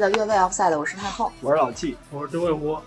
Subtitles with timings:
[0.00, 1.30] 的越位 Offside，我是太后。
[1.42, 2.82] 我是老纪，我是周卫国。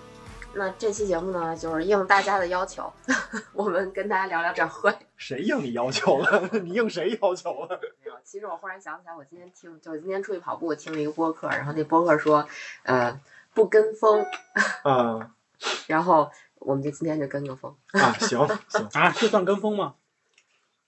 [0.55, 2.91] 那这期节目呢，就是应大家的要求，
[3.53, 4.91] 我们跟大家聊聊转会。
[5.15, 6.49] 谁应你要求了？
[6.63, 7.79] 你应谁要求了？
[8.03, 12.47] 没有，其实我忽然想起来，我今天听，就是今天出去跑步，听了一个播客，然后那播客说，
[12.81, 13.19] 呃，
[13.53, 14.25] 不跟风，
[14.81, 15.31] 啊
[15.85, 17.75] 然后我们就今天就跟个风。
[17.91, 19.93] 啊，行行，啊，这算跟风吗？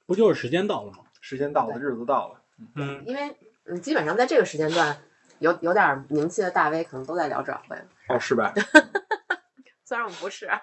[0.08, 0.97] 不就是时间到了吗？
[1.21, 2.42] 时间到了，日子到了，
[2.73, 4.95] 嗯，因为嗯，基本上在这个时间段，
[5.39, 7.75] 有有点名气的大 V 可能都在聊转会，
[8.09, 8.53] 哦，是吧？
[9.86, 10.59] 虽然我们不是，啊，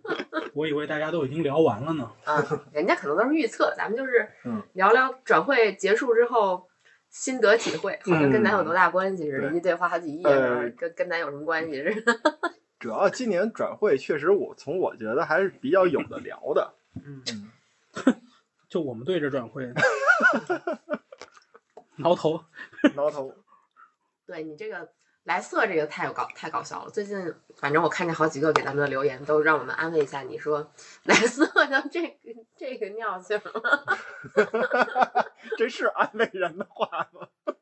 [0.54, 2.10] 我以为大家都已经聊完了呢。
[2.72, 6.66] 人家可能都是预测，咱们就是嗯聊聊转会结束之后
[7.10, 12.14] 心得体会，好像跟咱有多大关系似的，对一对花好几亿，呃跟跟咱有什么关系似的？
[12.80, 17.22] 主要今年转会确实我从我觉得还是比较有的聊的，嗯，
[18.68, 19.70] 就我们队这转会，
[21.96, 22.42] 挠头。
[22.96, 23.32] 挠头。
[24.26, 24.92] 对你这个
[25.24, 26.90] 来色这个太有搞太搞笑了。
[26.90, 30.22] 最近反正我看见好几个给咱们的留言，都让我们安慰一下。
[30.22, 30.72] 你说
[31.04, 32.16] 来色的这个
[32.56, 33.98] 这个尿性了，
[35.58, 37.28] 这是安慰人的话吗？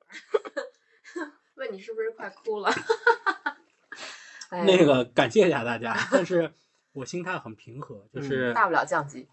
[1.57, 2.71] 问你是不是快哭了？
[4.49, 6.53] 哎那个感谢一下大家，但是
[6.93, 9.29] 我心态很平和，就是、大不了降级，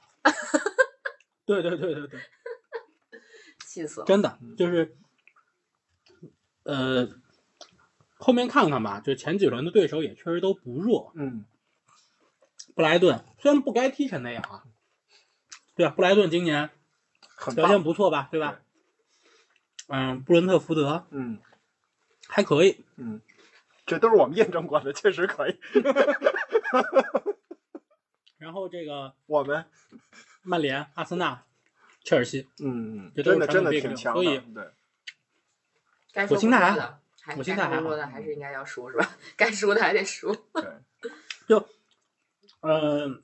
[1.45, 2.19] 对对对对对，
[3.65, 4.05] 气死了。
[4.05, 4.95] 真的就是，
[6.63, 7.07] 呃，
[8.17, 11.11] 后面看看吧，就前几轮的对手也确实都不弱。
[11.15, 11.45] 嗯，
[12.75, 14.63] 布莱顿虽然不该踢成那样啊，
[15.75, 15.89] 对啊？
[15.91, 16.69] 布莱顿今年
[17.55, 17.83] 表现。
[17.83, 18.59] 不错吧，对吧？
[19.87, 21.39] 嗯，布伦特福德嗯
[22.27, 23.21] 还可以，嗯，
[23.85, 25.57] 这都是我们验证过的，确实可以。
[28.37, 29.65] 然后这个我们
[30.43, 31.43] 曼联、阿森纳、
[32.03, 34.63] 切尔西，嗯，这都是真的真的挺强的，所以对。
[36.13, 36.99] 该说我心态
[37.35, 39.09] 我现在还说的还是应该要输是吧？
[39.35, 40.35] 该输的还得输。
[42.61, 43.21] 呃，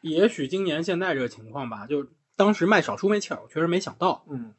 [0.00, 4.54] 也许今年现在这个情况吧，就当时卖小舒梅切尔，我确实没想到嗯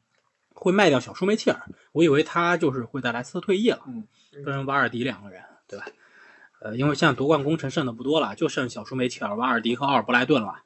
[0.53, 1.61] 会卖掉小舒梅切尔，
[1.91, 4.07] 我以为他就是会带莱斯特退役了，嗯
[4.45, 5.85] 跟瓦尔迪两个人，对吧？
[6.61, 10.63] 呃，因为现在夺冠功臣剩的不多了，就剩小舒梅切尔、瓦尔迪和奥尔布莱顿了。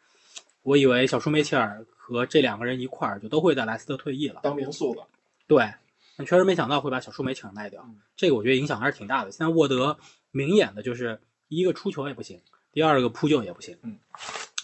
[0.61, 5.07] 我以为小舒梅切尔和这两个人一块儿就都会在莱斯特退役了，当民宿了。
[5.47, 5.73] 对，
[6.17, 9.31] 但确实没想到会把小舒梅切尔卖掉嗯，这个我觉得影响还是挺大的。
[9.31, 9.97] 现在沃德
[10.31, 12.39] 明眼的就是一个出球也不行，
[12.71, 13.97] 第二个扑救也不行，嗯，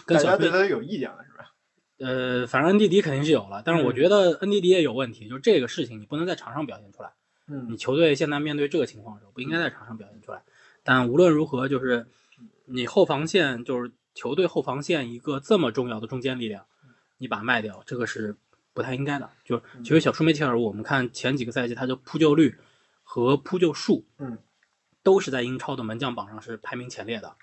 [0.06, 1.52] 跟小对他有意见了是吧？
[1.98, 7.12] 呃，反正恩迪迪肯定是有了，但是我嗯觉得恩迪迪也有问题，就是这个事情你不能在场上表现出来。
[7.50, 10.42] 嗯你球队现在面对这个情况的时候，不应该在场上表现出来。
[10.84, 12.06] 但无论如何，就是
[12.66, 16.64] 你后防线，就是球队后防线一个这么重要的中坚力量，
[17.16, 18.36] 你把它卖掉，这个是
[18.78, 19.28] 不太应该的。
[19.44, 22.54] 就是嗯其实小舒梅切尔，我们看前几个赛季他的扑救率
[23.02, 24.38] 和扑救数，嗯，
[25.02, 27.34] 都是在英超的门将榜上是排名前列的。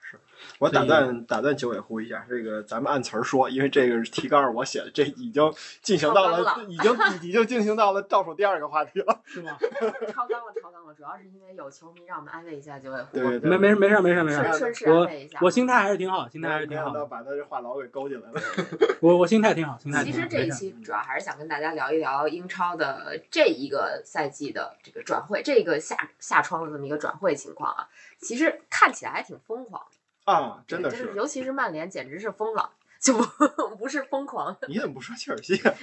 [0.59, 9.21] 我打断打断九尾狐一下，这个咱们按词儿说，因为这个是提纲我写的，这已经进行到了，了已经 已经进行到了倒数第二个话题了。
[9.25, 9.57] 是吗？
[10.13, 15.39] 超纲了，超纲了，主要是因为有球迷让我们安慰一下九尾狐，对对对，没没没事没事没事，顺顺势安慰一下。
[15.41, 17.05] 我心态还是挺好，心态还是没想到挺好的。
[17.07, 18.41] 把他这话痨给勾进来了。
[19.01, 20.29] 我我心态挺好，心态其挺好。
[20.29, 27.87] 实这一期主要还是想跟大家聊一聊英超的这一个赛季的这个转会，这个夏夏窗的这么一个转会情况啊，
[28.19, 29.81] 其实看起来还挺疯狂，
[30.25, 32.71] 啊，真的对是，尤其是曼联简直是疯了，
[33.01, 34.57] 就不不是疯狂。
[34.67, 35.73] 你怎么不说切尔西啊？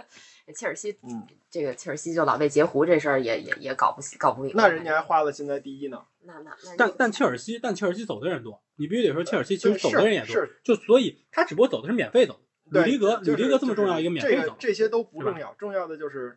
[0.54, 4.62] 切尔西嗯，这个切尔西就老被截胡这事儿也也也搞不搞不明白。
[4.62, 6.00] 那人家还花了现在第一呢。
[6.22, 12.38] 那那那但但切尔西，但切尔西走的人多，你必须得说切尔西其实走的人也多是，就所以他只不过走的是免费走。
[12.66, 16.36] 吕对迪格，就是吕迪格这么重要一个免费这个走，这些都不重要，重要的就是。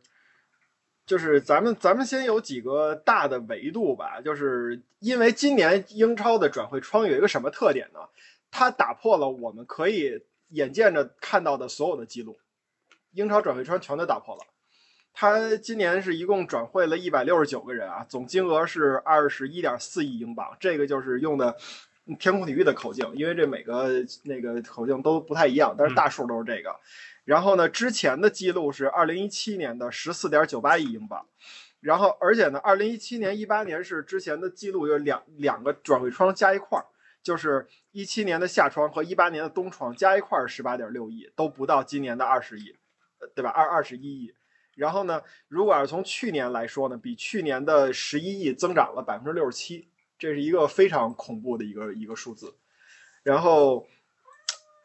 [1.10, 8.02] 就是咱们咱们先有几个大的维度吧，就是因为今年英超的转会窗有一个什么特点呢？
[8.52, 12.38] 它打破了我们可以眼见着看到的所有的记录，
[13.12, 14.42] 英超转会窗全都打破了。
[15.12, 21.58] 它今年是一共转会了一百六十九个人啊，总金额是二十一点四亿英镑，这个就是用的
[22.20, 26.76] 天空体育的口径，因为这每个那个口径都不太一样，但是大数都是这个。
[27.30, 31.28] 然后呢，之前的记录是二零一七年的十四点九八亿英镑，
[31.80, 36.86] 然后而且呢，二零一七年、一八年是之前的记录有两两个转会窗加一块儿，
[37.22, 42.76] 就是一七年的夏窗和一八年的冬窗加一块儿十八点六亿，都不到今年的二十亿，
[43.36, 43.52] 对吧？
[43.52, 44.34] 二二十一亿。
[44.76, 49.88] 然后呢，如果要是从去年来说呢，比去年的十一亿增长了百分之六十七，
[50.18, 52.56] 这是一个非常恐怖的一个一个数字。
[53.22, 53.86] 然后，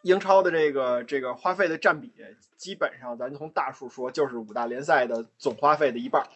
[0.05, 2.13] 英超的这个这个花费的占比，
[2.59, 6.29] 基本上咱从大数说，就是五大联赛的总花费的一半儿，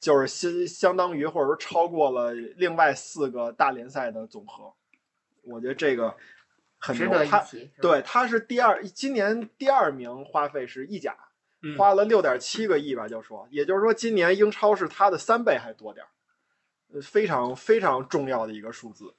[0.00, 4.72] 就是相相当于或者说超过了另外四个大联赛的总和。
[5.42, 6.16] 我觉得这个
[6.78, 7.04] 很牛。
[7.04, 7.58] 值得一他提。
[7.58, 11.14] 是吧对，他是第二，今年第二名花费是意甲，
[11.62, 16.08] 嗯，花了六点七个亿吧，就说，也就是说今年英超是他的三倍还多点儿，
[16.94, 19.14] 呃，非常非常重要的一个数字。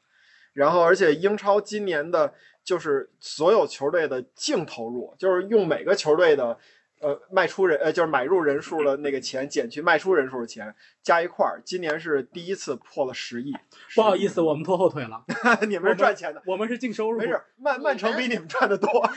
[0.53, 2.33] 然后，而且英超今年的
[2.63, 6.57] 就是所有球队的净投入，就是用每个球队的
[6.99, 13.51] 呃卖出人呃就是买入人数的那个钱减去卖出人数的钱加一块儿，今年是第一次破了十亿。
[13.95, 15.23] 不好意思，我们拖后腿了，
[15.67, 17.19] 你们是赚钱的，我们是净收入。
[17.19, 18.89] 没事，曼曼城比你们赚的多。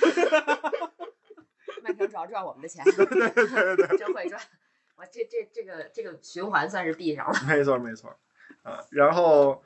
[1.83, 3.99] 曼城主要赚我们的钱， 对对对对对。
[3.99, 4.41] 真会赚。
[4.97, 7.35] 我这这这个这个循环算是闭上了。
[7.47, 8.09] 没错没错，
[8.63, 9.63] 啊，然后，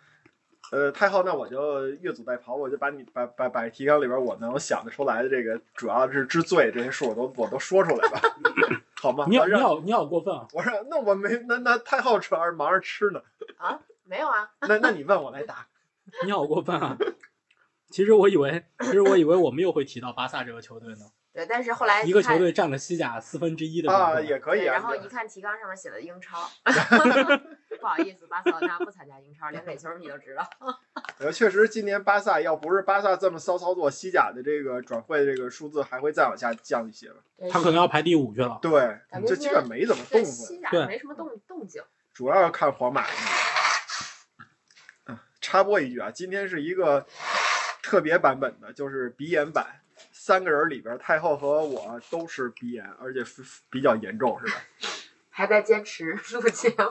[0.70, 8.20] 呃，太后，那我就越俎代庖，我就把你把把把提纲里边我能想得出来的这个，主要是之最这些数我都我都说出来吧，
[9.00, 9.24] 好吗？
[9.28, 10.46] 你好，你好，你好过分啊！
[10.52, 13.22] 我说那我没那那太后主要是忙着吃呢，
[13.56, 15.66] 啊，没有啊，那那你问我来答，
[16.26, 16.96] 你好过分啊！
[17.90, 26.38] 其实我以为，其实我以为我们又会提到巴萨这个球队呢， 对，但是后来一个球队占了西甲四分之一的啊也可以啊，然后一看提纲上面写的英超，
[27.80, 30.48] 不好意思，巴塞罗那不参加英超，连垒球你都知道。
[31.18, 37.16] 呃，确实今年巴萨要不是巴萨这么骚操作，西甲的这个转会这个数字还会再往下降一些吧？
[37.50, 38.58] 他可能要排第五去了。
[38.60, 38.70] 对
[39.10, 40.30] 感，觉这基本没怎么动过。
[40.30, 41.82] 西甲对没什么动动静。
[42.12, 43.06] 主要看皇马。
[45.06, 47.06] 嗯，插播一句啊，今天是一个
[47.82, 49.80] 特别版本的，就是鼻炎版。
[50.12, 53.24] 三个人里边，太后和我都是鼻炎，而且
[53.70, 54.60] 比较严重，是吧？
[55.30, 56.84] 还在坚持录节目，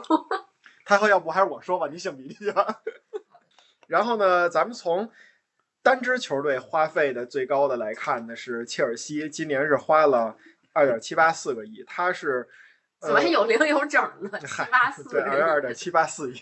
[0.88, 2.82] 太后，要不还是我说吧，你擤鼻涕去吧。
[3.88, 5.12] 然后呢，咱们从
[5.84, 10.38] 单支球队花费的最高的来看呢，是切尔西，今年是花了
[10.72, 12.48] 二点七八四个亿，他是。
[13.00, 14.40] 怎么有零有整呢？
[14.40, 16.42] 七嗨八四对，二二点七八四亿，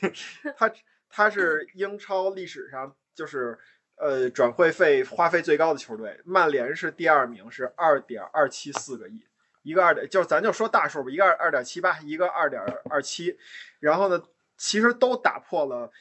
[0.55, 0.71] 他
[1.09, 3.59] 他是英超历史上就是
[3.97, 9.27] 呃转会费花费最高的球队，曼联是第二名，是二点二七四个亿，
[9.63, 13.37] 一个二点就咱就说大数吧，一个二二点七八，一个二点二七，
[13.81, 14.23] 然后呢，
[14.57, 15.91] 其实都打破了。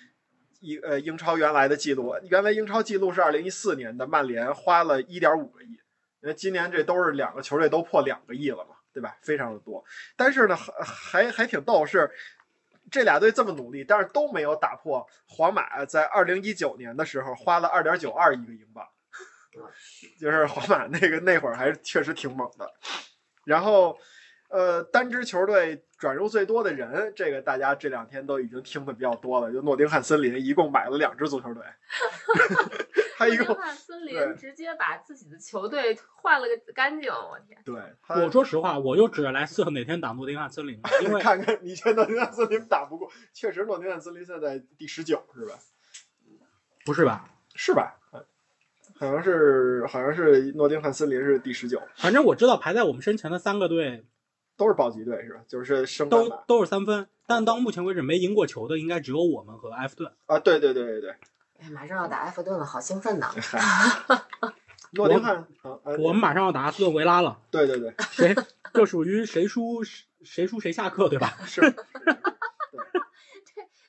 [0.60, 5.72] 一呃，英超原来的记录，原来英超记录是二零一四年的曼联花了一点五个亿，
[6.22, 9.14] 因为今年这都是两个球队都破两个亿了嘛，对吧？
[9.20, 9.84] 非常的多。
[10.16, 10.72] 但是呢，还
[11.24, 12.10] 还还挺逗，是
[12.90, 18.88] 这俩队这么努力，但是都没有打破皇马在二零一九年的时候花了二点九二亿个英镑，
[20.18, 22.72] 就是皇马那个那会儿还确实挺猛的。
[23.44, 23.98] 然后，
[24.54, 31.64] 呃，单支球队转入最多的人，这个大家这两天都已经听的比较多了，就诺丁汉森林一共买了两支足球队，
[33.18, 37.60] 他一共诺丁汉森林直接把自己的球队换了个干净，我天！
[37.64, 45.54] 对，他我说实话，我就指着莱斯特哪天打诺丁汉森林了，因为 看看你觉得诺丁汉森林打不过，确实诺丁汉森林现在第十九是吧？
[46.84, 47.28] 不是吧？
[47.56, 47.98] 是吧？
[48.12, 48.24] 嗯
[48.96, 54.06] 好像是好像是诺丁汉森林是第十九，反正我知道排在我们身前的三个队
[54.56, 55.40] 都是保级队是吧？
[55.48, 60.12] 就是升都都是三分，但到目前为止没赢过球的应该只有我们和埃弗顿。
[60.26, 61.10] 啊，对对对对对，
[61.60, 63.32] 哎，马上要打埃弗顿了，好兴奋呐！
[63.36, 63.60] 嗨，
[64.92, 65.44] 诺丁汉
[65.98, 68.34] 我们马上要打阿斯顿维拉了，对对对谁
[68.72, 71.36] 就属于谁输谁谁输谁下课，对吧？
[71.46, 71.60] 是，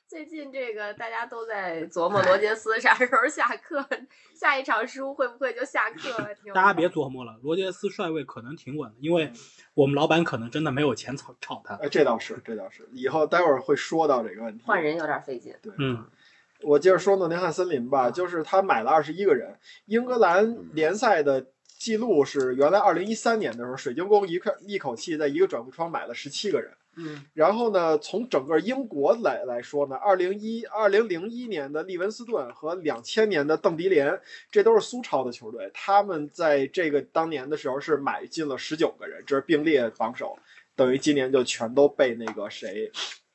[0.08, 3.84] 最近这个大家都在琢磨罗杰斯啥时候下课，
[4.34, 6.28] 下一场输会不会就下课了？
[6.54, 9.32] 大家别琢磨了，罗杰斯帅位可能挺稳的，因为
[9.74, 11.74] 我们老板可能真的没有钱炒炒他。
[11.76, 14.62] 哎，这倒是这倒是，以后待会儿会说到这个问题。
[14.64, 15.52] 换人有点费劲。
[15.60, 16.06] 对，嗯，
[16.62, 26.72] 我接着说诺丁汉森林吧，就是他买了二十一个人，英格兰联赛的记录是原来二零一三年的时候，水晶宫一口一口气在一个转会窗买了十七个人。
[26.98, 34.18] 嗯，然后呢，从整个英国来来说呢，二零一二零零一年的利文斯顿和两千年的邓迪联，
[34.50, 40.38] 这都是苏超的球队，他们在这个当年的时候是买进了十九个人，这是并列榜首，
[40.74, 42.90] 等于今年就全都被那个谁，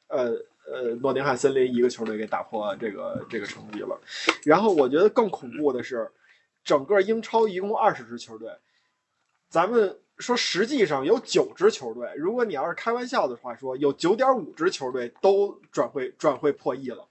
[0.08, 0.32] 呃
[0.66, 4.00] 呃，诺丁汉森林一个球队给打破这个这个成绩了。
[4.44, 6.10] 然后我觉得更恐怖的是，
[6.64, 8.50] 整个英超一共二十支球队，
[9.50, 17.08] 咱们说实际上有九支球队，如果你要是开玩笑的话说，有九点五支球队都转会转会破亿了。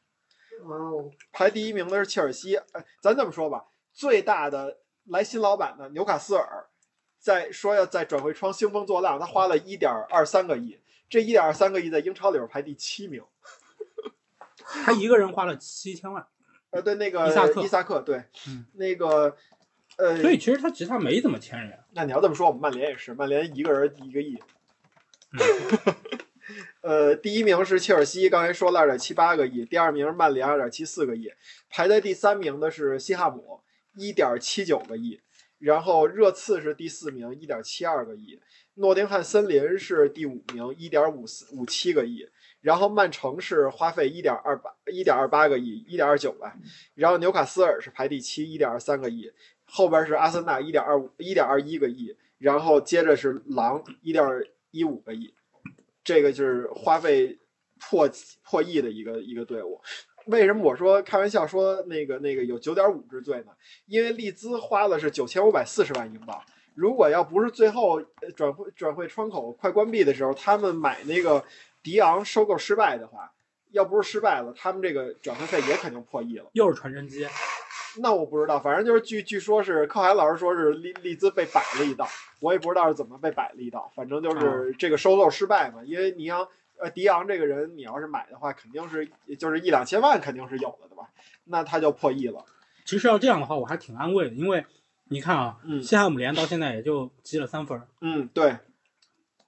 [0.63, 6.67] 哦，排第一名的是切尔西，哎，咱这么说吧，最大的来新老板的纽卡斯尔，
[7.19, 13.25] 在说要在转会窗兴风作浪，他花了一点二三个亿，这一点二三个亿在英超里边排第七名。
[14.85, 16.25] 他一个人花了七千万，
[16.71, 19.37] 呃，对，那个伊萨克伊萨克，对，嗯那个，
[20.01, 21.79] 呃，所以其实他其实他没怎么签人。
[21.93, 24.39] 那你要这么说，我们曼联也是，曼联一个人一个亿。
[25.33, 25.95] 嗯，
[26.83, 31.31] 呃，第一名是切尔西，刚才说了二点七八个亿，第二名是曼联二点七四个亿，
[31.69, 33.61] 排在第三名的是西汉姆
[33.95, 35.21] 一点七九个亿，
[35.59, 38.41] 然后热刺是第四名一点七二个亿，
[38.75, 42.27] 诺丁汉森林是第五名一点五四五七个亿，
[42.61, 46.57] 然后曼城是花费一点二八一点二八个亿一点二九吧，
[46.95, 49.31] 然后纽卡斯尔是排第七一点二三个亿，
[49.71, 54.25] 后边是阿森纳一点二五一点二一个亿，然后接着是狼一点
[54.71, 55.33] 一五个亿。
[56.03, 57.39] 这个就是花费
[57.79, 58.09] 破
[58.43, 59.81] 破亿的一个一个队伍。
[60.27, 63.53] 为什么我说开玩笑说那个那个有九点五之最呢？
[63.87, 66.41] 因为利兹花的是九千五百四十万英镑。
[66.75, 68.01] 如果要不是最后
[68.35, 71.43] 转会转会窗口快关闭的时候，他们买那个
[71.83, 73.33] 迪昂收购失败的话，
[73.71, 76.49] 要不是失败了，他们这个转会费也肯定破亿了。
[76.53, 77.27] 又是传真机，
[77.99, 82.07] 那我不知道，反正就是据据说是寇海老师说是利利兹被摆了一道，
[82.41, 85.83] 我也不知道是怎么被摆了一道，反正就是这个收购失败嘛。
[85.85, 91.11] 因为你要呃迪昂这个人，你要是买的话，肯定是就是一两千万肯定是有的，对吧？
[91.45, 92.45] 那他就破亿了。
[92.85, 94.65] 其实要这样的话，我还挺安慰的，因为
[95.09, 98.57] 你看啊，嗯西汉姆联到现在也就积了三分，嗯，对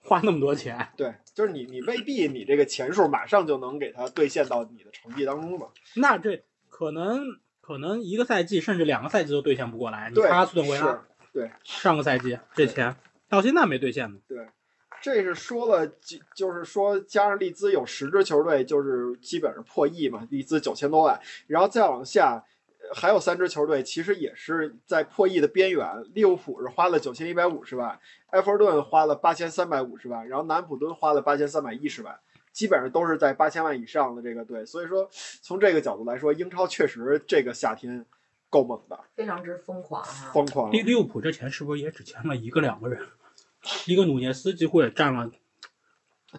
[0.01, 5.69] 花那么多钱，对，就是你你未必你这个钱数马上就能给他兑现到你的成绩当中吧。
[5.95, 7.21] 那这可能
[7.63, 10.11] 可能一个赛季甚至两个赛季都兑现不过来。
[10.11, 11.03] 你对看阿斯顿维拉
[11.33, 12.95] 对上个赛季这钱
[13.31, 14.19] 到现在没兑现呢。
[14.29, 14.47] 对
[15.01, 22.35] 这是说了，就就是说加上利兹有十支球队，就是基本上破亿嘛，利兹九千多万，然后再往下。
[22.35, 27.99] 呃还有三支球队其实也是在破亿的边缘，利物浦是花了九千一百五十万，
[28.31, 32.19] 埃弗顿花了八千三百五十万，然后南普敦花了八千三百一十万，
[32.53, 34.65] 基本上都是在八千万以上的这个队。
[34.65, 35.09] 所以说，
[35.41, 38.05] 从这个角度来说，英超确实这个夏天
[38.51, 40.31] 够猛的，非常之疯狂啊！
[40.33, 40.71] 疯狂。
[40.71, 43.07] 利利物浦这钱是不是也只签了一个两个人？
[43.87, 45.31] 一个努涅斯几乎也占了，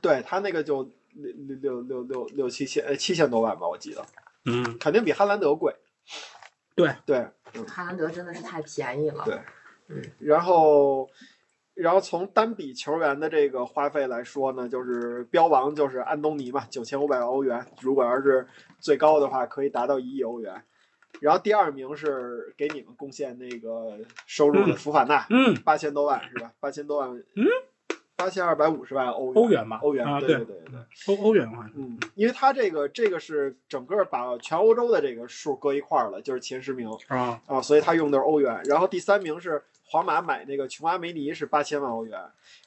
[0.02, 4.06] 对他那个就六六六六六六七千呃七千多万吧，我记得，
[4.46, 5.74] 嗯，肯定比哈兰德贵。
[6.76, 7.66] 对对，嗯。
[7.66, 9.24] 哈兰德真的是太便宜了。
[9.24, 9.40] 对
[9.88, 11.10] 嗯然后，
[11.76, 18.48] 然后从单笔球员的这个花费来说呢，就是标王就是安东尼嘛，九千五百万欧元，如果要是
[18.80, 20.64] 最高的话，可以达到一亿欧元。
[21.20, 26.52] 然后第二名是给你们贡献那个收入的福法纳，嗯，八千多万是吧？
[26.60, 27.46] 八千多万，嗯，
[28.16, 31.16] 八千二百五十万欧元，欧元吧，欧元，啊，对对对对对。
[31.16, 38.62] 欧欧元的话，嗯，因为他这个这个是整个把全欧洲的这个数搁一块儿了，就是前十名啊，啊，所以他用的是欧元。
[38.66, 39.64] 然后第三名是
[39.94, 42.20] 皇马买那个琼阿梅尼是八千万欧元，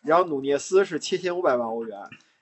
[0.03, 1.99] 然后努涅斯是七千五百万欧元，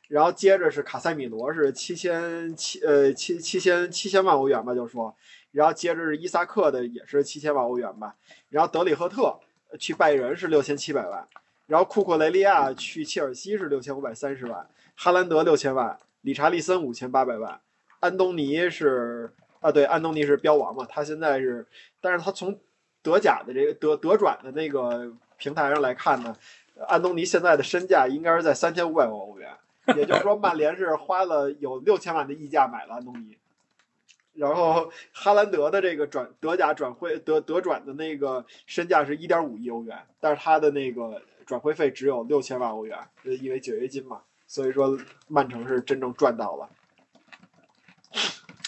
[0.08, 5.16] 然后接着是卡塞米罗是七千七呃七七千七千万欧元吧，就说，
[5.52, 8.14] 然后接着是伊萨克的也是七千万欧元吧，
[8.50, 9.40] 然后德里赫特
[9.80, 11.26] 去拜仁是六千七百万，
[11.66, 15.98] 然后库库雷利亚去切尔西是六千五百三十万，哈兰德六千万。
[16.20, 17.58] 理查利森五千八百万，
[18.00, 21.66] 安东尼是啊，对，安东尼是标王嘛，他现在是，
[22.02, 22.58] 但是他从
[23.04, 26.34] 德甲的这个德德转的那个平台上来看呢，
[26.88, 29.52] 安东尼现在的身价应该是在三千五百万欧元，
[29.94, 33.36] 也就是说曼联是花了有六千万的溢价买了安东尼，
[34.32, 44.22] 然后哈兰德的这个转德甲转会德德转的那个身价是一点五亿欧元，但是他的那个转会费只有六千万欧元，因为解约金嘛。
[44.46, 44.96] 所以说，
[45.26, 46.68] 曼城是真正赚到了。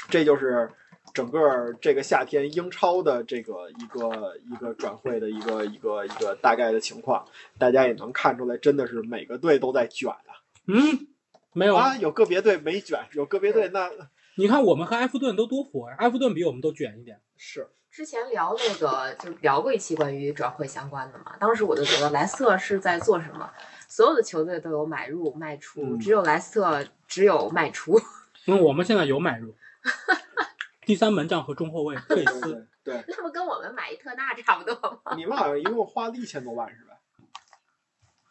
[0.09, 0.69] 这就是
[1.17, 10.45] 整个这个夏天英超的这个一个一个转会的一个一个一个大概的情况，大家也能看出来，真的是每个队都在卷啊！
[10.67, 11.07] 嗯，
[11.55, 13.91] 没有啊，有个别队没卷，有个别队那
[14.35, 17.19] 你看我们和埃弗顿都多火呀，埃弗顿比我们都卷一点。
[17.39, 23.51] 是之前聊那个就聊过一期关于转会相关的嘛，当时我就觉得莱斯特是在做什么？
[23.89, 27.99] 所有的球队都有买入卖出，嗯只有莱斯特只有卖出。
[28.45, 29.55] 因为我们现在有买入，
[30.87, 32.41] 第三门将和中后卫 佩对斯，
[32.85, 34.75] 对对，那不跟我们买一特纳差不多
[35.05, 35.13] 吗？
[35.19, 36.95] 你们好像一共花了一千多万是吧？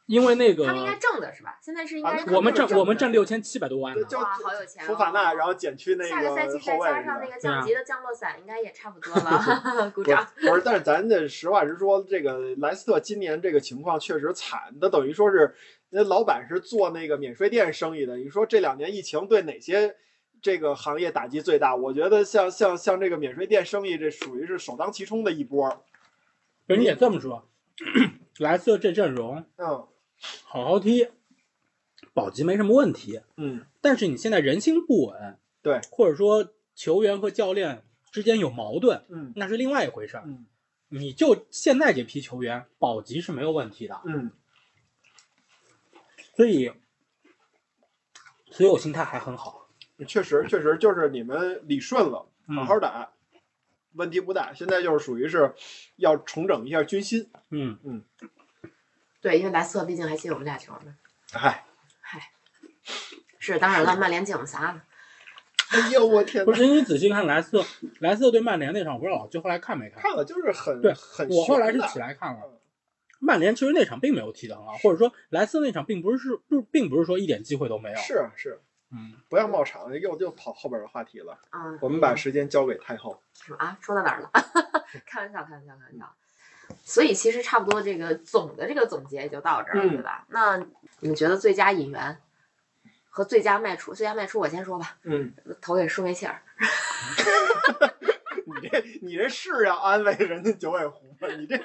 [0.07, 1.57] 因为那个他们应该挣的是吧？
[1.61, 4.07] 现在是应该我们挣挣我们挣六千七百多万呢。
[4.13, 4.87] 哇，好有钱、哦！
[4.87, 7.27] 福法纳，然后减去那下个赛季再后卫加上那？
[7.27, 9.89] 个降级的降落伞，应该也差不多了。
[9.95, 10.25] 鼓掌。
[10.35, 15.55] 不是，但是咱这实话实说，这个莱斯特今年这个情况确实惨，那等于说是
[15.89, 18.15] 那老板是做那个免税店生意的。
[18.17, 19.95] 你说这两年疫情对哪些
[20.45, 21.75] 这个行业打击最大？
[21.75, 25.83] 我觉得像像像这个免税店生意，这属于是首当其冲的一波。
[26.67, 27.49] 人家也这么说，
[28.37, 29.87] 莱斯特这阵容嗯
[30.43, 31.09] 好好踢，
[32.13, 33.21] 保级没什么问题。
[33.37, 40.25] 嗯，但是你现在人心不稳，对，或者说球员和教练之间有矛盾，嗯那是另外一回事儿。
[40.27, 40.45] 嗯
[40.89, 44.31] 你就现在这批球员保级是没有问题的，嗯
[46.35, 46.71] 所以
[48.51, 49.64] 所以我心态还很好。
[50.07, 53.11] 确实确实就是你们理顺了，嗯好好打，
[53.93, 54.53] 问题不大。
[54.53, 55.53] 现在就是属于是
[55.95, 57.29] 要重整一下军心。
[57.49, 58.03] 嗯嗯，
[59.21, 60.95] 对，因为莱斯特毕竟还进我们俩球呢。
[61.31, 61.65] 嗨
[62.01, 62.31] 嗨，
[63.39, 64.83] 是，当然了，曼联进我们仨了。
[65.69, 66.45] 哎呦我天哪！
[66.45, 67.65] 不是你仔细看莱斯特，
[67.99, 70.01] 莱斯特对曼联那场，我不知道就后来看没看？
[70.01, 72.59] 看了就是很对很我后来是起来看了嗯。
[73.19, 77.97] 曼联其实那场并没有踢得很好，或者说莱斯特那场并不是是不并不是说一点机会都没有。
[77.97, 78.59] 是是，
[78.95, 81.37] 嗯，不要冒场，又又跑后边的话题了。
[81.51, 83.21] 嗯，我们把时间交给太后。
[83.57, 83.77] 啊？
[83.81, 84.31] 说到哪儿了？
[85.05, 86.15] 开玩笑，开玩笑，开玩笑。
[86.83, 90.25] 所以其实差不多这个总的这个总结也就到这儿了，嗯对吧？
[90.29, 90.57] 那
[90.99, 92.17] 你们觉得最佳引援
[93.09, 93.93] 和最佳卖出？
[93.93, 96.41] 最佳卖出我先说吧，嗯，投给舒梅切尔。
[98.47, 101.27] 你这你这是要安慰人家九尾狐吗？
[101.37, 101.57] 你这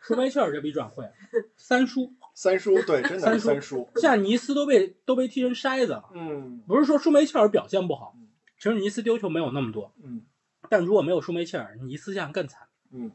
[0.00, 1.10] 舒梅切尔这笔转会
[1.56, 3.88] 三输，三叔对，真的是三三叔。
[3.94, 6.04] 现在尼斯都被都被踢成筛子了。
[6.12, 8.28] 嗯不是说舒梅切尔表现不好嗯，
[8.58, 10.22] 其实尼斯丢球没有那么多，嗯
[10.68, 12.68] 但如果没有舒梅切尔，尼斯这样更惨。
[12.92, 13.10] 嗯，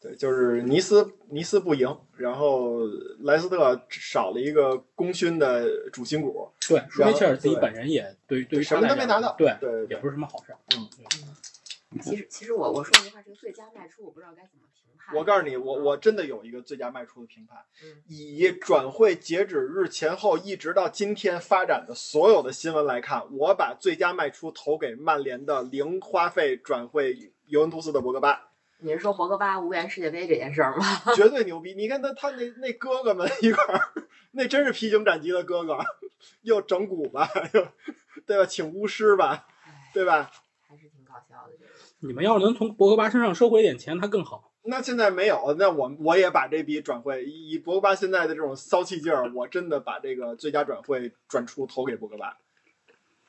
[0.00, 2.80] 对，就是尼斯尼斯不赢，然后
[3.20, 9.36] 莱斯特少了一个功勋的主心骨，对，舒梅切尔自己本人也对于对于什么都没拿到。
[9.38, 9.56] 对，
[9.88, 10.58] 也不是什么好事儿。
[12.00, 15.16] 其实其实我我说实话，这个最佳卖出我不知道该怎么评判。
[15.16, 30.84] 我告诉你，我我真的有一个最佳卖出的评判，嗯以转会截止日前后一直到今天发展的所有的新闻来看，我把最佳卖出投给曼联的零花费转会尤文图斯的博格巴，你是说博格巴无缘世界杯这件事儿吗？
[31.14, 31.74] 绝对牛逼！
[31.74, 33.92] 你看他他那那哥哥们一块儿，
[34.30, 35.78] 那真是披荆斩棘的哥哥，
[36.42, 37.68] 又整蛊吧，又
[38.24, 38.46] 对吧？
[38.46, 40.30] 请巫师吧，哎，对吧？
[42.04, 44.50] 你们要是能从博格巴身上收回一点钱，他更好。
[44.64, 52.36] 那现在没有，那我我也把这笔转会以博格巴现在的这种骚气劲儿，我真的把这个最佳转会转出投给博格巴。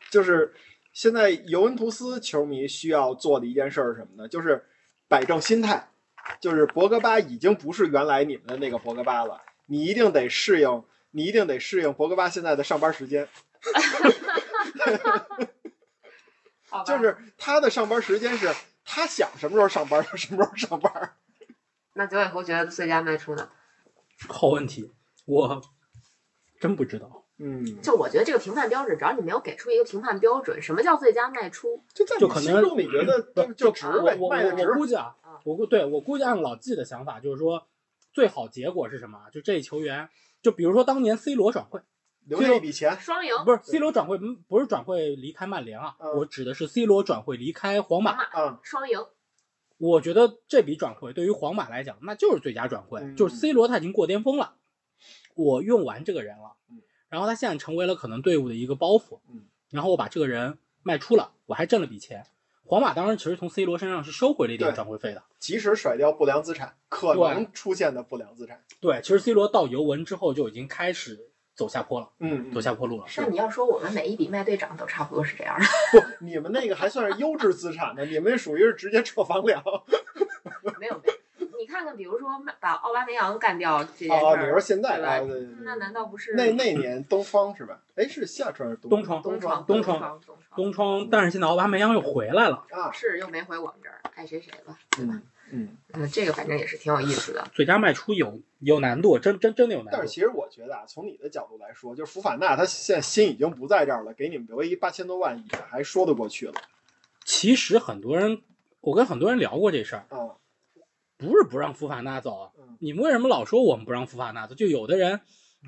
[0.10, 0.54] 就是
[0.92, 4.28] 现在尤文图斯球迷需要做的一件事儿是什么呢？
[4.28, 4.66] 就是
[5.08, 5.90] 摆正心态，
[6.40, 13.28] 就是博格巴已经不是原来你们的那个博格巴了，你一定得适应，你一定得适应博格巴现在的上班时间，
[15.04, 15.28] 好 吧
[16.86, 21.16] 就是他的上班时间是他想什么时候上班就什么时候上班。
[21.94, 23.50] 那九尾狐觉得最佳卖出呢？
[24.28, 24.92] 好问题，
[25.26, 25.62] 我
[26.60, 27.26] 真不知道。
[27.38, 31.84] 嗯，就我觉得这个评判标准，只要你没有给出一个评判标准，什么叫最佳卖出？
[31.94, 34.76] 就在就可能你心中，你觉得就就值呗，我我我卖的值我。
[34.76, 37.68] 估计啊啊，我估对我估计按老季的想法，就是说
[38.14, 39.20] 最好结果是什么？
[39.32, 40.08] 就这球员，
[40.42, 41.82] 就比如说当年 C 罗转会，
[42.26, 43.32] 留下一笔钱，双赢。
[43.46, 48.12] 不是 C 罗转会，嗯不是转会离开曼联啊，嗯我指的是 C 罗转会离开皇马。
[48.12, 49.06] 啊，双赢。
[49.78, 54.56] 我觉得这笔转会对于皇马来讲，那就是最佳转会，嗯就是 C 罗他已经过巅峰了，
[55.36, 62.26] 我用完这个人了嗯，然后他现在成为了可能队伍的一个包袱嗯，然后我把这个人卖出了，我还挣了笔钱。
[62.66, 65.22] 皇马当时其实从 C 罗身上是收回了一点转会费的。
[65.38, 68.64] 及时甩掉不良资产，可能出现的不良资产。
[68.80, 73.06] 对，其实 C 罗到尤文之后就已经开始走下坡了，嗯，走下坡路了。
[73.18, 75.66] 那你要说我们每一笔卖队长都差不多是这样的，
[76.00, 79.64] 不，你们那个还算是优质资产呢，你们属于是直接撤房粮。
[80.80, 81.14] 没有没有。
[81.60, 85.00] 你看看，比如说把奥巴梅扬干掉这件事哦，你说儿，现在
[85.62, 87.80] 那难道不是那那年东窗是吧？
[87.96, 92.92] 哎，是夏窗还是东窗东窗东窗窗东窗东窗，但是现在奥巴梅扬又回来了，啊？
[92.92, 94.78] 是又没回我们这儿，爱谁谁吧。
[95.00, 95.22] 嗯
[95.54, 95.78] 嗯。
[95.94, 97.48] 嗯，这个反正也是挺有意思的。
[97.54, 99.98] 最佳卖出有有难度，真真真的有难度。
[99.98, 106.54] 但是其实我觉得啊，从你的角度来说，就是福法纳他现在心已经不在这儿了，给你们留一八千多万也还说得过去了
[107.24, 108.42] 其实很多人，
[108.82, 110.36] 我跟很多人聊过这事儿，啊。
[111.16, 114.56] 不是不让福法纳走你们为什么老说我们不让福法纳走？
[114.56, 115.22] 就有的人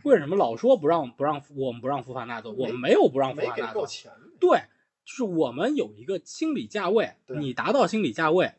[0.04, 2.52] 为什么老说不让不让我们不让福法纳走？
[2.52, 4.12] 我们没有不让福没给法纳走，够钱。
[4.38, 4.64] 对，
[5.06, 8.56] 就是我们有一个心理价位，你达到心理价位，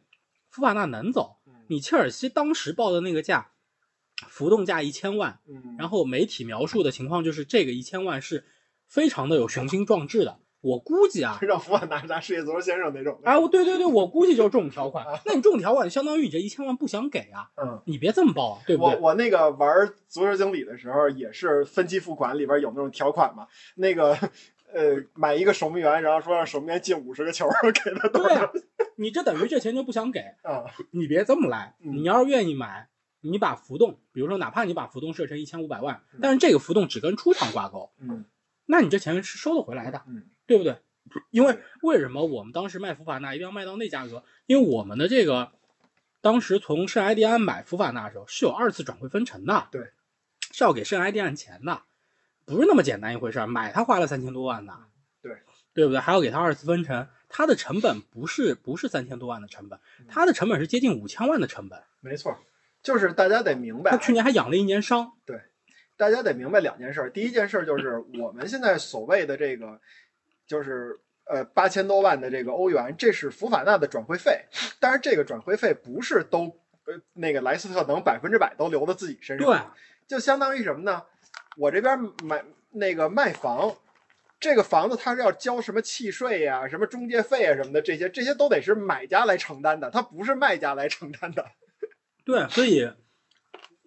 [0.56, 1.36] 福法纳能走。
[1.46, 3.48] 嗯你切尔西当时报的那个价，
[4.28, 8.44] 浮动价一千万，嗯，然后媒体描述的情况就是这个一千万是
[8.86, 10.38] 非常的有雄心壮志的。
[10.60, 13.28] 我估计啊，让福法纳拿世界足球先生那种的。
[13.28, 15.04] 哎，我对对对，我估计就是这种条款。
[15.26, 18.94] 那你这种条款相当于你这一千万不想给啊，嗯，你别这么报啊，对不对？
[18.94, 19.68] 我我那个玩
[20.08, 23.46] 足球经理的时候，也是分期付款里边有那种条款嘛。
[23.74, 24.16] 那个
[24.72, 27.48] 呃，买一个守门员，然后说让守门员进五十个球，
[27.84, 28.52] 给他多对啊少？，
[28.96, 30.64] 你这等于这钱就不想给， 啊？
[30.90, 31.74] 你别这么来。
[31.80, 32.88] 嗯你要是愿意买，
[33.20, 38.24] 你把浮动，比如说哪怕你把浮动设成一千五百万嗯，但是这个浮动只跟出厂挂钩，嗯
[38.66, 40.78] 那你这钱是收得回来的，嗯对不对？
[41.30, 44.24] 因为为什么我们当时卖福法纳一定要卖到那价格？
[44.46, 45.52] 因为我们的这个
[46.20, 49.92] 当时从圣埃蒂安买福法纳的时候是有二次转会分成的，对，
[50.50, 51.82] 是要给圣埃蒂安钱的。
[52.44, 53.46] 不是那么简单一回事儿。
[53.46, 54.72] 买它花了三千多万呢，
[55.22, 55.32] 对
[55.74, 56.00] 对不对？
[56.00, 61.78] 还要给他二次分成，他的成本不是不是三千多万的成本，它的成本是接近五千万的成本。
[62.00, 62.34] 没错，
[62.82, 65.38] 就是大家得明白他，去年还养了一年伤，对
[65.98, 67.10] 大家得明白两件事儿。
[67.10, 69.78] 第一件事儿就是 我们现在所谓的这个，
[70.46, 74.46] 就是呃八千多万的这个欧元，这是福法纳的转会费，
[74.80, 76.44] 但是这个转会费不是都
[76.86, 79.60] 呃那个莱斯特能百分之百都留到自己身上，对，
[80.08, 81.02] 就相当于什么呢？
[81.58, 83.76] 我这边买那个卖房，
[84.38, 91.46] 这个房子它是要交什么契税呀、什么中介费啊什么的，这些这些都得是买家来承担的，它不是卖家来承担的。
[92.24, 92.90] 对，所以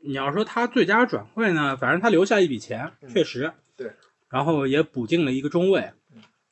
[0.01, 3.91] 你要说他最佳转会呢，反正他留下一笔钱，嗯确实，对，
[4.29, 5.91] 然后也补进了一个中卫，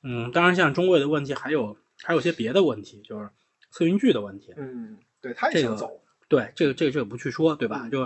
[0.04, 3.30] 嗯，当然像中卫的问题还有还有些别的问题，就是
[3.72, 6.02] 策云巨的问题，嗯，对，他也这个想走。
[6.30, 7.80] 对，这个这个这个不去说，对吧？
[7.84, 8.06] 嗯就，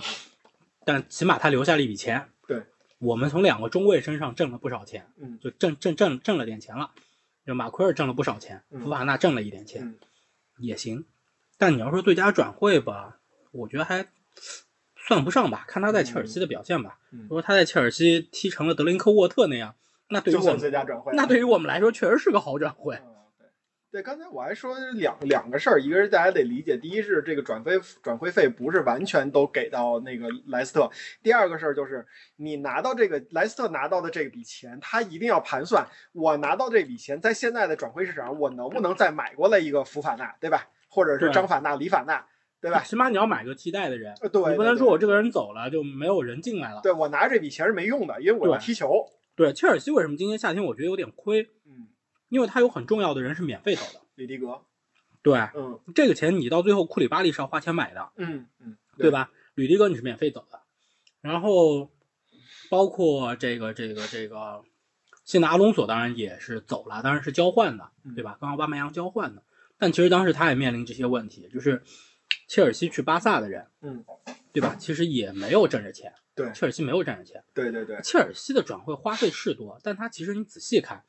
[0.86, 2.41] 但起码他留下了一笔钱，对，
[3.02, 6.92] 我们从两个中卫身上挣了不少钱，嗯就挣挣挣挣了点钱了，
[7.46, 9.96] 就马奎尔挣了不少钱，嗯福法纳挣了一点钱，嗯
[10.60, 11.06] 也行。
[11.58, 13.20] 但你要说最佳转会吧，
[13.52, 14.08] 我觉得还
[14.96, 17.00] 算不上吧，看他在切尔西的表现吧。
[17.12, 19.76] 嗯如果他在切尔西踢成了德林科沃特那样，
[20.10, 21.12] 那对于我们最佳转会。
[21.16, 22.96] 那对于我们来说确实是个好转会。
[22.96, 23.11] 嗯
[23.92, 30.90] 对，刚才我还说两两个事儿，一个是大家得理解，第一是这个转飞转会费不是完全都给到那个莱斯特，
[31.22, 32.06] 第二个事儿就是
[32.38, 40.70] 你拿到这个莱斯特拿到的这笔钱，他一定要盘算，我拿到这笔钱在现在的转会市场，我能不能再买过来一个福法纳，对吧？
[40.88, 42.26] 或者是张法纳、李法纳，
[42.62, 42.82] 对吧？
[42.84, 46.80] 起码你要买个替代的人，你不能说我这个人走了就没有人进来了。
[46.82, 49.06] 对我拿这笔钱是没用的，因为我要踢球。
[49.36, 51.42] 对，切尔西为什么今年夏天我觉得有点亏？
[51.66, 51.88] 嗯，
[52.32, 54.02] 因为他有很重要的人是免费走的。
[54.16, 54.62] 里迪格，
[55.22, 59.12] 对，嗯这个钱你到最后库里巴利是要花钱买的，嗯嗯，对？
[59.12, 59.30] 吧？
[59.54, 60.62] 吕迪格你是免费走的，
[61.20, 61.92] 然后
[62.70, 64.64] 包括这个这个这个，
[65.26, 68.38] 现在阿隆索当然也是走了，当然是交换的，嗯对吧？
[68.40, 69.44] 跟奥巴梅扬交换的，
[69.78, 71.84] 但其实当时他也面临这些问题，就是
[72.48, 74.06] 切尔西去巴萨的人，嗯，
[74.54, 74.76] 对吧？
[74.80, 77.44] 其实也没有挣着钱，对切尔西没有挣着钱。
[77.54, 81.04] 对对对，切尔西的转会花费是多，但他其实你仔细看，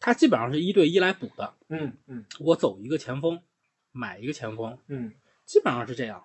[0.00, 1.54] 他基本上是一对一来补的。
[1.68, 3.42] 嗯嗯我走一个前锋，
[3.92, 5.12] 买一个前锋，嗯
[5.44, 6.24] 基本上是这样，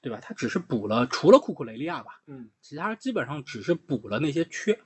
[0.00, 0.18] 对吧？
[0.22, 4.78] 他只是补了，除了库库雷利亚吧，嗯，其他基本上只是补了那些缺。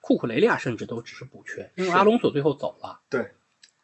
[0.00, 3.32] 库库雷利亚甚至都只是补缺，因为阿隆索最后走了，对。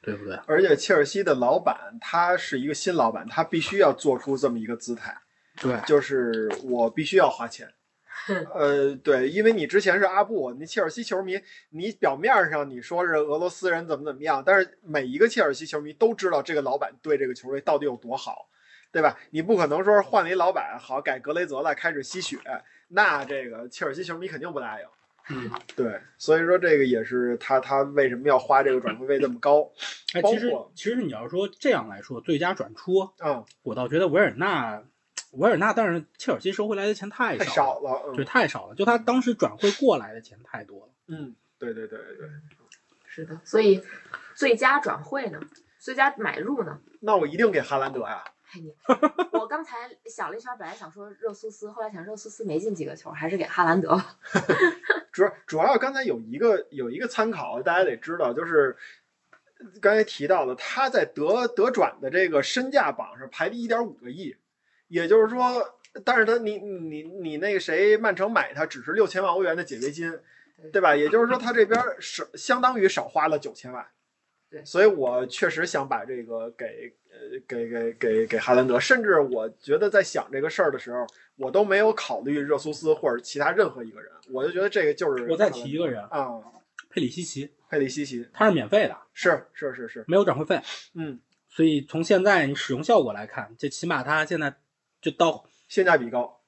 [0.05, 0.35] 对不对？
[0.49, 5.16] 而且切尔西的老板他是一个新老板，他必须要做出这么一个姿态，
[5.61, 7.73] 对，就是我必须要花钱。
[8.55, 18.49] 呃，对，因为你之前是阿布，你切尔西球迷，你表面上你说是俄罗斯人怎么怎么样，但是每一个切尔西球迷都知道这个老板对这个球队到底有多好，
[18.93, 19.19] 对吧？
[19.31, 22.39] 你不可能说换了一老板，好改格雷泽了，开始吸血，
[22.89, 24.87] 那这个切尔西球迷肯定不答应。
[25.31, 29.71] 嗯， 对，所以说这个也是他他为什么要花这个转会费这么高
[30.15, 34.83] 哎，其实其实你要说这样来说，最佳转出，啊、我倒觉得维尔纳，
[35.33, 40.92] 维尔纳，但是切尔西收回来的钱太太少了，少了，嗯对，太少了，就他当时转会过来的钱太多了。
[41.09, 42.29] 嗯，对对对对对。
[43.07, 43.83] 是的，所以
[44.35, 45.38] 最佳转会呢，
[45.79, 46.81] 最佳买入呢？
[47.01, 48.25] 那我一定给哈兰德呀。
[49.33, 54.16] 我刚才想了一圈，本来想说热苏斯，后来想热苏斯没进几个球，还是给哈兰德吧。
[55.12, 58.77] 主要主要刚才有一个有一个参考，大家得知道，就是
[59.81, 64.37] 刚才提到的，他在德德转的这个身价榜上排第一点五个亿，
[64.93, 65.41] 也就是说，
[66.05, 70.13] 但是他你你你那个谁，曼城买他只是六千万欧元的解约金，
[70.71, 70.95] 对吧？
[70.95, 73.87] 也就是说，他这边少相当于少花了九千万。
[74.51, 74.63] 对。
[74.67, 86.39] 所以我确实想把这个给呃给给给给哈兰德，甚至我觉得在想这个事儿的时候，我都没有考虑热苏斯或者其他任何一个人，我就觉得这个就是我再提一个人，啊，
[86.91, 90.61] 佩里西奇，佩里西奇他是免费的，是是是是，没有转会费，
[90.95, 94.55] 嗯，所以从现在你使用效果来看，这起码他现在
[95.03, 96.41] 就到性价比高，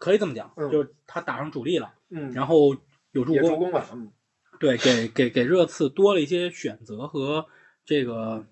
[0.00, 2.74] 可以这么讲，嗯就是他打上主力了，嗯，然后
[3.12, 4.10] 有助攻，也助攻了，嗯，
[4.58, 7.46] 对，给给给热刺多了一些选择和
[7.84, 8.44] 这个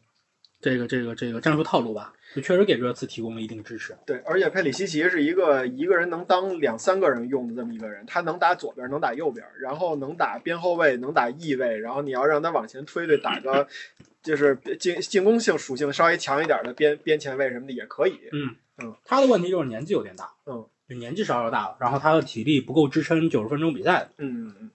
[0.61, 3.97] 这个这个这个战术套路吧，就确实给热刺提供了一定支持。
[4.05, 13.67] 对，而且佩里西奇是一个一个人能当两三个人用的这么一个人，他能打左边，能打右边，然后能打边后卫，能打翼位，然后你要让他往前推推，打个
[14.23, 18.19] 就是进进攻性属性稍微强一点的边边前卫什么的也可以。
[19.05, 24.09] 他的问题就是年纪有点大，嗯，就年纪稍稍大了，然后他的体力不够支撑九十分钟比赛。
[24.19, 24.71] 嗯嗯嗯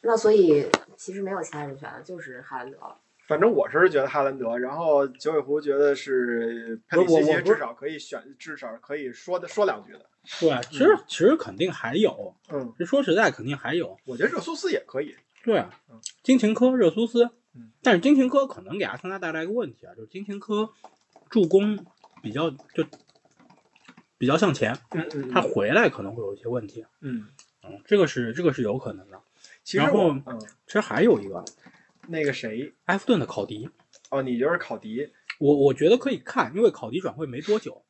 [0.00, 2.96] 那所以其实没有其他人选了，就是哈兰德了。
[3.26, 10.06] 反正我是觉得哈兰德，然后九尾狐觉得是佩里西奇，至少可以选，至少可以说的说两句的。
[10.40, 13.98] 对，其实其实肯定还有，嗯，这说实在肯定还有。
[14.06, 15.14] 我觉得热苏斯也可以。
[15.44, 20.70] 对啊嗯，金琴科、热苏斯嗯，但是金琴科可能给阿森纳带来一个问题啊，就是金琴科
[21.30, 21.78] 助攻
[22.22, 22.84] 比较就
[24.16, 26.84] 比较向前，嗯嗯他回来可能会有一些问题。
[27.00, 27.28] 嗯，
[27.62, 29.20] 嗯，这个是这个是有可能的。
[29.62, 31.44] 其实然后嗯，其实还有一个
[32.08, 33.68] 那个谁埃弗顿的考迪，
[34.10, 35.12] 哦，你就是考迪？
[35.38, 37.82] 我我觉得可以看，因为考迪转会没多久，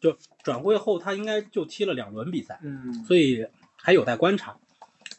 [0.00, 4.58] 就转会后他应该就踢了两轮比赛，嗯所以还有待观察。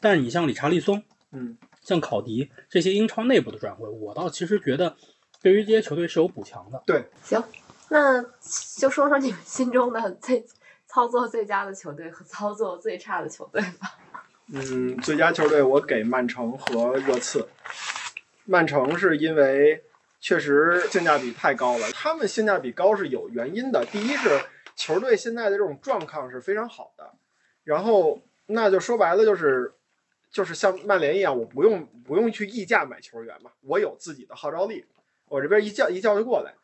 [0.00, 4.96] 但是你像理查利松，嗯像考迪这些英超内部的转会，我倒其实觉得
[5.40, 6.82] 对于这些球队是有补强的。
[6.84, 7.42] 对行，
[7.90, 8.22] 那
[8.76, 10.44] 就说说你们心中的最
[10.86, 13.98] 操作最佳的球队和操作最差的球队吧。
[14.52, 17.48] 嗯，最佳球队我给曼城和热刺。
[18.44, 19.84] 曼城是因为
[20.20, 23.84] 确实性价比太高了，他们性价比高是有原因的。
[23.92, 24.40] 第一是
[24.74, 27.12] 球队现在的这种状况是非常好的，
[27.64, 29.74] 然后那就说白了就是
[30.30, 34.86] 就是像曼联一样，我不用不用去溢价买球员嘛，我有自己的号召力，
[35.28, 36.54] 我这边一叫一叫就过来。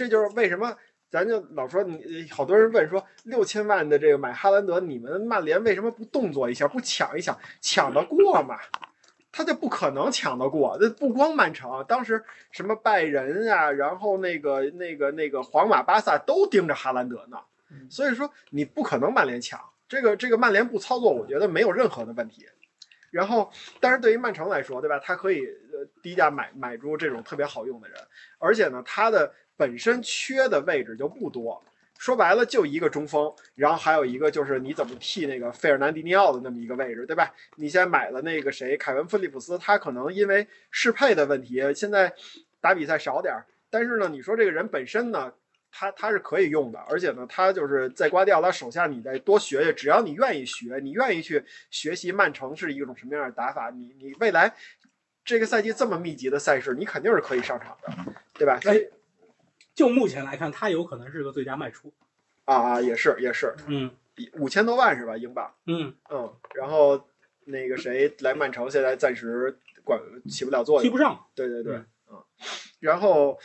[0.00, 0.74] 这就是为什么
[1.10, 8.58] 咱就老说你好多人问说六千万的这个买哈兰德，你们曼联为什么不动作一下，不抢一抢，抢得过吗？
[9.30, 17.36] 他就不可能抢得过，那不光曼城，当时什么拜仁啊，然后那个那个那个皇马、巴萨都盯着哈兰德呢，
[17.90, 22.46] 所以说你不可能曼联抢这个这个曼联不操作，我觉得没有任何的问题。
[23.10, 24.98] 然后，但是对于曼城来说，对吧？
[25.00, 27.98] 他可以呃低价买买出这种特别好用的人，
[28.38, 31.62] 而且呢，他的本身缺的位置就不多，
[31.98, 37.30] 说白了就一个中锋，然后还有一个就是你怎么替那个费尔南迪尼奥的那么一个位置，对吧？
[37.56, 42.10] 你现在买了那个谁，凯文·菲利普斯，他可能因为适配的问题，现在
[42.58, 45.30] 打比赛少点儿，但是呢，你说这个人本身呢，
[45.70, 54.54] 他他是可以用的，而且呢，他就是在瓜迪奥拉手下，你再多学学，只要你愿意学，你愿意去学习曼城是一种什么样的打法，你你未来
[55.22, 57.92] 这个赛季这么密集的赛事，你肯定是可以上场的，
[58.32, 58.58] 对吧？
[58.64, 58.80] 哎，
[59.80, 61.90] 就目前来看，他有可能是个最佳卖出。
[62.44, 63.90] 啊啊，也是也是，嗯
[64.34, 65.16] 五千多万是吧？
[65.16, 67.02] 英镑，嗯，嗯，然后
[67.46, 71.18] 那个谁来曼城，现在暂时管起不了作用，踢不上。
[71.34, 72.24] 对对对，嗯嗯，
[72.80, 73.38] 然后，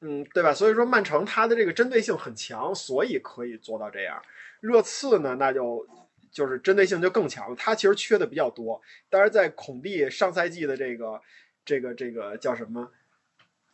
[0.00, 0.54] 嗯，对吧？
[0.54, 4.22] 所以说曼城它的这个针对性很强，所以可以做到这样。
[4.60, 5.84] 热刺呢，那就
[6.30, 8.80] 就是针对性就更强了，它其实缺的比较多。
[9.10, 11.20] 但是在孔蒂上赛季的这个
[11.64, 12.92] 这个这个叫什么？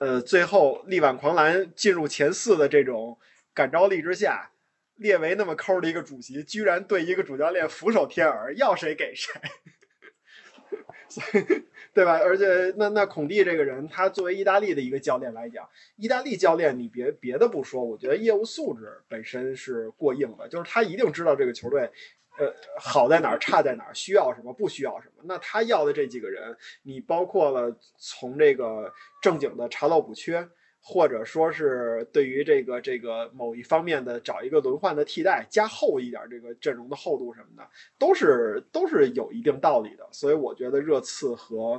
[0.00, 3.18] 呃，最后力挽狂澜进入前四的这种
[3.52, 4.50] 感召力之下，
[4.96, 9.38] 列维那么抠的一个主席，居然对一个主教练俯首帖耳，要谁给谁。
[11.10, 12.18] 所以，对吧？
[12.18, 21.90] 而且，那那孔蒂这个人，他作为意大利的一个教练来讲，意大利教练，你别别的不说，我觉得业务素质本身是过硬的，就是他一定知道这个球队，
[22.40, 25.22] 呃，好在哪儿，差在哪儿，需要什么，不需要什么。
[25.24, 30.48] 那他要的这几个人，你包括了从这个正经的查漏补缺。
[30.82, 40.08] 或者说是对于这个这个某一方面的找一个轮换的替代，加厚一点这个阵容的厚度什么的，都是都是有一定道理的。
[40.10, 41.78] 所以我觉得热刺和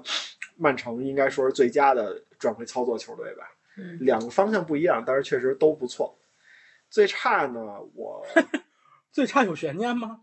[0.56, 3.52] 曼城应该说是最佳的转会操作球队吧。
[3.76, 6.16] 嗯两个方向不一样，但是确实都不错。
[6.92, 8.24] 最差呢，我
[9.12, 10.22] 最差有悬念吗？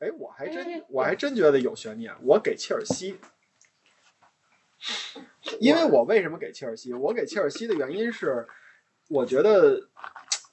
[0.00, 3.18] 哎，我还哎真我还真觉得有悬念，我给切尔西。
[5.60, 6.94] 因为我为什么给切尔西？
[6.94, 8.46] 我给切尔西的原因是，
[9.08, 9.78] 我觉得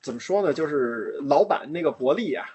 [0.01, 2.45] 怎么说呢，就是老板那个伯利啊，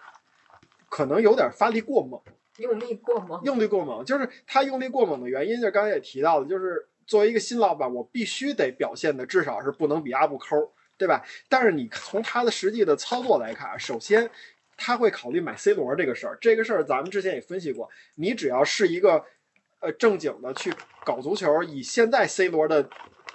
[0.90, 2.20] 可能有点发力过猛，
[2.58, 4.04] 用力过猛，用力过猛。
[4.04, 11.24] 就是他用力过猛的原因，就是刚才也提到的，就是作为一个新老板，我必须得表现的至少是不能比阿布抠，对吧？
[11.48, 14.30] 但是你从他的实际的操作来看，首先
[14.76, 19.24] 他会考虑买 C 罗这个事儿，这个事儿咱们之前也分析过，你只要是一个
[19.80, 20.72] 呃正经的去
[21.04, 22.88] 搞足球，以现在 C 罗的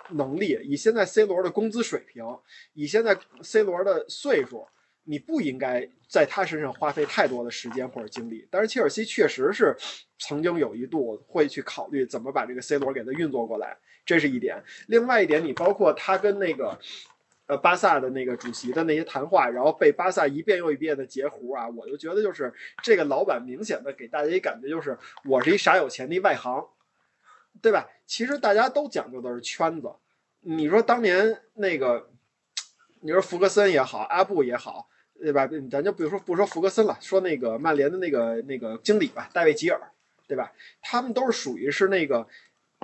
[0.10, 2.26] 能力，以现在 C 罗的工资水平，
[2.74, 4.68] 以现在 C 罗的岁数，
[5.04, 8.48] 你不应该在他身上花费太多的时间或者精力。
[8.52, 9.76] 但是切尔西确实是
[10.20, 14.64] 曾经有一度会去考虑怎么把这个 C 罗给他运作过来，这是一点。
[14.88, 16.78] 另外一点，你包括他跟那个。
[17.48, 26.68] 呃，巴萨的那个主席的那些谈话，然后被巴萨一遍又一遍的截胡啊，我就觉得就是这个老板明显的给大家一感觉就是我是一傻有钱的外行，
[27.62, 27.90] 对吧？
[28.06, 29.90] 其实大家都讲究的是圈子。
[30.42, 32.10] 你说当年那个，
[33.00, 35.50] 你说福格森也好，阿布也好，对吧？
[35.72, 39.80] 咱就比如说不说福格森了，说那个曼联的那个那个经理吧，戴维吉尔，
[40.28, 40.52] 对吧？
[40.82, 42.28] 他们都是属于是那个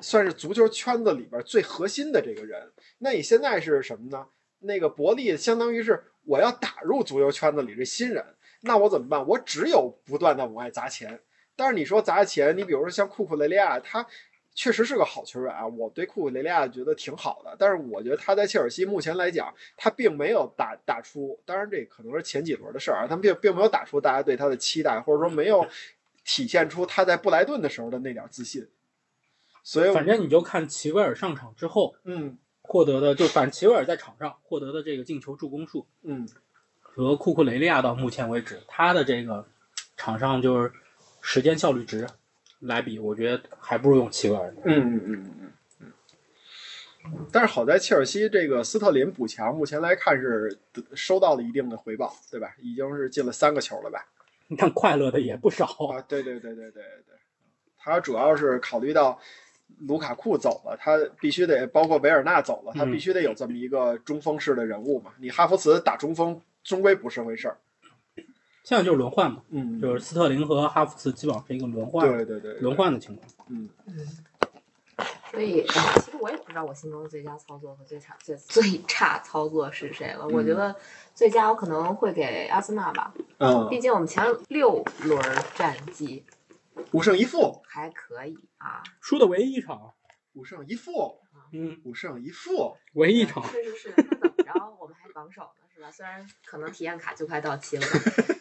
[0.02, 2.72] 算是足球圈子里边最核心的这个人。
[3.00, 4.26] 那你现在是什么呢？
[4.64, 8.26] 那个伯利相当于是我要打入足球圈子里这新人，
[8.62, 9.28] 那我怎么办？
[9.28, 11.20] 我只有不断的往外砸钱。
[11.56, 14.06] 但是你说砸钱，你比如说像库库雷利亚，他
[14.56, 17.56] 确实是个好球员啊，我对库库雷利亚觉得挺好的。
[17.60, 25.68] 但是我觉得他在切尔西目前来讲，他并没有打打出，当然这可能是前几轮的事儿啊，他并并没有打出大家对他的期待，或者说没有
[26.24, 28.68] 体现出他在布莱顿的时候的那点自信。
[29.64, 36.28] 所以，反正你就看齐威尔上场之后嗯获得的，就反正齐维尔在场上获得的这个进球助攻数嗯
[36.82, 39.46] 和库库雷利亚到目前为止他的这个
[39.96, 40.72] 场上就是
[41.22, 42.08] 时间效率值
[42.60, 44.54] 来比，我觉得还不如用齐维尔。
[44.64, 45.92] 嗯嗯嗯嗯嗯。
[47.32, 50.58] 但是好在切尔西这个斯特林补强，目前来看是
[50.96, 52.56] 收到了一定的回报，对吧？
[52.62, 54.06] 已经是进了三个球了吧？
[54.48, 57.16] 你看快乐的也不少，啊，对对对对对对，
[57.78, 59.20] 他主要是考虑到
[59.88, 65.12] 卢卡库走了，他必须得包括维尔纳走了，他嗯必须得有这么一个中锋式的人物嘛。
[65.20, 67.58] 你哈弗茨打中锋终归不是回事儿。
[68.64, 72.74] 现在就是轮换嘛，嗯，就是斯特林和哈弗茨基本上是一个轮换对对对，对轮。
[72.76, 73.28] 换的情况。
[73.50, 74.08] 嗯，嗯，
[75.30, 80.26] 所以哎其实我也不知道我心中的最佳操作和最差最最差操作是谁了。
[80.30, 80.74] 我觉得
[81.14, 85.22] 最佳我可能会给阿森纳吧，嗯，毕竟我们前六轮
[85.56, 86.24] 战绩
[86.94, 88.84] 五胜一负，还可以啊。
[89.02, 89.94] 输的唯一一场，
[90.34, 91.20] 五胜一负，
[91.52, 92.76] 嗯，五胜一负。
[92.94, 93.46] 唯一一场。
[93.48, 95.92] 是是是，那怎么着，我们还榜首呢，是吧？
[95.92, 97.86] 虽然可能体验卡就快到期了，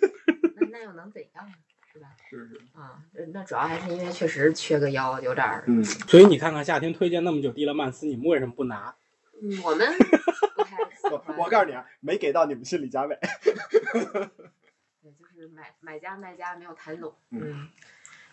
[0.61, 1.55] 那那又能怎样呢？
[1.93, 2.09] 是吧？
[2.31, 2.61] 是是。
[2.73, 3.03] 啊，
[3.35, 8.95] 那主要还是因为确实缺个腰，有点儿，嗯，所以你看看夏天推荐那么久迪勒曼斯，你们为什么不拿？
[9.43, 9.87] 嗯，我们
[10.57, 11.37] 不太喜我欢。
[11.37, 13.19] 我告诉你啊，没给到你们心理价位。
[13.43, 17.13] 对，就是买买家卖家没有谈拢。
[17.31, 17.69] 嗯嗯，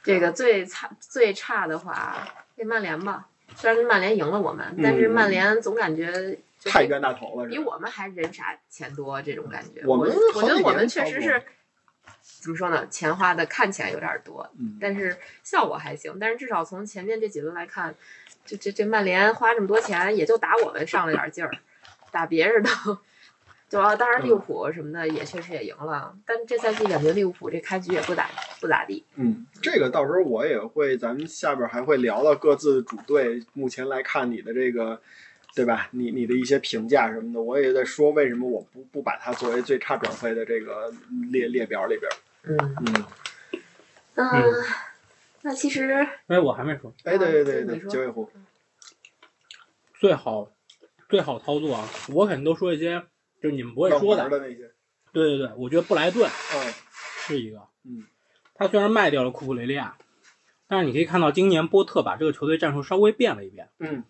[0.03, 3.27] 这个最差最差的话，这曼联吧。
[3.55, 7.57] 虽然曼联赢了我们，但是嗯曼联总感觉太比冤大头了，比？
[7.57, 9.81] 我们还人傻钱多这种感觉。
[9.85, 11.43] 我们我觉得我们确实是
[12.21, 12.87] 怎么说呢？
[12.87, 16.17] 钱花的看起来有点多，嗯，但是效果还行。
[16.19, 17.93] 但是至少从前面这几轮来看，
[18.45, 21.51] 这这这曼联花这么多钱，也就打我们上了点劲儿，
[22.11, 22.69] 打别人都。
[23.69, 28.27] 就啊，当然利物浦什么的也确实也赢了，但这赛季感觉利物浦这开局也不咋
[28.59, 29.05] 不咋地。
[29.15, 34.99] 嗯，这个到时候我也会，咱们下边还会聊聊各自主队目前来看你的这个，
[35.53, 35.87] 对吧？
[35.91, 40.91] 你你的一些评价什么的，我也在说为什么我不不把它作为最差转会的这个
[41.31, 42.11] 列列表里边。
[42.43, 43.05] 嗯嗯，
[44.15, 44.43] 嗯，
[45.43, 48.27] 那其实哎，我还没说，哎，对对对对，九尾狐，
[49.99, 50.51] 最好
[51.07, 51.87] 最好操作啊！
[52.13, 53.03] 我肯定都说一些
[53.41, 54.29] 就是你们不会说的。
[54.29, 54.71] 的那些，
[55.11, 56.73] 对对对，我觉得布莱顿嗯
[57.27, 58.05] 是一个，嗯，
[58.53, 59.97] 他虽然卖掉了库库雷利亚，
[60.67, 64.03] 但是你可以看到今年波特把这个球队战术稍微变了一变，嗯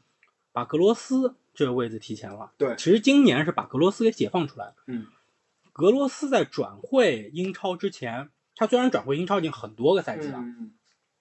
[0.51, 2.51] 把格罗斯这个位置提前了。
[2.57, 4.75] 对其实今年是把格罗斯给解放出来了。
[4.87, 5.05] 嗯，
[5.71, 10.73] 格罗斯在转会英超之前，他虽然转会英超已经很多个赛季了，嗯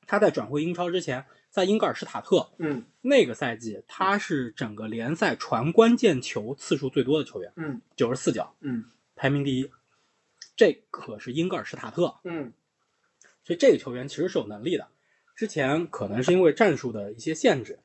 [0.07, 8.85] 他在转会英超之前，在英格尔施塔特嗯那个赛季，他是整个联赛传关键球次数最多的球员，嗯九十四脚，嗯
[9.17, 9.71] 排名第一。
[10.57, 12.53] 这可是英格尔施塔特，嗯
[13.45, 14.89] 所以这个球员其实是有能力的。
[15.35, 17.79] 之前可能是因为战术的一些限制，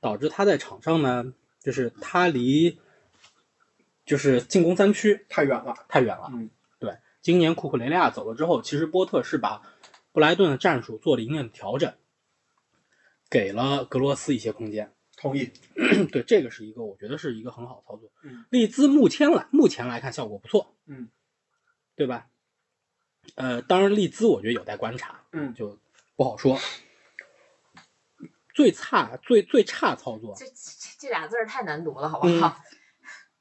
[0.00, 2.78] 导致他在场上呢，就是他离
[4.06, 6.30] 就是进攻三区太远了，太远了。
[6.32, 9.60] 嗯对，今年库库雷利亚走了之后，其实波特是把
[10.12, 11.92] 布莱顿的战术做了一定的调整，
[13.30, 14.92] 给了格罗斯一些空间。
[15.16, 15.50] 同意，
[16.10, 18.10] 对，这个是一个我觉得是一个很好的操作。
[18.22, 21.08] 嗯利兹目前来目前来看效果不错，嗯，
[21.94, 22.26] 对吧？
[23.34, 25.78] 呃，当然利兹我觉得有待观察，嗯就
[26.16, 26.58] 不好说。
[28.54, 30.52] 最差最最差操作，这这
[30.98, 32.56] 这俩字儿太难读了，好不好？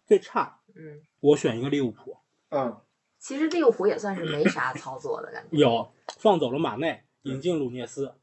[0.05, 2.17] 最差，嗯，我选一个利物浦，
[2.49, 2.81] 嗯
[3.19, 5.57] 其实利物浦也算是没啥操作的感觉。
[5.57, 8.13] 有放走了马内，引进鲁涅斯，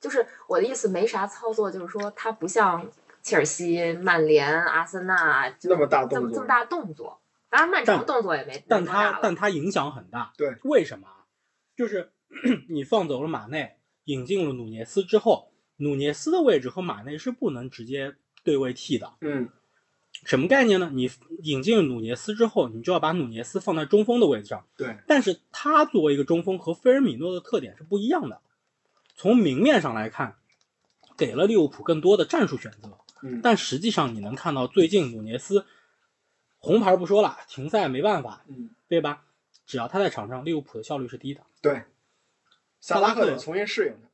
[0.00, 2.90] 就是我的意思，没啥操作，就是说他不像
[3.22, 7.20] 切尔西、曼联、阿森纳就那么大动作这么这么大动作。
[7.50, 10.32] 当然，曼城但动作也没但他但他影响很大。
[10.38, 11.26] 对，为什么啊？
[11.76, 12.12] 就是
[12.70, 19.14] 你放走了马内，引进了努涅斯之后，努涅斯的位置和马内是不能直接对位替的。
[19.20, 19.48] 嗯
[20.24, 20.90] 什么概念呢？
[20.92, 21.08] 你
[21.44, 24.66] 引进了努涅斯之后，你就要把努涅斯放在中锋的位置上。
[24.76, 28.40] 对，但是他作为一个中锋和菲尔米诺的特点是不一样的。
[29.20, 30.38] 从明面上来看，
[31.14, 35.66] 给了利物浦更多的战术选择，嗯但实际上你能看到最近努涅斯
[36.58, 39.26] 红牌不说了，停赛没办法，嗯，对吧？
[39.66, 41.42] 只要他在场上，利物浦的效率是低的。
[41.60, 41.82] 对，
[42.80, 44.08] 萨拉赫得重新适应他，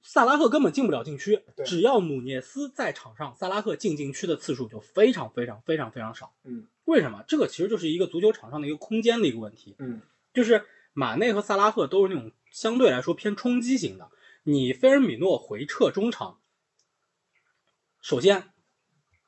[0.00, 6.32] 萨拉赫根本进不了禁区，只要努涅斯在场上，萨拉赫进禁区的次数就非常非常非常非常少。
[6.44, 7.22] 嗯，为什么？
[7.28, 9.76] 这个其实就是一个足球场上的一个空间的一个问题。
[9.78, 10.00] 嗯
[10.32, 14.10] 就是马内和萨拉赫都是那种相对来说偏冲击型的，
[14.50, 16.38] 你菲尔米诺回撤中场，
[18.00, 18.44] 首先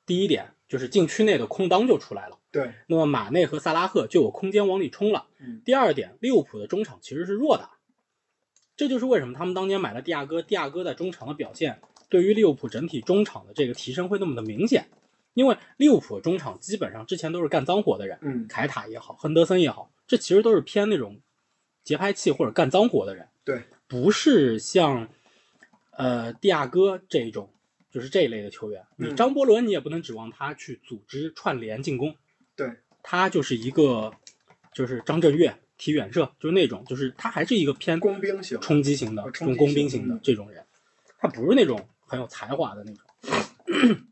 [0.07, 5.27] 第一点就是禁区内的空当就出来了，对，那么马内和萨拉赫就有空间往里冲了。
[5.39, 5.61] 嗯。
[5.63, 7.69] 第二点，利物浦的中场其实是弱的，
[8.77, 14.89] 这就是为什么他们当年买了蒂亚戈，蒂亚戈在中场的表现对于利物浦整体中场的这个提升会那么的明显，
[15.35, 21.21] 因为利物浦的中场基本上之前都是干脏活的人，嗯凯塔也好，亨德森也好，这其实都是偏那种
[21.85, 25.09] 节拍器或者干脏活的人，对，不是像
[25.91, 27.53] 呃蒂亚戈这种，
[27.91, 28.85] 就是这一类的球员。
[28.97, 29.17] 你嗯。
[29.17, 32.15] 张伯伦你也不能指望他去组织串联进攻，
[32.55, 34.13] 对，他就是一个
[34.73, 38.61] 就是张震岳踢远射，就是那种，就是他还是一个偏工兵型。
[38.61, 40.21] 冲击型的呃这种工兵型的嗯。
[40.23, 40.65] 这种人，
[41.19, 43.05] 他不是那种很有才华的那种。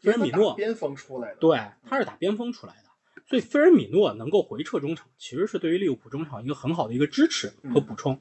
[0.00, 2.88] 菲尔米诺边锋出来的，对，他是打边锋出来的，
[3.26, 8.20] 所以菲尔米诺能够回撤中场，其实是对于利物浦中场一个很好的一个支持和补充。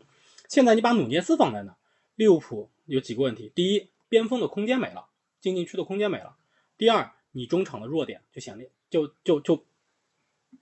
[0.52, 1.78] 现在你把努涅斯放在那，
[2.16, 5.06] 利物浦有几个问题：第一，边锋的空间没了，
[5.40, 6.36] 进禁区的空间没了；
[6.78, 9.64] 第二，你中场的弱点就显列，就就就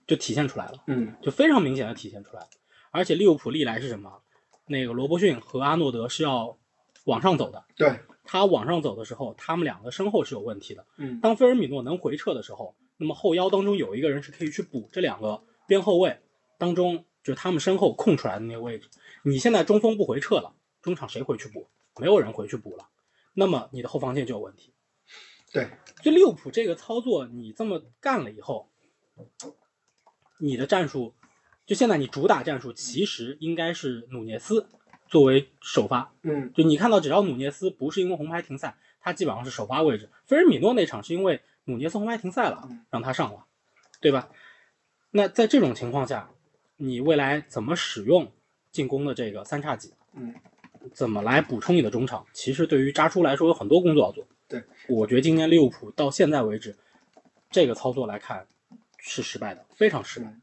[0.05, 2.49] 就体现出来了，嗯就非常明显的体现出来了。
[2.91, 4.21] 而且利物浦历来是什么？
[4.67, 6.55] 那个罗伯逊和阿诺德是要
[7.05, 10.85] 往上走的，对，他往上走的时候，他们两个身后是有问题的。
[10.97, 16.19] 嗯当菲尔米诺能回撤的时候，那么后腰当中有一个人是可以去补这两个边后卫
[16.59, 18.87] 当中，就是他们身后空出来的那个位置。
[19.23, 21.67] 你现在中锋不回撤了，中场谁回去补？
[21.99, 22.87] 没有人回去补了，
[23.33, 24.73] 那么你的后防线就有问题。
[25.51, 25.69] 对，
[26.01, 28.69] 就利物浦这个操作，你这么干了以后，
[30.37, 31.15] 你的战术，
[31.65, 34.69] 就现在你主打战术其实应该是努涅斯
[35.07, 40.09] 作为首发，嗯就你看到，只要努涅斯不是因为红牌停赛，他基本上是首发位置。
[40.25, 43.45] 菲尔米诺那场是因为努涅斯红牌停赛了嗯，让他上了，
[43.99, 44.29] 对吧？
[45.11, 46.31] 那在这种情况下，
[46.77, 48.31] 你未来怎么使用
[48.71, 49.93] 进攻的这个三叉戟？
[50.13, 50.33] 嗯，
[50.93, 52.25] 怎么来补充你的中场？
[52.33, 54.25] 其实对于扎叔来说有很多工作要做。
[54.47, 56.75] 对，我觉得今年利物浦到现在为止，
[57.51, 58.47] 这个操作来看
[58.97, 60.33] 是失败的，非常失败。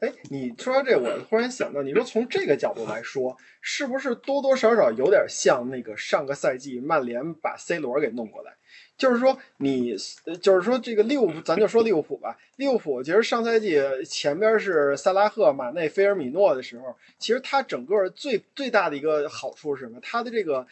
[0.00, 8.52] 哎，你说到这，我突然想到，你说从这个角度来说，是不是多多少少有点像那个上个赛季曼联把 C 罗给弄过来？
[8.96, 9.96] 就是说你，
[10.40, 12.38] 就是说这个利物浦，咱就说利物浦吧。
[12.56, 19.98] 利物浦其实上赛季前边是萨拉赫、马内、菲尔米诺的时候，其实他整个最最大的一个好处是什么？
[20.00, 20.64] 他的这个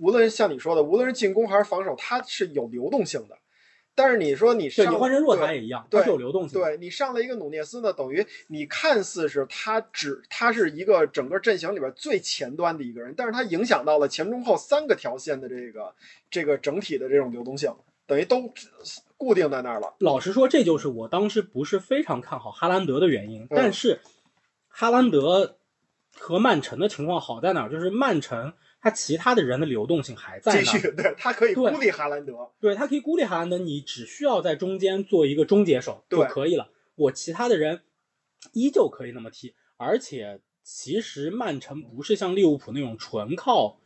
[0.00, 3.38] 无论像你说的，无论是进攻还是防守，它是有流动性的。
[3.98, 6.60] 但是你说你上对你换成若对塔也一样，对它是有流动性。
[6.60, 15.92] 对你上了一个努涅斯呢，等于你看似是他只他是一个整个阵型里边最前端的一个人，但是他影响到了前中后三个条线的这个
[16.30, 17.74] 这个整体的这种流动性，
[18.06, 18.48] 等于都
[19.16, 19.92] 固定在那儿了。
[19.98, 23.42] 老实说，这就是我当时不是非常看好哈兰德的原因。
[23.42, 23.98] 嗯但是，
[24.68, 25.56] 哈兰德
[26.16, 27.68] 和曼城的情况好在哪儿？
[27.68, 32.50] 就是曼城他其他的人的流动性还在继续，对他可以孤立哈兰德。
[32.60, 36.70] 对他可以孤立哈兰德，你只需要在中间做一个终结手就可以了。
[36.94, 37.82] 我其他的人
[38.52, 43.80] 依旧可以那么踢，而且其实曼城不是像利物浦那种纯靠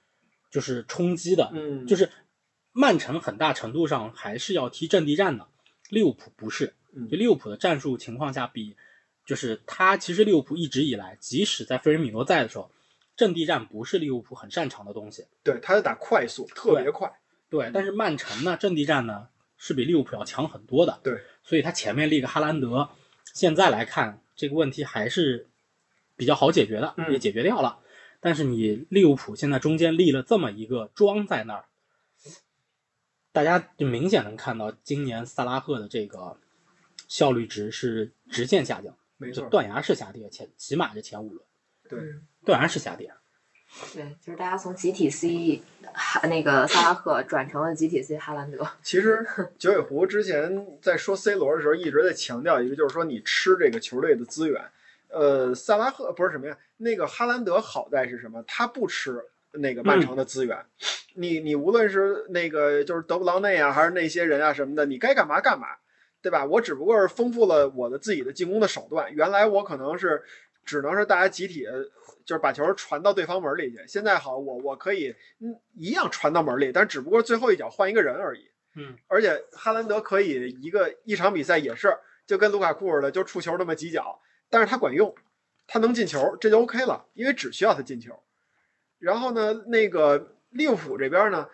[0.51, 2.11] 就是冲击的，嗯，就是
[2.73, 5.47] 曼城很大程度上还是要踢阵地战的，
[5.89, 6.75] 利物浦不是。
[6.95, 8.77] 嗯就利物浦的战术情况下比，
[9.25, 12.71] 就是他其实利物浦一直以来，即使在菲尔米诺在的时候，
[13.17, 15.27] 阵地战不是利物浦很擅长的东西。
[15.43, 17.13] 对，他是打快速，特别快。
[17.49, 21.01] 对，但是曼城呢，阵地战呢是比利物浦要强很多的。
[21.03, 22.89] 对，所以他前面立个哈兰德，
[23.35, 25.51] 现在来看这个问题还是
[26.17, 27.79] 比较好解决的，嗯也解决掉了。
[28.21, 31.67] 但是你利物浦现在中间立了这么一个桩在那儿，
[33.33, 36.39] 大家就明显能看到今年萨拉赫的这个
[37.09, 41.45] 效率值是直线下降，没错，就断崖式下跌，前起码是前五轮
[41.89, 43.13] 对嗯断崖式下跌。
[43.95, 45.63] 对，就是大家从集体 C
[45.95, 48.69] 哈那个萨拉赫转成了集体 C 哈兰德。
[48.83, 49.27] 其实
[49.59, 54.63] 九尾狐之前在说 C 罗的时候，一直在强调一个，就是说你吃这个球队的资源。
[55.09, 56.59] 呃，萨拉赫不是什么呀？
[56.77, 58.45] 那个哈兰德好在是什么？
[58.47, 59.19] 他不吃
[59.53, 60.59] 那个曼城的资源。
[61.15, 65.69] 你你无论是那个就是德布劳内啊，还是那些人啊什么的，你该干嘛干嘛，
[66.21, 66.45] 对吧？
[66.45, 69.11] 我只不过是丰富了我的自己的进攻的手段。
[69.15, 70.23] 原来我可能是
[70.63, 71.67] 只能是大家集体。
[72.25, 73.85] 就是把球传到对方门里去。
[73.87, 78.51] 现在好，我我可以嗯一样传到门里，但只不过最后一脚换一个人而已。
[78.75, 81.95] 嗯，而且哈兰德可以一个一场比赛也是
[82.27, 85.15] 就跟卢卡库似的，就触球那么几脚，但是他管用，
[85.67, 88.19] 他能进球，这就 OK 了，因为只需要他进球。
[88.99, 91.49] 然后呢，那个利物浦这边呢，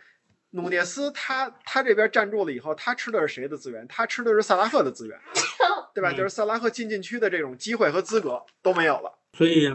[0.50, 3.84] 努涅斯他他这边站住了以后，他吃的是谁的资源？
[3.88, 5.18] 他吃的是萨拉赫的资源，
[5.92, 6.12] 对吧？
[6.12, 9.74] 嗯就是萨拉赫进禁区的这种机会和资格都没有了，所以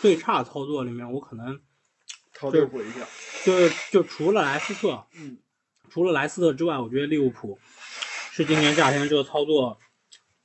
[0.00, 1.60] 最差操作里面，我可能
[2.32, 3.06] 投利物浦一下。
[3.44, 5.38] 就是就除了莱斯特，嗯，
[5.88, 7.58] 除了莱斯特之外，我觉得利物浦
[8.30, 9.78] 是今年夏天这个操作。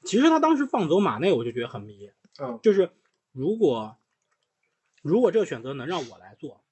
[0.03, 2.09] 其实他当时放走马内，我就觉得很迷。
[2.39, 2.91] 嗯，就是
[3.31, 3.97] 如果
[5.01, 6.63] 如果这个选择能让我来做，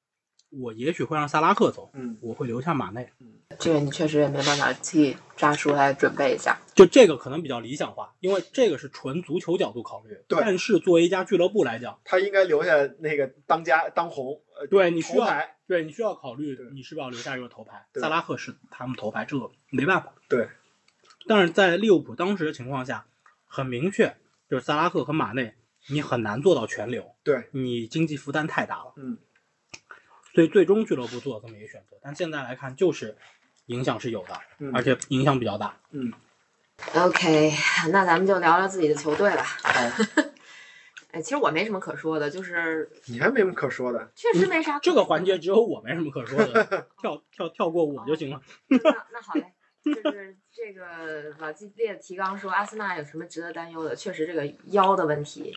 [0.49, 3.11] 我也许会让萨拉赫走，嗯我会留下马内。
[3.59, 6.59] 这个你确实也没办法替扎叔来准备一下。
[6.75, 10.17] 就这个可能比较理想化，因为这个是纯足球角度考虑。
[10.27, 15.27] 对但是作为一家俱乐部来讲，他应该留下那个当家当红，呃，对你需要。
[15.65, 17.87] 对你需要考虑你是不是要留下一个头牌。
[17.95, 20.13] 萨拉赫是他们头牌，这个没办法。
[20.27, 20.49] 对，
[21.25, 23.07] 但是在利物浦当时的情况下，
[23.47, 24.13] 很明确，
[24.49, 25.55] 就是萨拉赫和马内，
[25.89, 28.93] 你很难做到全留，对，你经济负担太大了。
[28.97, 29.17] 嗯，
[30.35, 33.17] 所以最终俱乐部做了这么一个选择，但现在来看，就是
[33.67, 35.77] 影响是有的，嗯而且影响比较大。
[35.91, 36.11] 嗯
[36.95, 37.53] ，OK，
[37.91, 39.45] 那咱们就聊聊自己的球队吧。
[41.13, 44.11] 哎，其实我没什么可说的，就是你还没什么可说的。
[44.15, 48.41] 确实没啥可这个环节只有我没什么可说的，跳跳跳过我就行了。
[48.67, 48.77] 那
[49.11, 49.53] 那好嘞，
[49.85, 53.95] 就是这个老季列的提纲说阿森纳有什么值得担忧的？
[53.95, 55.55] 确实这个腰的问题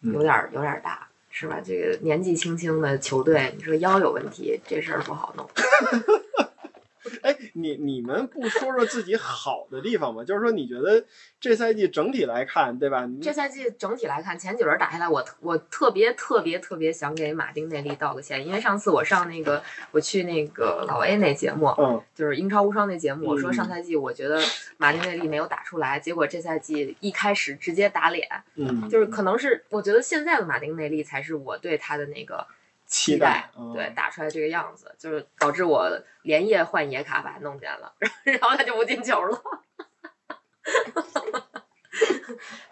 [0.00, 1.60] 有点儿有点大，是吧？
[1.62, 5.46] 这个年纪轻轻的球队，你说腰有问题，这事儿不好弄。
[7.56, 10.22] 哎，你你们不说说自己好的地方吗？
[10.22, 11.04] 就是说，你觉得
[11.40, 13.06] 这赛季整体来看，对吧？
[13.06, 24.40] 你这赛季整体来看，前几轮打下来，我特我特别特别特别想给马丁内利道个歉，因为上次我上那个我去那个老 A 那节目，嗯就是英超无双那节目，我说嗯上赛季我觉得
[24.76, 32.46] 马丁内利没有打出来，结果这赛季一开始直接打脸，嗯，就是可能是我觉得现在的马丁内利才是我对他的那个
[32.86, 35.90] 期待，嗯对，打出来这个样子，就是导致我
[36.22, 37.92] 连夜换野卡把他弄进来了，
[38.24, 39.42] 然后他就不进球了。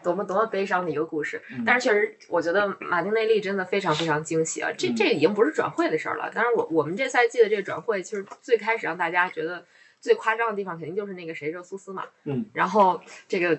[0.03, 4.71] 多么多么悲伤的一个故事，嗯但是确实，我觉得马丁内利真的非常非常惊喜啊！
[4.77, 6.31] 这嗯这已经不是转会的事儿了。
[6.31, 9.65] 当然我，我们这赛季的这个转会，其实最开始让大家觉得
[10.01, 12.05] 最夸张的地方，肯定就是那个谁热苏斯嘛。
[12.25, 12.45] 嗯。
[12.53, 13.59] 然后这个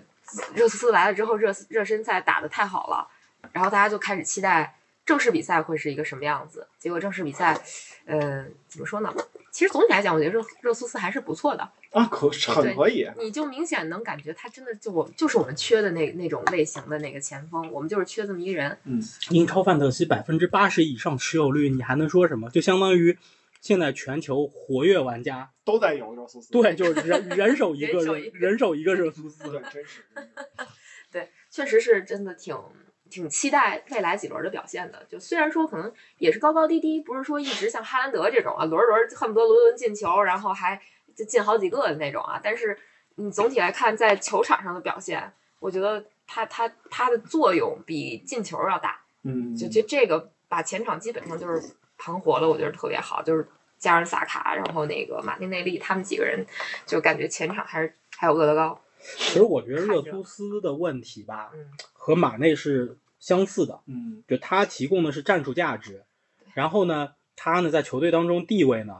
[0.53, 3.07] 热苏斯来了之后，热热身赛打得太好了，
[3.51, 6.67] 然后大家就开始期待正式比赛会是一个什么样子。
[6.79, 7.59] 结果正式比赛，
[8.05, 9.13] 呃，怎么说呢？
[9.51, 11.69] 其实总体来讲，我觉得热热苏斯还是不错的。
[11.91, 13.09] 啊，可很可以。
[13.17, 18.77] 你就明显能感觉他真的就我就是我们缺的那那种类型的那个前锋，我们就是缺这么一个人。
[18.83, 22.49] 嗯，英超范特西百分之八十以上持有率，你还能说什么？
[22.49, 23.17] 就相当于
[23.61, 26.51] 现在全球活跃玩家，都在有热苏斯。
[26.51, 29.43] 对，就是人人手一个人手一个人手一个热苏斯。
[29.71, 30.03] 真是
[31.09, 32.53] 对，确实是真的挺
[33.15, 35.05] 挺期待未来几轮的表现的。
[35.07, 40.79] 就虽然说可能也是高高低低，不是说一直像哈兰德这种啊，轮轮恨不得轮轮进球，然后还
[41.15, 42.37] 就进好几个的那种啊。
[42.43, 42.77] 但是
[43.15, 48.99] 你总体来看，在球场上的表现，我觉得他他他的作用比进球要大。
[49.23, 53.23] 嗯，就就这个把前场基本上就是盘活了，我觉得特别好。
[53.23, 53.47] 就是
[53.77, 56.45] 加上萨卡，然后那个马丁内利，他们几个人
[56.85, 58.81] 就感觉前场还是还有厄德高。
[59.17, 66.03] 其实我觉得热苏斯的问题吧，嗯和马内是相似的，嗯就他提供的是战术价值，
[66.53, 68.93] 然后呢，他呢在球队当中地位呢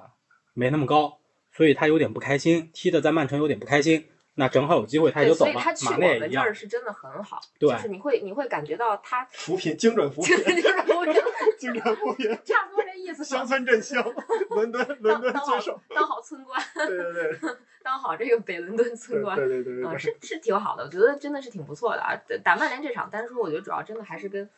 [0.55, 1.19] 没那么高，
[1.53, 4.07] 所以他有点不开心，踢的在曼城有点不开心。
[4.37, 6.53] 那正好有机会他也，就走了所以他，去马我内一样们这儿。
[6.53, 11.23] 是真的很好，对就是你会你会感觉到他 扶贫精准扶贫，就是我觉得
[11.57, 13.45] 精准扶贫， 差不多这意思乡。
[13.45, 14.01] 村振兴，
[14.49, 15.79] 伦敦伦敦当好接受。
[15.89, 19.99] 当好村官，对对对对 当好这个北伦敦村官，对对对对嗯，对。
[19.99, 22.13] 是是挺好的，我觉得真的是挺不错的啊。
[22.43, 24.49] 打曼联这场单说，我觉得主要真的还是跟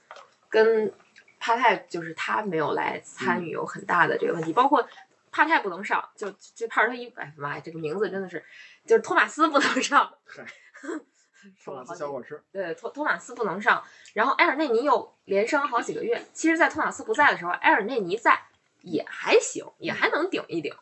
[0.49, 0.91] 跟
[1.39, 4.87] 帕泰，就是他没有来参与有很大的这个问题，包括
[5.29, 8.43] 帕泰不能上，就就帕尔特一，哎妈呀，这个名字真的是，
[8.87, 10.45] 就是托马斯不能上嗨，
[11.55, 12.41] 说了好几小果吃。
[12.51, 13.83] 对，托托马斯不能上，
[14.13, 16.25] 然后埃尔内尼又连伤好几个月。
[16.33, 18.41] 其实，在托马斯不在的时候，埃尔内尼在
[18.81, 20.73] 也还行，也还能顶一顶。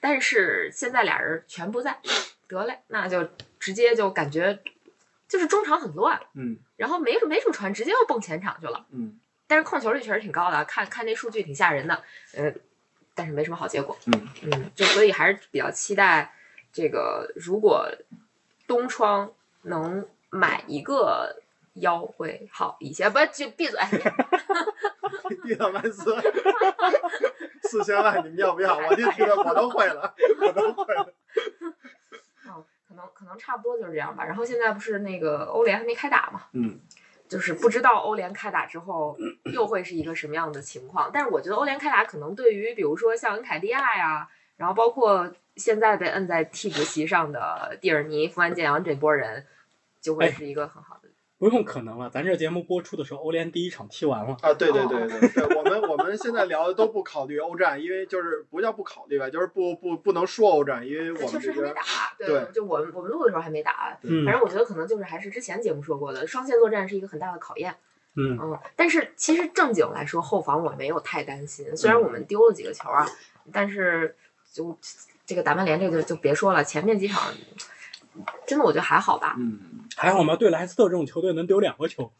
[0.00, 1.98] 但是现在俩人全不在，
[2.46, 3.26] 得嘞，那就
[3.58, 4.62] 直接就感觉
[5.26, 8.86] 就是中场很乱，嗯然后没什没什么传，直接又蹦前场去了。
[8.90, 12.02] 嗯但是控球率确实挺高的，啊看看这数据挺吓人的，
[12.36, 12.60] 嗯，
[13.14, 13.96] 但是没什么好结果。
[14.06, 16.34] 嗯嗯，就所以还是比较期待
[16.74, 17.88] 这个，如果
[18.66, 21.36] 东窗能买一个
[21.74, 23.08] 腰会好一些。
[23.08, 23.80] 不，就闭嘴。
[25.44, 26.14] 蒂勒曼斯，
[27.62, 28.76] 四千万，你们要不要？
[28.76, 31.12] 我这踢的我都会了，我都会了。
[31.60, 31.72] 嗯，
[32.88, 34.24] 可能可能差不多就是这样吧。
[34.24, 36.78] 然后现在不是那个欧联还没开打嘛，嗯，
[37.28, 39.16] 就是不知道欧联开打之后
[39.52, 41.10] 又会是一个什么样的情况。
[41.12, 49.46] 但是我觉得欧联开打可能对于比如说像恩凯蒂亚呀，然后包括现在被摁在替补席上的蒂尔尼、富安健洋这波人，
[50.00, 51.08] 就会哎是一个很好的。
[51.36, 54.34] 不用可能了，咱这节目播出的时候，欧联第一场踢完了。
[54.40, 61.82] 啊，对对对对对，我们我们现在聊的都不考虑欧战，因为就是不叫不考虑吧，就是不不不能说欧战，因为，我们确实还没打，
[62.16, 63.98] 对，对就我们我们录的时候还没打。
[64.02, 67.74] 嗯反正我觉得可能就是还是之前节目说过的，双线作战是一个很大的考验。
[68.16, 71.76] 嗯，嗯，但是其实正经来说，后防我没有太担心。
[71.76, 73.06] 虽然我们丢了几个球啊，
[73.52, 74.16] 但是
[74.52, 74.78] 就
[75.26, 77.32] 这个打曼联这个就别说了，前面几场
[78.46, 79.34] 真的我觉得还好吧。
[79.38, 79.58] 嗯，
[79.96, 80.36] 还好吗？
[80.36, 82.12] 对莱斯特这种球队能丢两个球，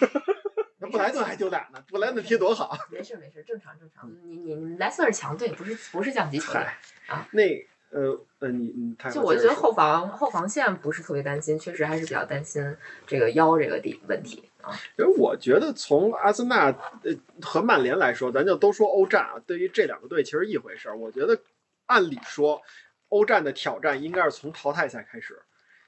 [0.78, 2.76] 那布莱顿还丢俩呢，布莱顿踢多好。
[2.90, 4.10] 没事没事，正常正常。
[4.24, 6.62] 你你你莱斯特是强队，不是不是降级球队。
[7.08, 7.42] 啊，那
[7.90, 12.76] 呃呃，你你太就我觉得后防后防线不是特别担心，确实还是比较担心
[13.06, 14.72] 这个腰这个地问题啊。
[14.98, 16.66] 因为我觉得从阿森纳
[17.02, 20.96] 呃和曼联来说，咱就都说欧战啊，对于这两个队其实一回事儿。
[20.96, 21.38] 我觉得
[21.86, 22.60] 按理说，
[23.08, 25.40] 欧战的挑战应该是从淘汰赛开始，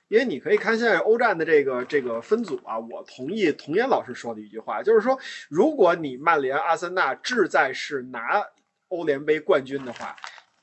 [0.08, 5.18] 因为你可以看现在欧战的这个这个分组啊，我同意童岩老师说的一句话，就是说，
[5.48, 8.44] 如果你曼联、阿森纳志在是拿
[8.88, 10.16] 欧联杯冠军的话，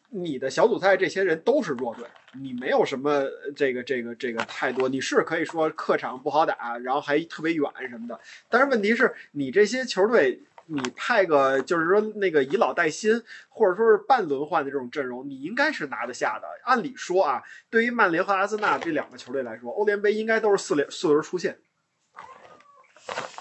[0.09, 2.05] 你的小组赛这些人都是弱队，
[2.41, 3.23] 你没有什么
[3.55, 8.19] 这个这个这个太多，你是可以说客场不好打，然后还特别远什么的，
[8.49, 16.47] 但是问题是你这些球队，你派个就是说那个以老带新，或者说是半轮换的这种阵容，你应该是拿得下的。
[16.63, 21.59] 按理说啊，对于曼联和阿森纳这两个球队来说，欧联杯应该都是四连四轮出线。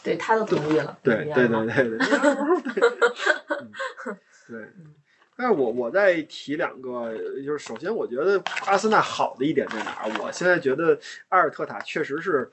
[0.02, 0.98] 对，他都独立了。
[1.02, 1.98] 对对对对对，
[3.60, 3.72] 嗯
[4.48, 4.68] 对。
[5.36, 7.12] 但是我我再提两个，
[7.44, 10.12] 就是首先我觉得阿森纳好的一点在哪儿？
[10.20, 10.96] 我现在觉得
[11.28, 12.52] 阿尔特塔确实是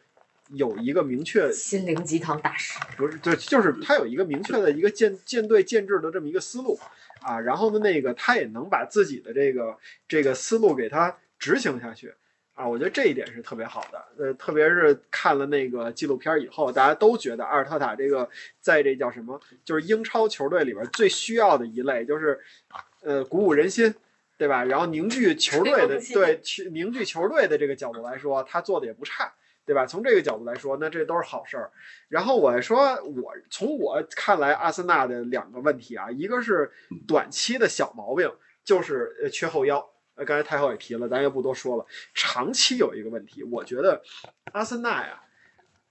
[0.53, 2.79] 有一个明确心灵鸡汤大师。
[2.97, 6.79] 不是，对，就是他有一个明确的一个建建队建制的这么一个思路
[7.21, 9.77] 啊，然后呢，那个他也能把自己的这个
[10.07, 12.13] 这个思路给他执行下去
[12.53, 14.05] 啊，我觉得这一点是特别好的。
[14.17, 18.29] 呃，特别是看了那个纪录片以后，大家都觉得阿尔特塔这个
[18.59, 22.39] 在这叫什么，就是英超球队里边最需要的一类，就是
[23.01, 23.93] 呃鼓舞人心。
[24.37, 24.63] 对吧？
[24.63, 26.41] 然后凝聚球队的对
[26.71, 29.31] 凝聚球队的这个角度来说，他做的也不差，
[29.65, 29.85] 对吧？
[29.85, 31.71] 从这个角度来说，那这都是好事儿。
[32.09, 36.71] 然后我说，我从我看来，阿森纳的两个问题啊，一个是
[37.07, 38.29] 短期的小毛病，
[38.63, 39.87] 就是呃缺后腰。
[40.15, 41.85] 呃，刚才太后也提了，咱也不多说了。
[42.13, 44.01] 长期有一个问题，我觉得
[44.51, 45.23] 阿森纳呀，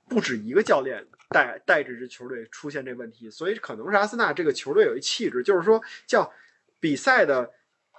[0.09, 6.31] 不止一个教练带带这支球队出现这问题，所以可能是阿森纳这个球队有一气质，就是说叫
[6.79, 7.51] 比赛的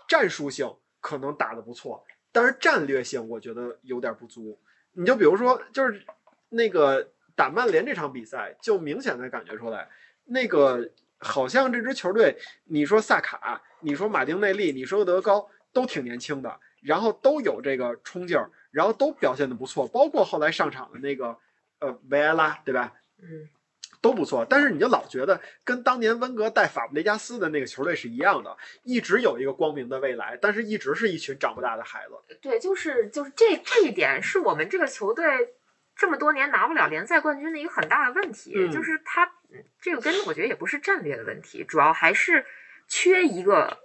[0.07, 4.59] 战术性可能打得不错，但是战略性我觉得有点不足。
[4.93, 6.05] 你就比如说，就是
[6.49, 9.87] 那个打曼联这场比赛，就明显的感觉出来，
[10.25, 21.37] 那个好像这支球队，你说萨卡，你说马丁内利，你说德高，都挺年轻的，然后都有这个冲劲儿，然后都表现的不错，包括后来上场的那个
[21.79, 22.93] 呃维埃拉，对吧？
[23.21, 23.47] 嗯，
[24.01, 32.37] 都不错，但是你就老觉得跟当年温格带法布雷加斯的那个球队是一样的，一直有一个光明的未来，但是一直是一群长不大的孩子。
[32.41, 35.23] 对，就是就是这这一点是我们这个球队
[35.95, 39.23] 这么多年拿不了联赛冠军的一个很大的问题，嗯就是他
[39.53, 42.43] 嗯这个跟我觉得也不是战略的问题，主要还是
[42.87, 43.77] 缺一个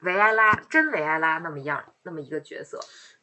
[0.00, 2.80] 维埃拉真维埃拉那么样那么一个角色。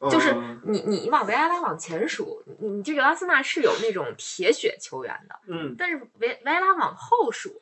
[0.09, 7.61] 就是嗯你你往维埃拉往前数，你你这个阿森纳是有那种铁血球员的，嗯，但是维维埃拉往后数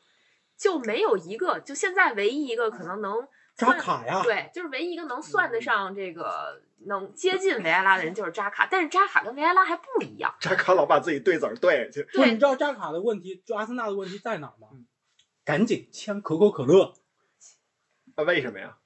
[0.56, 10.36] 就没有一个，就现在唯一一个可能能扎卡呀，对，就是唯一一个能算得上这个能接近维埃拉的人就是扎卡，但是扎卡跟维埃拉还不一样。
[10.40, 12.08] 扎卡老把自己对子儿对下去。
[12.14, 14.86] 对，你知道扎卡的问题，就阿森纳的问题在哪儿吗嗯？
[15.44, 16.94] 赶紧签可口可乐，
[18.16, 18.78] 啊，为什么呀？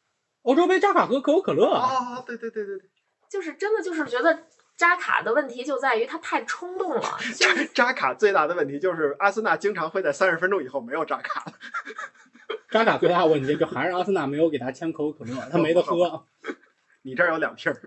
[0.43, 2.89] 欧洲杯扎卡喝可口可乐啊，啊，对对对对对，
[3.32, 4.43] 就是真的就是觉得
[4.75, 7.01] 扎卡的问题就在于他太冲动了，
[7.34, 11.53] 就扎是扎卡最大的问题就是阿森纳经常会在三十分钟以后没有扎卡了。
[12.69, 16.25] 扎卡最大的问题就还是阿森纳没有给他签可口可乐，他没得喝。
[17.03, 17.82] 你这儿有两瓶儿。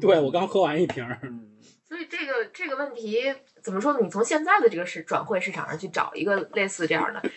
[0.00, 1.56] 对我刚喝完一瓶儿，嗯，
[1.88, 4.00] 所以这个这个问题怎么说呢？
[4.02, 7.20] 你从现在的这个市转会市场上去找一个类似这样的。
[7.20, 7.30] 呃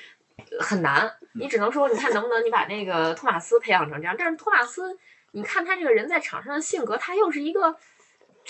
[0.61, 4.15] 很难，你只能说，你看能不能你把那个托马斯培养成这样。
[4.17, 4.97] 但是托马斯，
[5.31, 7.75] 你看他这个人在场上的性格，他又是一个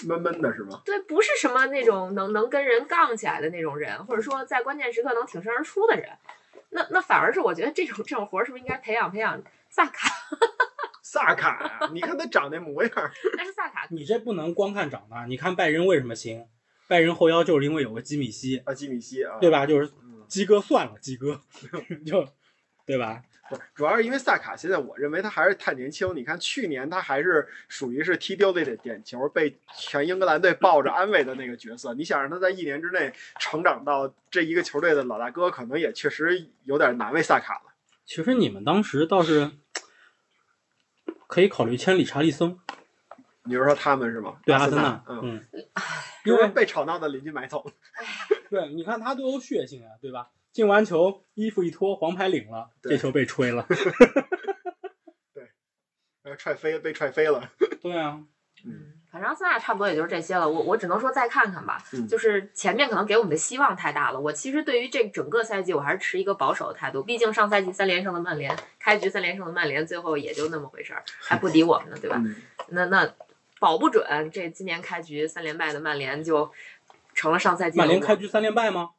[0.08, 0.82] 闷闷的是吗？
[0.86, 6.10] 对，不是什么那种能能跟人杠起来的那种人，或者说在关键时刻能挺身而出的人。
[6.72, 10.08] 那那反而是我觉得这种这种活儿是不是应该培养培养萨卡？
[11.02, 16.46] 萨卡呀，你看他长那模样儿，但是萨卡你这不能光看长大，你看拜仁为什么行？
[16.88, 19.66] 拜仁后腰就是因为有个基米希，啊，基米希啊，对吧？
[19.66, 20.24] 就是嗯？
[20.28, 21.42] 鸡哥算了，基哥
[22.06, 22.28] 就
[22.86, 23.24] 对吧？
[23.50, 26.16] 不，主要是因为萨卡现在我认为他还是太年轻。
[26.16, 31.94] 你看去年他还是属于是踢丢了一点球，被全英格兰队抱着安慰的那个角色。
[31.94, 37.74] 你想让他在一年之内成长到这一个球队的老大哥，可能也确实有点难为萨卡了。
[38.06, 39.52] 其实你们当时倒是
[41.28, 42.58] 可以考虑签理查利森，
[43.44, 44.38] 你是说他们是吗？
[44.46, 45.66] 对阿森森纳，嗯，嗯，
[46.26, 47.66] 因为被吵闹的邻居买走。
[48.50, 50.30] 对，你看他多有血性啊，对吧？
[50.52, 53.66] 进完球衣服一脱，黄牌领了，这球被吹了。
[55.34, 55.50] 对
[56.24, 57.52] 呃，踹飞被踹飞了。
[57.82, 58.20] 对啊，
[58.66, 60.48] 嗯，反正阿森纳差不多也就是这些了。
[60.50, 64.20] 我我只能说再看看吧，嗯就是前面可能给我们的希望太大了。
[64.20, 67.02] 我其实对于这整个赛季，我还是持一个保守的态度。
[67.04, 72.18] 毕竟上赛季三连胜的曼联，开局三连胜的曼联，最后也就那么回事儿，还不敌我们呢，对吧？
[72.26, 72.36] 嗯，
[72.70, 73.14] 那那
[73.60, 76.52] 保不准这今年开局三连败的曼联就
[77.14, 78.92] 成了上赛季曼联开局三连败吗？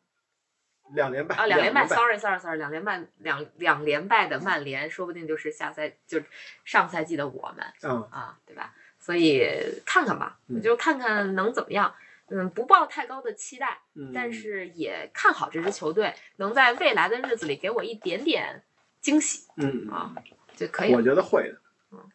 [0.93, 1.88] 两连败啊，两连败败。
[1.88, 6.24] ，sorry sorry sorry，两连败两两连败的曼联，说不定就是下赛就是
[6.64, 8.74] 上赛季的我们嗯，啊，对吧？
[8.99, 9.47] 所以
[9.86, 11.95] 看看吧，我就看看能怎么样。
[12.32, 18.62] 嗯，不抱太高的期待，嗯但是也看好这支球队能在未来的日子里给我一点点
[19.01, 20.14] 惊喜嗯，啊，
[20.55, 21.03] 就可以我。
[21.03, 21.61] 觉得会的。
[21.93, 22.09] 嗯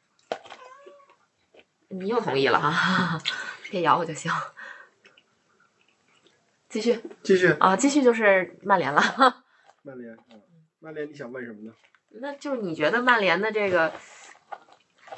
[1.89, 3.21] 你又同意了哈，
[3.69, 4.31] 别咬我就行。
[6.75, 9.01] 继续继续，啊，继续就是曼联了。
[9.81, 10.41] 曼联，嗯，
[10.81, 11.73] 曼联，你想问什么呢？
[12.19, 13.93] 那就是你觉得曼联的这个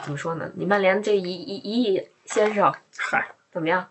[0.03, 0.51] 怎么说呢？
[0.55, 3.89] 你曼联这一一一亿先生嗨，怎么样？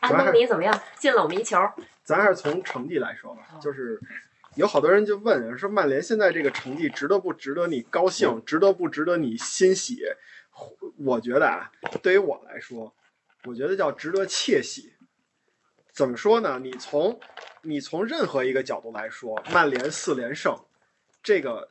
[0.00, 0.80] 安东尼怎么样？
[0.98, 1.56] 进了我们一球。
[2.02, 4.00] 咱还是从成绩来说吧，哦就是
[4.56, 10.00] 有好多人就问说，曼联现在这个成绩值得不值得你高兴，值得不值得你欣喜？
[10.98, 11.70] 我觉得啊，
[12.02, 12.92] 对于我来说，
[13.44, 14.92] 我觉得叫值得窃喜。
[16.00, 16.58] 怎么说呢？
[16.62, 17.20] 你从
[17.60, 20.56] 你从任何一个角度来说，曼联四连胜，
[21.22, 21.68] 这个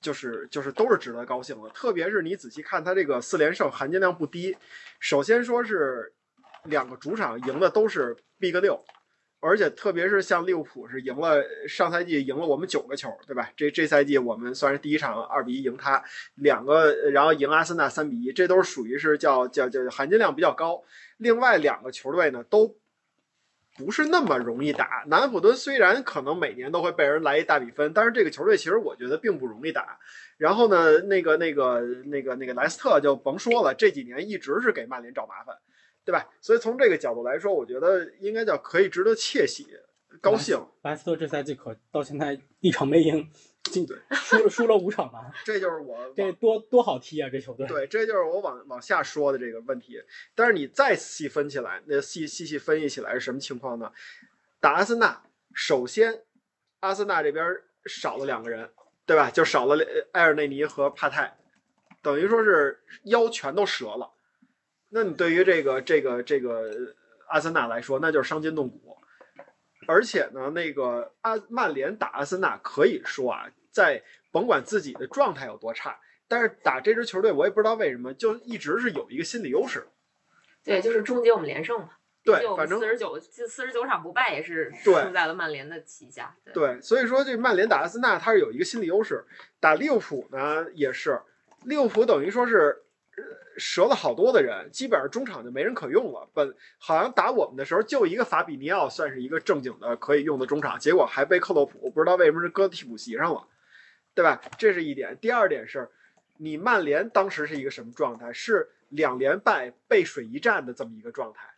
[0.00, 1.70] 就是就是都是值得高兴的。
[1.70, 4.56] 特别是你仔细看他这个四连胜含金量不低。
[4.98, 6.12] 首先说是
[6.64, 8.84] 两个主场赢的都是 Big 六，
[9.38, 13.48] 而且特别是像利物浦是赢了上赛季赢了我们九个球，对吧？
[13.56, 16.02] 这这赛季我们算是第一场二比一赢他，
[16.34, 20.82] 两个然后赢阿森纳三比一，这都是属于是叫叫叫含金量比较高。
[21.18, 22.76] 另外两个球队呢都。
[23.78, 25.04] 不是那么容易打。
[25.06, 29.98] 南安普敦虽然可能每年都会被人来一大比分，但是这个球队其实我觉得并不容易打。
[30.36, 35.56] 然后呢，那个那个那个那个莱斯特就甭说了，这几年一直是给曼联找麻烦，
[36.04, 36.28] 对吧？
[36.40, 39.66] 所以从这个角度来说，我觉得应该叫可以值得窃喜、
[40.20, 40.60] 高兴。
[40.82, 43.28] 莱斯特这赛季可到现在一场没赢，
[43.68, 47.28] 进对输了输了五场吧， 这就是我这多多好踢啊！
[47.30, 47.66] 这球队。
[47.66, 50.02] 对，这就是我往往下说的这个问题。
[50.34, 53.92] 但是你再细分起来，那细细细分析起来是什么情况呢？
[54.60, 55.22] 打阿森纳，
[55.54, 56.22] 首先
[56.80, 57.44] 阿森纳这边
[57.86, 58.70] 少了两个人，
[59.06, 59.30] 对吧？
[59.30, 61.38] 就少了呃埃尔内尼和帕泰，
[62.02, 64.12] 等于说是腰全都折了。
[64.90, 66.94] 那你对于这个这个这个
[67.28, 68.96] 阿森纳来说，那就是伤筋动骨。
[69.86, 74.02] 而且呢，那个阿曼联打阿森纳，可以说啊，在
[74.32, 79.86] 甭管自己的状态有多差，但是打这支球队，我也不知道为什么，就一直是有一个心理优势。
[80.64, 81.90] 对，就是终结我们连胜嘛。
[82.24, 86.34] 对，反正四十九四十九场不败也是对输在了曼联的旗下。
[86.44, 89.24] 对，对，所以说这曼联打阿森纳，它是有一个心理优势。
[89.60, 91.20] 打利物浦呢，也是，
[91.64, 92.82] 利物浦等于说是
[93.16, 93.24] 呃
[93.56, 96.28] 折了好多的人，基本上中场就没人可用了。
[96.34, 103.46] 本好像打我们的时候，就一个法比尼奥算是一个正经的可以用的中场，结果还被克洛普不知道为什么是搁替补席上了，
[104.18, 104.42] 对吧？
[104.58, 105.16] 这是一点。
[105.20, 105.88] 第二点是，
[106.38, 108.32] 你曼联当时是一个什么状态？
[108.32, 111.48] 是两连败、背水一战的这么一个状态。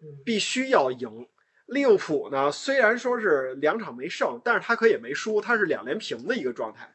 [0.00, 1.28] 嗯，必须要赢。
[1.66, 6.90] 利物浦呢，虽然说是两场没胜，但是他可也没输，他是两连平的一个状态。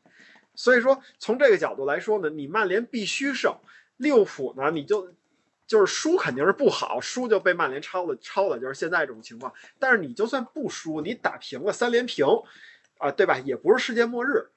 [0.56, 3.56] 所以说，从这个角度来说呢，你曼联必须胜，
[3.98, 5.14] 利物浦呢，你就
[5.68, 9.54] 就是输肯定是不好，输就被曼联超了，超了就是现在这种情况。
[9.78, 12.26] 但是你就算不输，你打平了三连平，
[12.98, 13.38] 啊，对吧？
[13.46, 14.48] 也不是世界末日。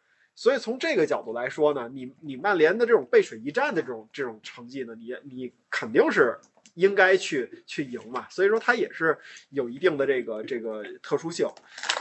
[0.40, 6.34] 所以从这个角度来说呢，你你曼联的这种背水一战的这种这种成绩呢，你你肯定是
[6.72, 8.26] 应该去去赢嘛。
[8.30, 9.18] 所以说它也是
[9.50, 11.46] 有一定的这个这个特殊性。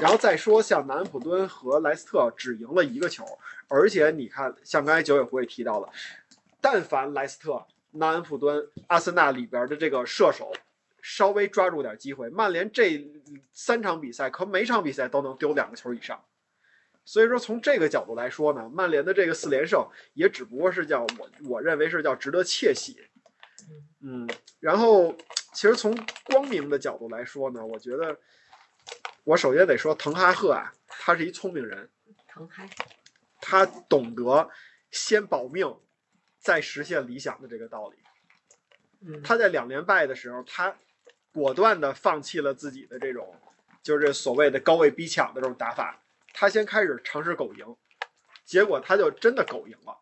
[0.02, 3.26] 然后再说像南安普敦和莱斯特只赢了一个球，
[3.68, 5.90] 而且你看，像刚才九尾狐也提到了，
[6.62, 7.62] 但凡莱斯特、
[7.92, 10.54] 南安普敦、阿森纳里边的这个射手
[11.02, 13.06] 稍微抓住点机会，曼联这
[13.52, 16.18] 三场比赛可每场比赛都能丢两个球以上。
[17.10, 19.84] 所以说，从这个角度来说呢，曼联的这个四连胜
[20.14, 23.02] 也只不过是叫我我认为是叫值得窃喜。
[24.00, 24.30] 嗯，
[24.60, 25.18] 然后
[25.56, 28.16] 其实从光明的角度来说呢，我觉得
[29.24, 31.90] 我首先得说滕哈赫啊，他是一聪明人，
[32.28, 32.70] 滕哈，
[33.42, 34.48] 他懂得
[34.92, 35.80] 先保命，
[36.38, 37.98] 再实现理想的这个道理。
[39.02, 40.78] 嗯，他在两连败的时候，他
[41.34, 43.36] 果断的放弃了自己的这种
[43.82, 46.04] 就是所谓的高位逼抢的这种打法，
[46.34, 47.66] 他先开始尝试狗赢，
[48.46, 49.98] 结果他就真的狗赢了。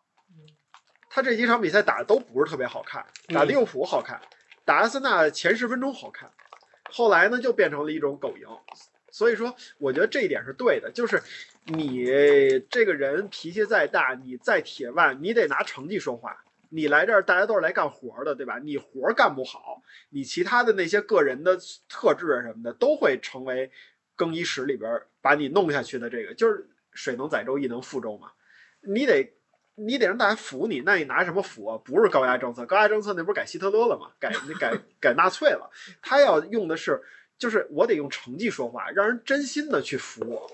[1.10, 4.20] 他这几场比赛打的都不是特别好看，打利物浦好看，
[4.64, 6.30] 打阿森纳前十分钟好看，
[6.90, 8.46] 后来呢就变成了一种狗赢。
[9.10, 11.20] 所以说，我觉得这一点是对的，就是
[11.64, 12.04] 你
[12.70, 16.44] 这个人脾气再大，你再铁腕，你得拿成绩说话。
[16.68, 18.58] 你来这儿，大家都是来干活的，对吧？
[18.58, 21.58] 你活干不好，你其他的那些个人的
[21.88, 23.72] 特质啊什么的，都会成为
[24.18, 26.10] 更衣室里边把你弄下去的。
[26.10, 28.32] 这个就是水能载舟，亦能覆舟嘛。
[28.80, 29.32] 你得
[29.76, 31.78] 你得让大家服你，那你拿什么服啊？
[31.84, 34.10] 不是高压政策，高压政策那不是改希特勒了吗？
[34.18, 35.70] 改改改纳粹了。
[36.02, 37.00] 他要用的是，
[37.38, 40.50] 就是我得用成绩说话，让人真心的去服我，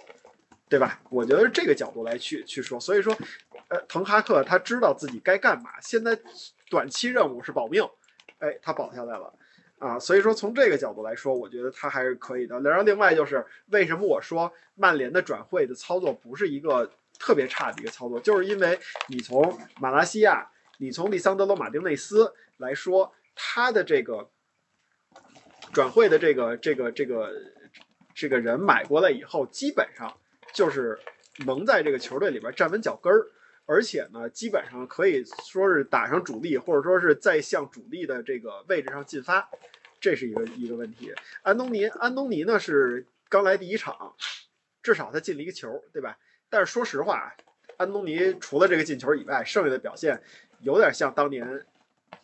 [0.68, 1.00] 对吧？
[1.10, 2.78] 我觉得这个角度来去去说。
[2.78, 3.16] 所以说，
[3.68, 6.18] 呃，滕哈克他知道自己该干嘛，现在
[6.68, 7.82] 短期任务是保命，
[8.40, 9.32] 哎，他保下来了。
[9.84, 12.58] 啊，所以说从这个角度来说，我觉得他还是可以的。
[12.62, 18.78] 然后另外就是为什么我说曼联的转会的操作不是一个特别差的一个操作，就是因为
[19.08, 24.30] 你从马拉西亚，你从利桑德罗马丁内斯来说，他的这个
[25.70, 27.30] 转会的这个这个这个
[28.14, 30.10] 这个人买过来以后，基本上
[30.54, 30.98] 就是
[31.44, 33.26] 能在这个球队里边站稳脚跟儿。
[33.66, 39.48] 而且呢，基本上可以说是打上主力，或者说是在向主力的这个位置上进发，
[40.00, 41.14] 这是一个一个问题。
[41.42, 44.14] 安东尼，安东尼呢是刚来第一场，
[44.82, 46.18] 至少他进了一个球，对吧？
[46.50, 47.34] 但是说实话，
[47.78, 50.22] 安东尼除了这个进球以外，剩下的表现
[50.60, 51.64] 有点像当年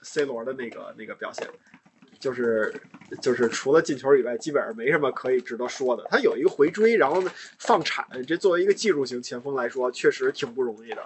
[0.02, 1.48] C 罗的那个那个表现，
[2.20, 2.72] 就是
[3.20, 6.06] 就是除了进球以外，基本上没什么可以值得说的。
[6.10, 11.02] 他有一个回追，然后呢放铲，这作为一个技术型前锋来说，确实挺不容易的。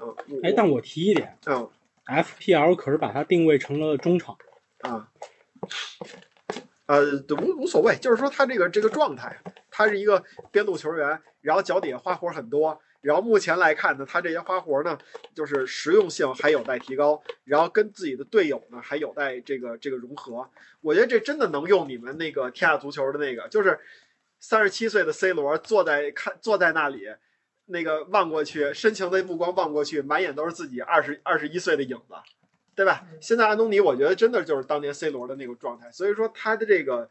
[0.00, 1.68] 嗯，哎，但我提一点嗯
[2.06, 4.36] ，FPL 可是把他定位成了中场，
[4.80, 5.08] 啊，
[6.86, 9.36] 呃，无无所谓，就是说他这个这个状态，
[9.70, 14.96] 他是一个边路球员，然后脚底下花活很多，然后目前来看呢，他这些花活呢，
[15.34, 20.48] 就是实用性还有待提高，然后跟自己的队友呢还有待这个这个融合。
[20.80, 23.78] 我觉得这真的能用你们那个天下足球的那个，就是
[24.40, 27.08] 三十七岁的 C 罗坐在看坐在那里。
[27.66, 32.14] 那个望过去，深情的目光望过去，满眼都是自己二十二十一岁的影子，
[32.74, 33.06] 对吧？
[33.20, 37.08] 现在安东尼，我觉得真的就是当年 C 罗的那个状态，所以说他的这个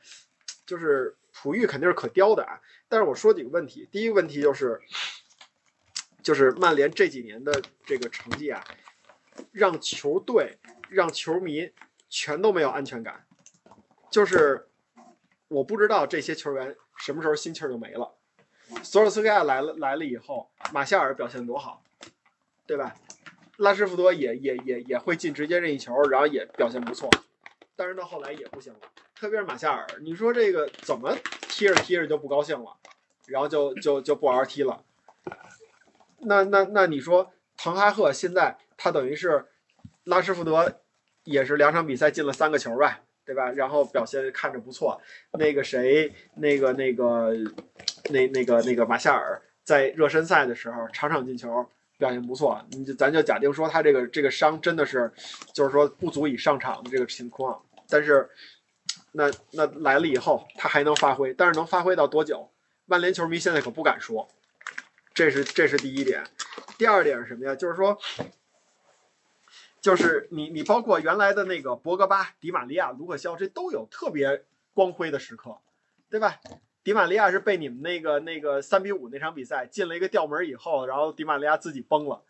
[0.65, 2.59] 就是璞玉肯定是可雕的啊。
[2.89, 4.79] 但是我说几个问题，第一个问题就是，
[6.23, 8.63] 就是曼联这几年的这个成绩啊，
[9.51, 10.57] 让球队、
[10.89, 11.71] 让球迷
[12.09, 13.25] 全都没有安全感，
[14.09, 14.67] 就是
[15.47, 18.13] 我不知道这些球员什么时候心气儿就没了。
[18.83, 21.83] 索尔斯克亚来了来了以后，马夏尔表现多好，
[22.65, 22.95] 对吧？
[23.57, 27.09] 拉什福德也也也也会进直接任意球，然后也表现不错，
[27.75, 28.79] 但是到后来也不行了，
[29.13, 31.15] 特别是马夏尔，你说这个怎么
[31.49, 32.77] 踢着踢着就不高兴了，
[33.27, 34.83] 然后就就就不玩踢了。
[36.21, 39.45] 那那那你说滕哈赫现在他等于是
[40.03, 40.81] 拉什福德
[41.23, 43.51] 也是两场比赛进了三个球吧，对吧？
[43.51, 45.01] 然后表现看着不错，
[45.33, 47.33] 那个谁，那个那个。
[48.09, 51.65] 那那个那个马夏尔在热身赛的时候场场进球，
[51.97, 52.59] 表现不错。
[52.71, 55.09] 你就咱就假定说他这个这个伤真的是，
[55.53, 57.61] 就是说不足以上场的这个情况。
[57.87, 58.27] 但是，
[59.13, 62.49] 那那来了以后他还能发挥，但是能发挥到多久？
[62.85, 64.27] 曼联球迷现在可不敢说。
[65.13, 66.23] 这是这是第一点。
[66.77, 67.55] 第二点是什么呀？
[67.55, 67.97] 就是说，
[69.81, 74.43] 就是你你包括原来的那个博格巴、迪玛利亚、卢克肖，这都有特别
[74.73, 75.57] 光辉的时刻，
[76.09, 76.39] 对吧？
[76.83, 82.23] 迪玛利亚是被你们那个那个三比五那场比赛进了一个吊门以后，然后迪玛利亚自己崩了，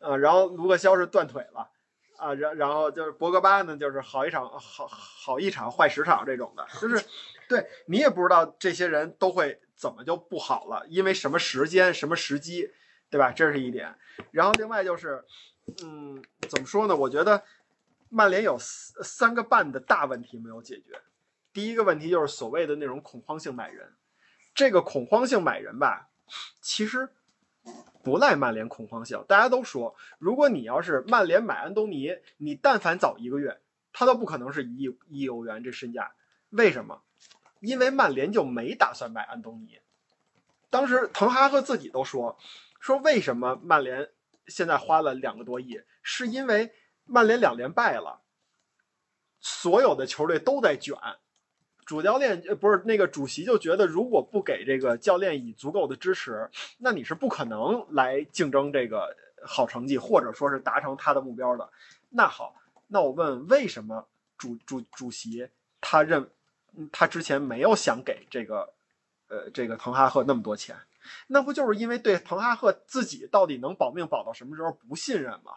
[0.00, 1.70] 啊，然后卢克肖是断腿了，
[2.16, 7.04] 啊，然然后就是博格巴呢，就是好一场好好一场坏十场这种的，就是
[7.48, 12.70] 对你也不知道这些人都会怎么就不好了，因为什么时间什么时机，
[13.10, 13.32] 对吧？
[13.32, 13.92] 这是一点。
[14.30, 15.24] 然后另外就是，
[15.82, 16.94] 嗯，怎么说呢？
[16.94, 17.42] 我觉得
[18.08, 21.00] 曼联有三三个半的大问题没有解决。
[21.52, 23.92] 第一个问题就是所谓的那种恐慌性买人，
[24.54, 26.10] 这个恐慌性买人吧，
[26.60, 27.08] 其实
[28.04, 29.24] 不赖曼联恐慌性。
[29.26, 33.60] 大家都说，如果你要是曼联买安东尼，你但凡早一个月，
[33.92, 36.12] 他都不可能是一亿一亿欧元这身价。
[36.50, 37.02] 为什么？
[37.62, 39.78] 因为曼联就没打算买安东尼。
[40.68, 42.36] 当时滕哈赫自己都说，
[42.80, 44.10] 说为什么曼联
[44.48, 46.72] 现在花了两个多亿，是因为
[47.04, 48.20] 曼联两连败了。
[49.40, 50.96] 所有的球队都在卷。
[51.84, 56.48] 主教练呃不是那个主席就觉得，如果不给这个教练以足够的支持，
[56.78, 61.70] 那你是不可能来竞争这个好成绩，或者说是达成他的目标的。
[62.08, 62.54] 那好，
[62.86, 64.08] 那我问，为什么
[64.38, 65.48] 主主主席
[65.80, 66.30] 他认
[66.92, 68.72] 他之前没有想给这个
[69.28, 70.76] 呃这个滕哈赫那么多钱？
[71.26, 75.54] 那不就是因为对滕哈赫自己到底能保命保到什么时候不信任吗？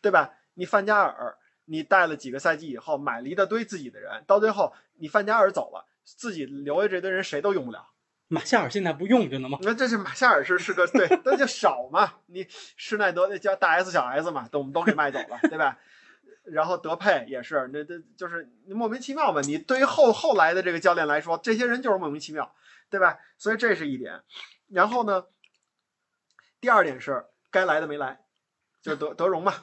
[0.00, 0.34] 对吧？
[0.54, 7.88] 你范加尔，你带了几个赛季以后，买了一大堆自己的人，到最后你范加尔走了，自己留下这堆人谁都用不了。
[8.28, 9.58] 马夏尔现在不用着呢吗？
[9.62, 12.14] 那这是马夏尔是是个对，那就少嘛。
[12.26, 15.78] 你施耐德那叫大 S 小 S 嘛，都我们都给卖走了，对吧？
[16.44, 19.40] 然后德佩也是，那这就是莫名其妙嘛。
[19.40, 22.54] 你对于后后来的这个教练来说，这些人就是莫名其妙，
[22.90, 23.18] 对吧？
[23.38, 24.20] 所以这是一点。
[24.68, 25.24] 然后呢，
[26.60, 28.20] 第二点是该来的没来，
[28.82, 29.54] 就是德德容嘛。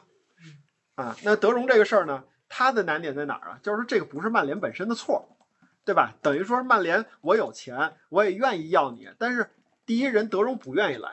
[0.96, 3.60] 啊，那德容这个事儿呢，他的难点在哪儿啊？
[3.64, 5.38] 就是说这个不是曼联本身的错，
[5.86, 6.16] 对吧？
[6.22, 9.50] 等于说曼联我有钱，我也愿意要你，但是
[9.86, 11.10] 第一人德容不愿意来，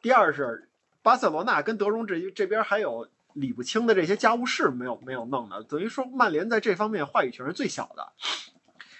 [0.00, 0.70] 第二是
[1.02, 8.12] 巴塞罗那跟德容这这边还有理不清的这些家务事没有没有弄的，等于说曼联在这方面话语权是最小的。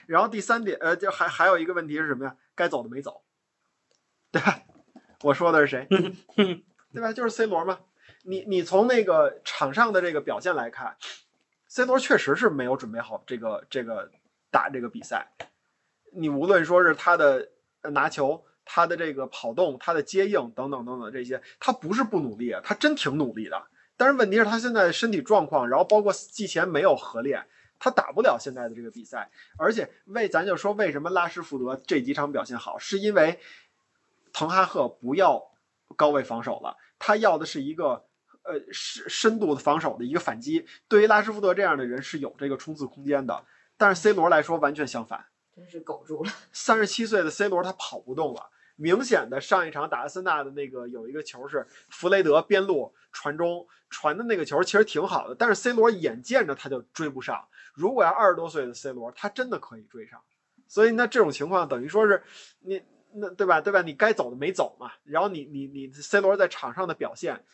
[0.06, 2.36] 然后第三点，呃，就还还有一个问题是什么呀？
[2.54, 3.22] 该走的没走，
[4.30, 4.62] 对吧？
[5.22, 5.86] 我说的是谁？
[6.92, 7.12] 对吧？
[7.12, 7.78] 就是 C 罗嘛。
[8.24, 10.96] 你你从那个场上的这个表现来看
[11.68, 14.10] ，C 罗确实是没有准备好这个这个
[14.50, 15.32] 打这个比赛。
[16.12, 23.66] 你无论说是他的呃拿球、他的这个跑动、他的接应等等等等这些，他不是不努力，他真挺努力的。
[24.02, 27.46] 但是问题是，他现在身体状况，然后包括季前没有合练，
[27.78, 29.30] 他打不了现在的这个比赛。
[29.56, 33.38] 而且为咱就说为什么拉什福德这几场表现好，是因为
[34.32, 35.52] 滕哈赫不要
[35.94, 38.04] 高位防守了，他要的是一个。
[38.44, 43.44] 呃，深深度的防守的一个反击，对于拉什福德这样的人是有这个冲刺空间的。
[43.76, 46.32] 但是 C 罗来说完全相反，真是苟住了。
[46.50, 48.50] 三十七岁的 C 罗他跑不动了，
[48.82, 57.46] 明显的上一场打阿森纳的那个有一个球是弗雷德边路传中传的那个球，其实挺好的，但是 C 罗眼见着他就追不上。
[57.74, 60.20] 如果要二十多岁的 C 罗，他真的可以追上。
[60.66, 62.22] 所以那这种情况等于说是
[62.60, 63.82] 你那对吧对吧？
[63.82, 67.44] 你该走的没走嘛，然后你你你 C 罗在场上的表现。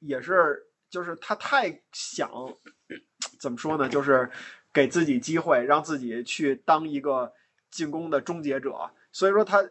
[0.00, 2.30] 也是，就是他太想
[3.40, 3.88] 怎么说呢？
[3.88, 4.30] 就是
[4.74, 7.32] 给自己机会，让自己去当一个
[7.70, 8.90] 进攻的终结者。
[9.10, 9.66] 所以说他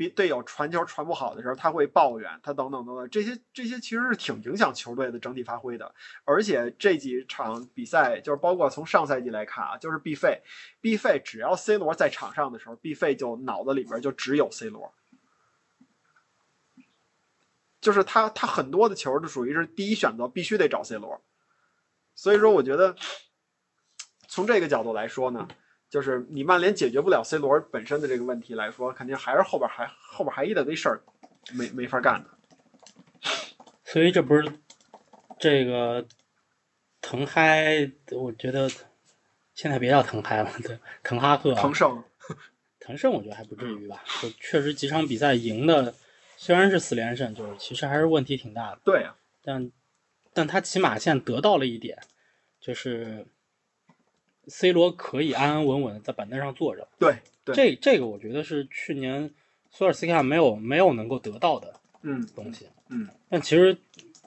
[0.00, 5.94] 比队友传球传不好的时候，他会抱怨，他等等等等，这些这些其实是挺影响球队的整体发挥的。
[6.24, 10.40] 而且这几场比赛，就是包括从上赛季来看啊，就是毕费，
[10.80, 14.90] 毕费只要 C 罗在场上的时候，毕费就脑子里边就只有 C 罗。
[17.82, 21.20] 就是他，他很多的球都属于是第一选择，必须得找 C 罗。
[22.14, 22.96] 所以说，我觉得
[24.28, 25.46] 从这个角度来说呢，
[25.90, 31.02] 就是你曼联解决不了 C 罗本身的这个问题来说，肯定还是后边还后边还一大堆事儿
[31.52, 32.30] 没没法干的。
[33.84, 34.48] 所以这不是
[35.38, 36.06] 这个
[37.00, 38.70] 滕嗨，我觉得
[39.52, 42.02] 现在别叫滕嗨了，对，滕哈赫、滕胜、
[42.78, 45.92] 滕胜，我觉得还不至于吧，就确实几场比赛赢的。
[46.36, 48.80] 虽然是四连胜，就是其实还是问题挺大的。
[48.84, 49.70] 对啊，但
[50.32, 51.98] 但他起码现在得到了一点，
[52.60, 53.26] 就是
[54.50, 56.86] C 罗可以安安稳稳的在板凳上坐着。
[56.98, 59.30] 对，对这这个我觉得是去年
[59.70, 61.72] 索尔斯克亚没有没有能够得到的
[62.02, 62.68] 嗯东西。
[62.88, 63.78] 嗯，但其实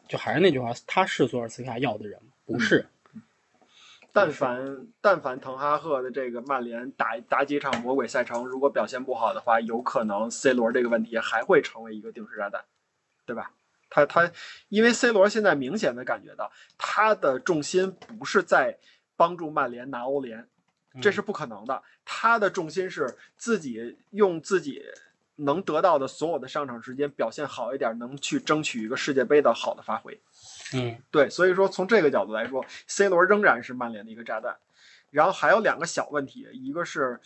[0.08, 2.88] 就还是那句话，他是索尔斯克亚要的人，不是。
[4.16, 12.64] 但凡但凡滕哈赫的这个曼联打打几场魔鬼赛程，如果表现不好的话，有可能 C 罗这个问题还会成为一个定时炸弹，
[13.26, 13.52] 对吧？
[13.90, 14.32] 他他
[14.70, 18.78] 因为 C 罗现在明显的感觉到他的重心不是在
[19.24, 20.50] 帮助曼联拿欧联，
[21.02, 21.82] 这是不可能的。
[22.04, 24.84] 他的重心是自己用自己
[25.38, 30.20] 能得到的所有的上场时间表现好一点，能去争取一个世界杯的好的发挥。
[30.74, 34.58] 嗯，对，所以说从这个角度来说，C 罗仍然是曼联的一个炸弹。
[35.10, 37.22] 然后还有两个小问题，一个是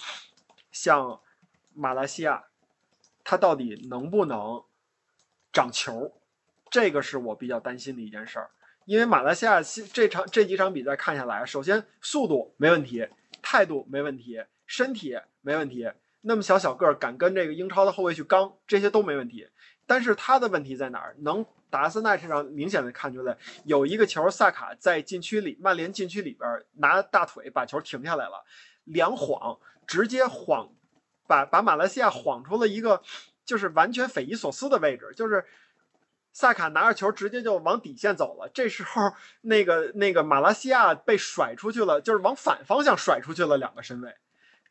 [0.72, 1.20] 像
[1.74, 2.44] 马来西亚，
[3.24, 4.64] 他到底能不能
[5.52, 6.14] 长球，
[6.70, 8.52] 这个是我比较担心的一件事儿。
[8.88, 9.62] 因为马来西亚
[9.92, 13.06] 这场这几场比赛看下来，首先速度没问题，
[13.42, 19.50] 态度没问题，身体没问题，那么小小个儿敢跟这个英超的后卫去刚，这些都没问题。
[19.86, 21.18] 但是他的问题在哪儿？
[21.20, 28.46] 能打阿森纳这场明显的看出来，有一个球，萨卡在禁区里，曼联禁区里边拿大腿把球停下来了，
[28.86, 30.70] 两晃，直接晃，
[31.28, 33.02] 把把马来西亚晃出了一个
[33.44, 35.44] 就是完全匪夷所思的位置，就是
[36.40, 38.48] 萨卡拿着球直接就往底线走了。
[38.54, 39.12] 这时候，
[39.42, 44.14] 那个那个马拉西亚被甩出去了，就是往反方向甩出去了两个身位。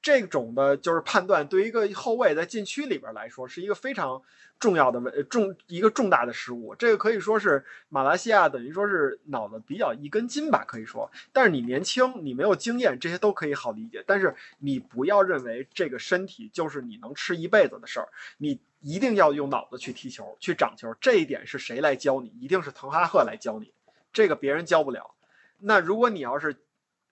[0.07, 4.23] 这种的就是判断，对于一个后卫在禁区里边来说，是一个非常
[4.57, 6.77] 重要的问重一个重大的失误。
[6.77, 11.11] 这个可以说是马来西亚等于说是脑子比较一根筋吧，可以说。
[11.33, 14.05] 但是你年轻，你没有经验，这些都可以好理解。
[14.07, 18.07] 但是你不要认为这个身体就是你能吃一辈子的事儿，
[18.39, 20.95] 你一定要用脑子去踢球，去长球。
[21.01, 22.29] 这一点是谁来教你？
[22.41, 23.73] 一定是滕哈赫来教你，
[24.13, 25.11] 这个别人教不了。
[25.59, 26.55] 那如果你要是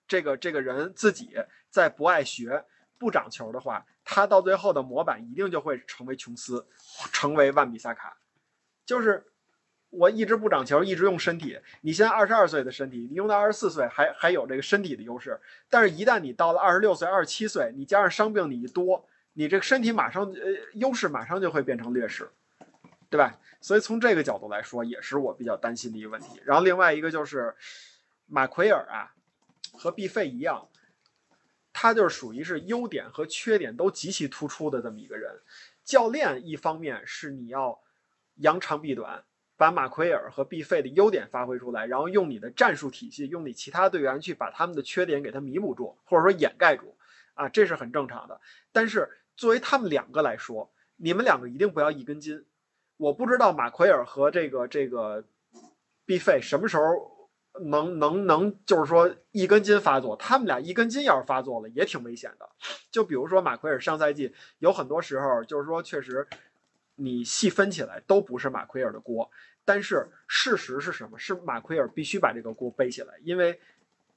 [0.07, 1.31] 这个这个人自己
[1.71, 2.65] 在不爱学。
[2.99, 6.67] 不长球的话，他到最后的模板一定就会成为琼斯，
[7.13, 8.17] 成为万比萨卡。
[8.87, 9.25] 就是
[9.91, 11.59] 我一直不长球，一直用身体。
[11.81, 15.41] 你现在二十二岁的身体，你用到二十四岁还还有这个身体的优势。
[15.69, 20.41] 但是，一旦你到了二十六岁、二十七岁，你加上伤病你一多，你这个身体马上呃
[20.75, 22.31] 优势马上就会变成劣势，
[23.11, 23.39] 对吧？
[23.61, 26.41] 所以从这个角度来说，也是我比较担心的一个问题。
[26.45, 27.55] 然后另外一个就是
[28.27, 29.15] 马奎尔啊，
[29.73, 30.69] 和毕费一样。
[31.75, 35.43] 他就是属于是优点和缺点都极其突出的这么一个人。
[35.85, 37.79] 教练一方面是你要
[38.37, 39.25] 扬长避短，
[39.57, 46.97] 把马奎尔和毕费的优点发挥出来，然后用你的战术体系，用你其他队员去把他们的缺点给他弥补住，或者说掩盖住，
[47.35, 48.41] 啊，这是很正常的。
[48.73, 52.47] 但是作为他们两个来说，你们两个一定不要一根筋。
[52.97, 55.25] 我不知道马奎尔和这个这个
[56.07, 57.14] 毕费什么时候。
[57.61, 62.49] 能能能，就是说一根筋发作，他们俩一根筋要是发作了，也挺危险的。
[62.91, 66.27] 就比如说马奎尔上赛季有很多时候，就是说确实
[66.97, 69.31] 你细分起来都不是马奎尔的锅，
[69.65, 71.17] 但是事实是什么？
[71.17, 73.61] 是马奎尔必须把这个锅背起来，因为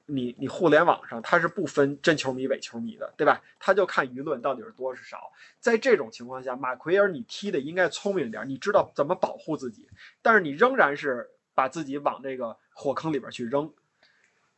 [0.08, 3.44] 你你互联网上他是不分真球迷伪球迷的，对吧？
[3.60, 5.32] 他就看舆论到底是多是少。
[5.60, 9.88] 在这种情况下，马奎尔你踢的应该聪明点，你知道怎么保护自己，
[10.24, 11.30] 但是你仍然是。
[11.58, 13.74] 把自己往这个火坑里边去扔，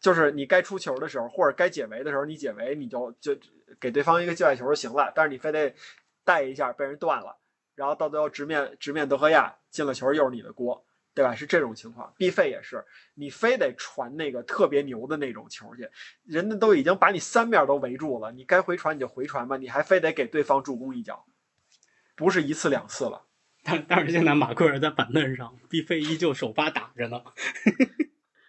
[0.02, 3.38] 就是你该出球的时候，或者该解围的时候，你解围你就就
[3.80, 5.10] 给对方一个界外球就行了。
[5.16, 5.74] 但是你非得
[6.26, 7.38] 带一下被人断了，
[7.74, 11.34] 然后到最后直面直面德赫亚进了球又是你的锅，对吧？
[11.34, 12.14] 是这种情况。
[12.18, 12.84] 毕费也是，
[13.14, 15.90] 你非得传那个特别牛的那种球去，
[16.26, 21.26] 人家都已经把你三面都围住了，你该回传你就回传吧，你还非得给对方助攻一脚，
[22.18, 23.24] 不是一次两次了。
[23.88, 27.22] 但是现在马奎尔在板凳上，毕费依旧首发打着呢。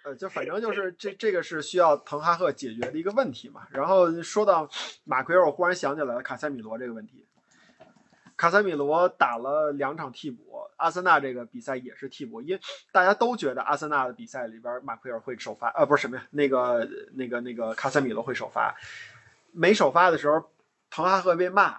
[0.05, 3.67] 呃，就反正就是这这个是需要滕哈赫解决的一个问题嘛。
[3.71, 4.69] 然后说到
[5.05, 7.27] 马奎尔，我忽然想起来了卡塞米罗这个问题。
[8.37, 12.61] 卡塞米罗打了两场替补，阿森纳这个比赛也是替补，因为
[12.91, 18.75] 大家都觉得阿森纳的比赛里边马奎尔会首发，呃，不是什么呀，那个那个那个卡塞米罗会首发。
[19.53, 20.51] 没首发的时候，
[20.89, 21.77] 滕哈赫被骂，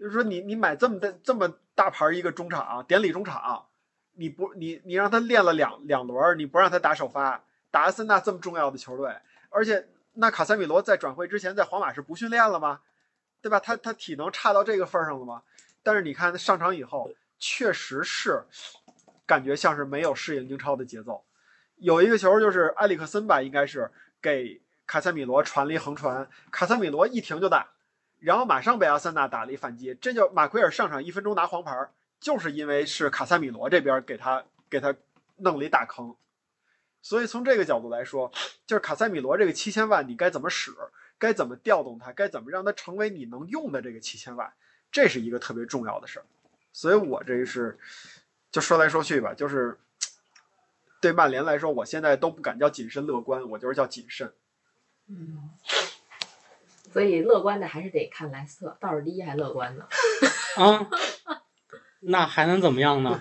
[0.00, 1.54] 就是说你你买这么的这么。
[1.72, 3.64] 大牌一个中场，典礼中场，
[4.12, 9.16] 你不你你让他练了两两轮，你不让他打首发，打阿森纳这么重要的球队，
[9.48, 12.80] 而且那卡塞米罗在转会之前在皇马是不训练了吗？
[13.40, 13.58] 对吧？
[13.58, 15.42] 他他体能差到这个份上了吗？
[15.82, 18.44] 但是你看他上场以后，确实是
[19.24, 21.24] 感觉像是没有适应英超的节奏。
[21.76, 23.90] 有一个球就是埃里克森吧，应该是
[24.20, 27.70] 给卡塞米罗传了一横传，卡塞米罗一停就打。
[28.20, 31.88] 然后马上被阿森纳打了一反击，这就马奎尔上场一分钟拿黄牌，
[32.20, 34.94] 就是因为是卡塞米罗这边给他给他
[35.38, 36.14] 弄了一大坑。
[37.02, 38.30] 所以从这个角度来说，
[38.66, 40.70] 就是卡塞米罗这个七千万你该怎么使，
[41.18, 44.52] 该怎么调动他，该怎么让他成为你能用的这个七千万，
[44.92, 46.26] 这是一个特别重要的事儿。
[46.74, 47.78] 所以我这是
[48.52, 49.78] 就说来说去吧，就是
[51.00, 54.30] 对曼联来说，我现在都不敢叫谨慎乐观，我就是叫谨慎。
[55.06, 55.48] 嗯。
[56.92, 59.86] 所以乐观的还是得看莱斯特，倒数第一还乐观呢。
[60.56, 60.88] 啊，
[62.00, 63.20] 那还能怎么样呢？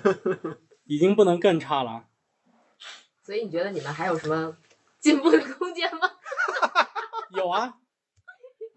[0.85, 2.05] 已经不能更差了。
[3.23, 4.57] 所以你觉得你们还有什么
[4.99, 6.09] 进步的空间吗？
[7.31, 7.75] 有啊，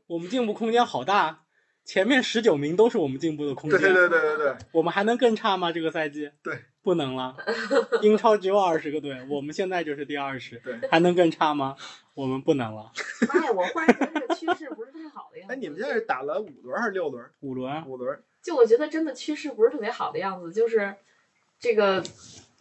[0.07, 1.42] 我们进步空间好大，
[1.85, 3.79] 前面十九名都是我们进步的空间。
[3.79, 4.57] 对对对对对。
[4.73, 5.73] 我们还能更差吗？
[5.73, 6.31] 这个赛季？
[6.43, 7.37] 对，不能了。
[8.03, 11.77] 英超只有二十个队，我们现在就是第二十，对，还能更差吗？
[12.15, 12.93] 我们不能了。
[13.29, 13.51] 妈呀！
[13.53, 15.55] 我忽然觉得这个趋势不是太好的样子。
[15.55, 17.25] 哎，你们现在是打了五轮还是六轮？
[17.41, 18.23] 五轮，五轮。
[18.43, 20.95] 就我觉得真的趋势不是特别好的样子，就是
[21.59, 22.03] 这个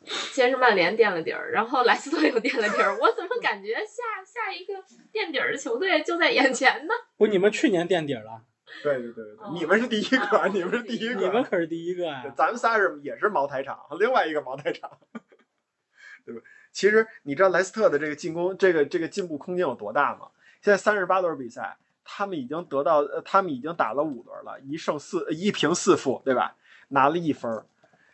[0.06, 2.98] 先是曼联垫了底儿，然后莱斯特又垫了底儿。
[2.98, 4.74] 我怎么感觉下下一个
[5.12, 6.94] 垫底儿的球队就在眼前呢？
[7.18, 8.44] 不，你们去年垫底了。
[8.84, 12.24] 对对对对，你们是第一个，你们是第一个，你们可是第一个呀。
[12.36, 14.90] 咱们仨是也是茅台厂，另外一个茅台厂，
[16.26, 16.42] 对吧？
[16.72, 20.30] 其实你知道莱斯特的这个进攻，这个这个进步空间有多大吗？
[20.62, 26.56] 现在三十八轮比赛，他们已经得到，呃，他们已经打了五轮了，一胜四，一平四负，对吧？
[26.90, 27.66] 拿了一分。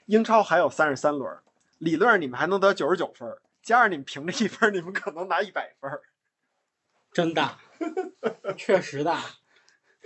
[0.06, 1.38] 英超还有三十三轮，
[1.80, 6.02] 理论上你们还能得九十九分儿，加上你们平这一分，你们可能拿一百分儿。
[7.12, 7.58] 真大，
[8.58, 9.22] 确实大，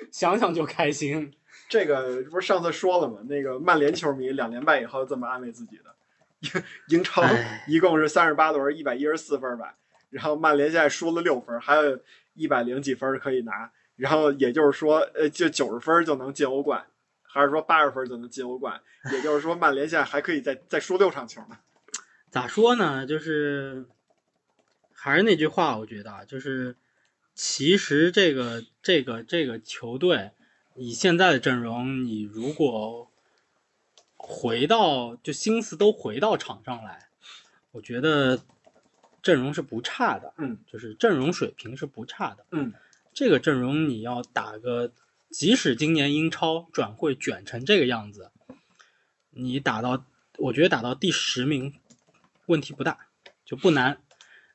[0.10, 1.34] 想想就开心。
[1.70, 3.20] 这个不是上次说了吗？
[3.30, 5.96] 那个曼联球迷两连败以后这么安慰自己的，
[6.40, 7.24] 英英超
[7.68, 9.76] 一共是三十八轮，一百一十四分吧。
[10.10, 12.00] 然后曼联现在输了六分，还有
[12.34, 13.72] 一百零几分可以拿。
[13.96, 16.86] 然后也就是说，呃，就九十分就能进欧冠，
[17.22, 18.82] 还是说八十分就能进欧冠？
[19.14, 21.58] 也就是说，曼联现在还可以再再输六场球呢。
[22.30, 23.06] 咋说呢？
[23.06, 23.86] 就是
[24.94, 26.76] 还是那句话，我觉得啊，就是
[27.34, 30.32] 其实这个这个这个球队，
[30.76, 33.12] 以现在的阵容，你如果
[34.16, 37.10] 回到就心思都回到场上来，
[37.72, 38.44] 我觉得
[39.24, 42.74] 阵容是不差的，嗯，就是阵容水平是不差的，嗯，
[43.14, 44.92] 这个阵容你要打个，
[45.30, 48.32] 即使今年英超转会卷成这个样子，
[49.32, 50.06] 你打到，
[50.38, 51.74] 我觉得打到第十名
[52.46, 53.08] 问题不大，
[53.44, 54.02] 就不难。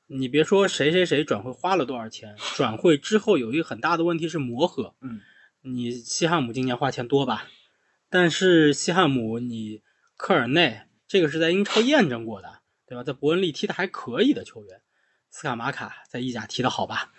[0.08, 4.94] 你别说谁谁谁转会花了多少钱，转会之后有一个很大的问题是磨合。
[5.00, 5.20] 嗯，
[5.62, 7.48] 你西汉姆今年花钱多吧？
[8.08, 9.82] 但是西汉姆你
[10.16, 13.02] 科尔内这个是在英超验证过的，对吧？
[13.02, 14.80] 在伯恩利踢的还可以的球员，
[15.28, 17.12] 斯卡马卡在意甲踢的好吧？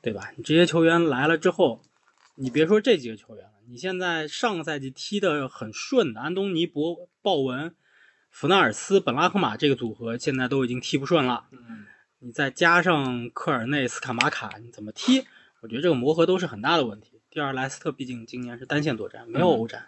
[0.00, 0.32] 对吧？
[0.36, 1.82] 你这些球员来了之后，
[2.36, 7.74] 你别说这几个球员了，你现在上个赛季踢得很顺的安东尼、博鲍文、
[8.30, 11.48] 弗纳尔斯、本拉赫马这个组合，现在都已经踢不顺了。
[11.50, 11.84] 嗯，
[12.20, 15.24] 你再加上科尔内、斯卡马卡，你怎么踢？
[15.60, 17.20] 我觉得这个磨合都是很大的问题。
[17.30, 19.86] 第二，莱斯特毕竟今年是单线作战，没有欧战。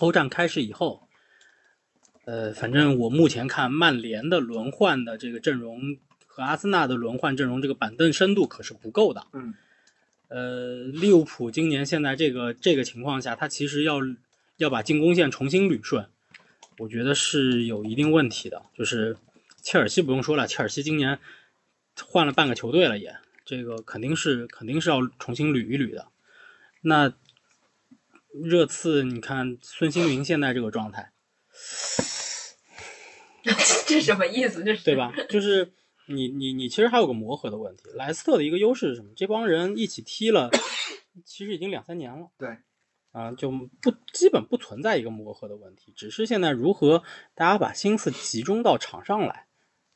[0.00, 1.08] 欧战开始以后，
[2.26, 5.96] 呃，反正我目前看曼联的轮换的这个阵容
[6.26, 9.26] 和阿森纳的轮换阵容，这个板凳深度可是不够的。
[9.32, 9.54] 嗯，
[10.28, 14.00] 呃，利物浦今年现在这个这个情况下，他其实要
[14.58, 16.06] 要把进攻线重新捋顺，
[16.78, 18.62] 我觉得是有一定问题的。
[18.74, 19.16] 就是
[19.62, 21.18] 切尔西不用说了，切尔西今年
[22.04, 26.08] 换了半个球队了也，这个肯定是肯定是要重新捋一捋的。
[26.82, 27.14] 那
[28.32, 31.12] 热刺，你看孙兴民现在这个状态，
[33.86, 34.64] 这什么意思？
[34.64, 34.96] 这是对？
[34.96, 35.12] 吧？
[35.28, 35.72] 就是
[36.06, 37.84] 你你你其实还有个磨合的问题。
[37.94, 39.12] 莱斯特的一个优势是什么？
[39.14, 40.50] 这帮人一起踢了，
[41.24, 42.30] 其实已经两三年了。
[42.38, 42.56] 对，
[43.12, 49.46] 啊，就不基本不存在一个磨合的问题，只是现在如何大家把心思集中到场上来，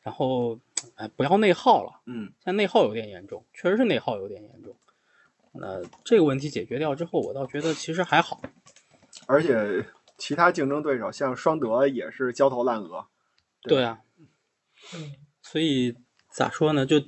[0.06, 0.56] 然后
[0.94, 2.00] 哎不要内耗了。
[2.06, 4.72] 嗯，现在内耗有点严重，确实是内耗有点严重。
[5.52, 8.40] 那这个问题解决掉之后，我倒觉得其实还好。
[9.26, 9.84] 而且
[10.16, 13.04] 其他竞争对手像双德也是焦头烂额。
[13.62, 14.00] 对对啊，
[14.94, 15.12] 嗯
[15.42, 15.96] 所以
[16.30, 16.86] 咋说呢？
[16.86, 17.02] 就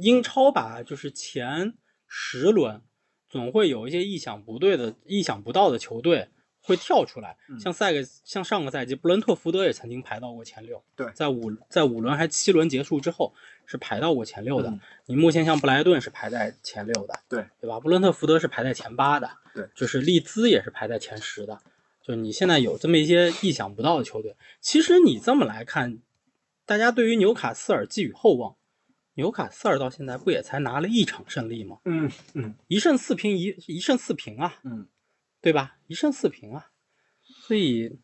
[0.00, 1.74] 英超吧，就是前
[2.08, 2.82] 十轮
[3.28, 6.30] 总会有一些意想不对的、意想不到的球队
[6.62, 7.36] 会跳出来。
[7.48, 10.82] 嗯像赛个像上个赛季，布伦特福德也曾经排到过前六。
[10.96, 13.34] 对在五在五轮还七轮结束之后
[13.66, 14.70] 是排到过前六的。
[14.70, 17.78] 嗯你目前像布莱顿是排在前六的，对对吧？
[17.80, 21.60] 布伦特福德是排在前八的，对，就是利兹也是排在前十的。
[22.00, 25.98] 就你现在有这么一些意想不到的球队，其实你这么来看，
[26.64, 28.56] 大家对于纽卡斯尔寄予厚望。
[29.14, 31.78] 纽卡斯尔到现在不也才拿了一场胜利吗？
[31.84, 34.86] 嗯嗯一胜四平一一胜四平啊，嗯，
[35.42, 35.76] 对吧？
[35.88, 36.68] 一胜四平啊，
[37.46, 37.98] 所以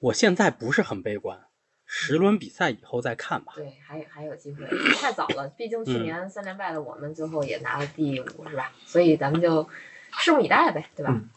[0.00, 1.46] 我现在不是很悲观，
[1.86, 3.52] 十轮比赛以后再看吧。
[3.56, 5.48] 对，还有还有机会，太早了。
[5.56, 8.72] 毕竟去嗯年三连败的我们最后也拿了第五，是吧？
[8.84, 9.66] 所以咱们就
[10.12, 11.12] 拭目以待呗，对吧？
[11.12, 11.30] 嗯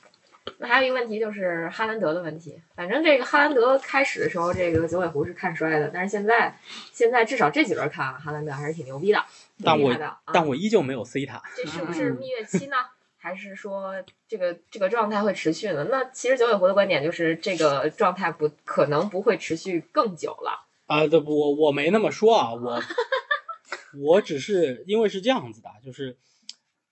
[0.57, 2.59] 那还有一个问题就是哈兰德的问题。
[2.75, 6.57] 反正这个哈兰德开始的时候，这个九尾狐是看衰的，但是现在
[6.91, 9.23] 现在至少这几轮看啊，哈兰德还是挺牛逼的，
[9.63, 10.07] 但我的。
[10.07, 11.39] 啊但我依旧没有 C 他。
[11.55, 12.75] 这是不是蜜月期呢？
[13.23, 15.87] 还是说这个这个状态会持续呢？
[15.91, 20.67] 那其实九尾狐的观点就是，这个状态不可能不会持续更久了。
[20.87, 22.81] 啊，对，我我没那么说啊，我
[24.01, 26.17] 我只是因为是这样子的，就是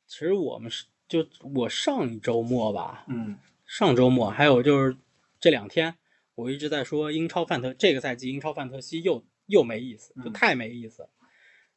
[0.06, 1.26] 其实我们是就
[1.56, 3.36] 我上一周末吧，嗯
[3.66, 4.96] 上周末还有就是
[5.40, 5.96] 这两天，
[6.36, 11.10] 我一直在说英超范特这个赛季英超范特西又又没意思，就嗯太没意思了，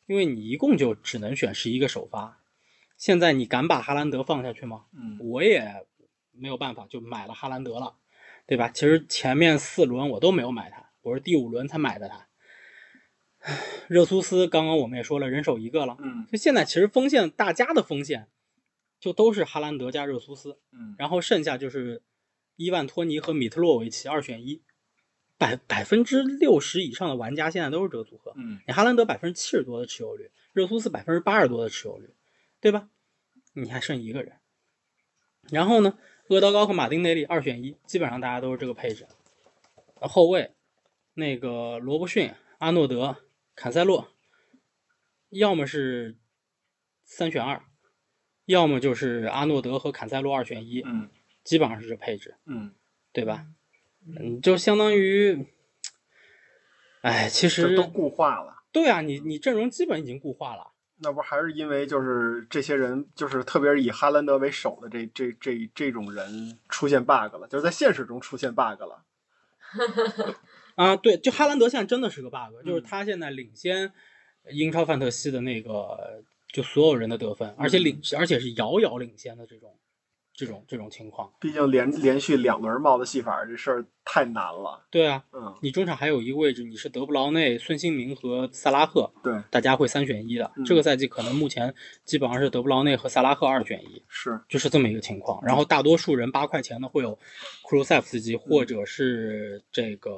[0.06, 2.38] 因为你一共就只能选十一个首发，
[3.02, 4.84] 现在你敢把哈兰德放下去吗？
[4.92, 5.84] 嗯我也
[6.30, 7.96] 没有办法，就买了哈兰德了，
[8.46, 8.68] 对吧？
[8.68, 12.28] 其实前面四轮我都没有买他，我是第五轮才买的他。
[13.88, 18.28] 热苏斯刚刚我们也说了，人手一个了，嗯就现在其实锋线大家的锋线
[19.00, 22.02] 就都是哈兰德加热苏斯，嗯然后剩下就是
[22.54, 24.62] 伊万托尼和米特洛维奇二选一，
[25.36, 28.32] 百百分之六十以上的玩家现在都是这个组合。
[28.36, 32.14] 嗯你哈兰德百分之七十多的持有率，热苏斯百分之八十多的持有率，
[32.62, 32.88] 对吧？
[33.54, 34.38] 你还剩一个人，
[35.50, 35.98] 然后呢，
[36.28, 39.06] 厄德高和马丁内利二选一，基本上大家都是这个配置。
[39.96, 40.54] 后后卫
[41.14, 43.16] 那个罗伯逊、阿诺德、
[43.54, 44.08] 坎塞洛，
[45.28, 46.16] 要么是
[47.04, 47.62] 三选二，
[48.46, 51.10] 要么就是阿诺德和坎塞洛二选一，嗯
[51.44, 52.74] 基本上是这配置，嗯，
[53.12, 53.48] 对吧？
[54.06, 55.46] 嗯，就相当于，
[57.02, 58.62] 哎，其实都固化了。
[58.70, 60.71] 对啊，你你阵容基本已经固化了。
[61.02, 69.04] 那不还是因为就是这些人，就是特别是以哈兰德为首的这这这这种人出现 bug 了，就是在现实中出现 bug 了。
[70.76, 73.92] 啊，对，就哈兰德现在真的是个 bug，就是嗯他现在领先
[74.50, 76.22] 英超范特西的那个
[76.52, 79.76] 就所有人的得分，而且领而且是遥遥领先的这种
[80.34, 81.30] 这种这种情况。
[81.40, 84.82] 毕竟连连续两轮帽子戏法这事儿太难了。
[84.90, 90.50] 对啊，嗯，你中场还有一个位置，你是德布劳内、孙兴民和萨拉赫，对，大家会三选一的。
[90.56, 95.42] 嗯这个赛季可能目前基本上是德布劳内和萨拉赫二选一，是，就是这么一个情况。
[95.44, 97.18] 然后大多数人八块钱的会有
[97.62, 100.10] 库鲁塞夫斯基，或者是这个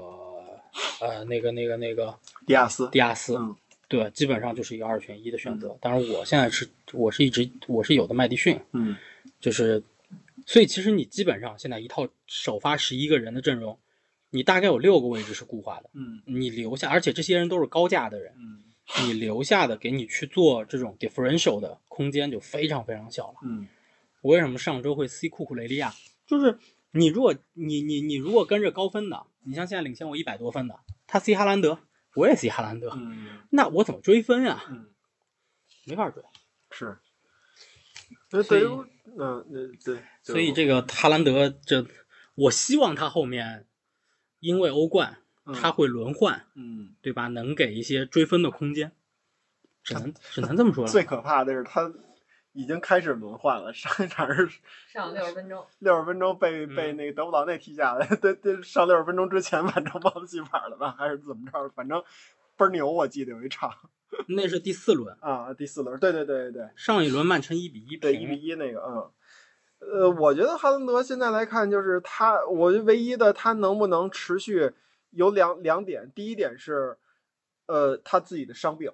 [1.00, 2.16] 呃那个那个那个
[2.46, 2.88] 迪亚斯。
[2.90, 3.36] 迪亚斯。
[3.36, 3.54] 嗯
[3.86, 5.76] 对，基本上就是一个二选一的选择。
[5.80, 8.96] 当然，我现在是我是一直我是有的麦迪逊，嗯
[9.38, 9.80] 就是，
[10.46, 13.78] 所以其实你基本上现在一套首发十一个人的阵容，
[14.30, 18.64] 你大概有六个位置是固化的，嗯你留下，而且这些人都是高价的人，嗯
[19.06, 23.36] 你留下的给你去做这种 differential 的空间就非常非常小了。
[23.44, 23.66] 嗯
[24.20, 25.92] 我为什么上周会 C 库库雷利亚？
[26.26, 26.58] 就是
[26.92, 31.78] 你如果你你你如果跟着高分的，你像现在领先我一百多分的，他 C 哈兰德，
[32.14, 34.64] 我也 C 哈兰德，嗯那我怎么追分呀？
[34.68, 34.90] 嗯，
[35.86, 36.22] 没法追。
[36.70, 36.98] 是。
[38.30, 38.86] 那所以对于
[39.18, 41.86] 嗯那对，所以这个哈兰德，这
[42.34, 43.66] 我希望他后面
[44.40, 47.28] 因为欧冠嗯他会轮换，嗯，对吧？
[47.28, 48.92] 能给一些追分的空间，
[49.82, 50.90] 只能只能这么说了。
[50.90, 51.92] 最可怕的是他
[52.52, 54.48] 已经开始轮换了，上一场是
[54.92, 61.68] 上六十分钟，六十分钟被嗯被那个德布劳内踢下来，对对，上六十分钟之前完成帽子戏法了吧，还是怎么着？
[61.70, 62.02] 反正
[62.56, 63.70] 倍儿牛，我记得有一场
[64.28, 66.70] 那是第四轮，啊，第四轮，对对对对对。
[66.76, 69.10] 上一轮曼城一比一对，一比，一那个，嗯，
[69.80, 74.72] 呃，我觉得哈兰德现在来看，就是他，我觉得唯一的他能不能持续
[75.10, 76.96] 有两两点，第一点是，
[77.66, 78.90] 呃，他自己的伤病，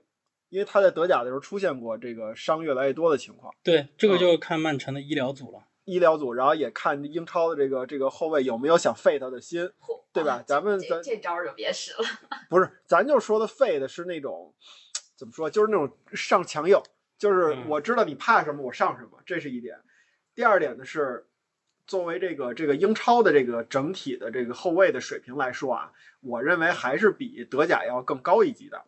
[0.49, 5.65] 因为他在德甲的时候出现过这个伤越来越多的情况，对，这个嗯就看曼城的医疗组了。
[5.87, 9.69] 医疗组，然后也看英超的这个这个后卫有没有想废他的心，
[10.13, 12.09] 对吧啊咱们咱这这招儿就别使了。
[12.49, 14.55] 不是，咱就说的废的是那种
[15.21, 16.81] 怎么说，就是那种上强硬，
[17.19, 19.79] 就是嗯我知道你怕什么，我上什么，这是一点。
[20.35, 21.27] 第二点呢是，
[21.87, 25.93] 作为这个这个英超的这个整体的这个后卫的水平来说啊，
[26.23, 28.83] 我认为还是比德甲要更高一级的。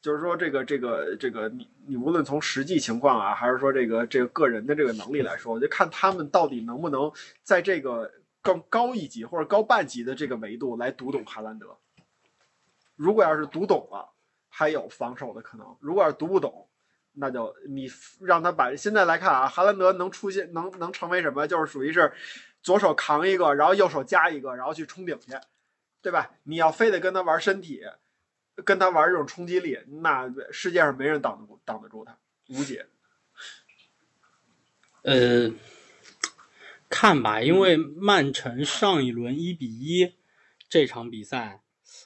[0.00, 7.12] 就是说，这个这个这个，你你无论从实际情况啊，还是说这个这个个人的这个能力来说，我就看他们到底能不能
[7.44, 11.76] 在这个更高一级或者高半级的这个维度来读懂哈兰德。
[12.96, 14.10] 如果要是读懂了，
[14.58, 16.68] 还有防守的可能；如果要是读不懂，
[17.12, 17.88] 那就你
[18.20, 21.46] 让他把现在来看啊，哈兰德能出现能能成为什么？
[21.46, 22.12] 就是属于是
[22.60, 25.30] 左手扛一个，然后右手加一个，然后去冲顶去，
[26.02, 26.32] 对吧？
[26.42, 27.82] 你要非得跟他玩身体，
[28.64, 32.18] 跟他玩这种冲击力，那世界上没人挡得挡得住他，
[32.48, 32.86] 无解。
[35.02, 35.52] 呃，
[36.88, 40.16] 看吧，因为曼城上一轮一比一
[40.68, 41.62] 这场比赛，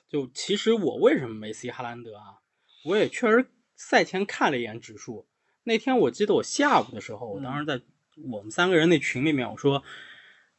[0.07, 2.42] 就其实我为什么没 C 哈兰德啊？
[2.85, 5.27] 我也确实赛前看了一眼指数。
[5.65, 7.81] 那天我记得我下午的时候，我当时在
[8.31, 9.83] 我们三个人那群里面，我说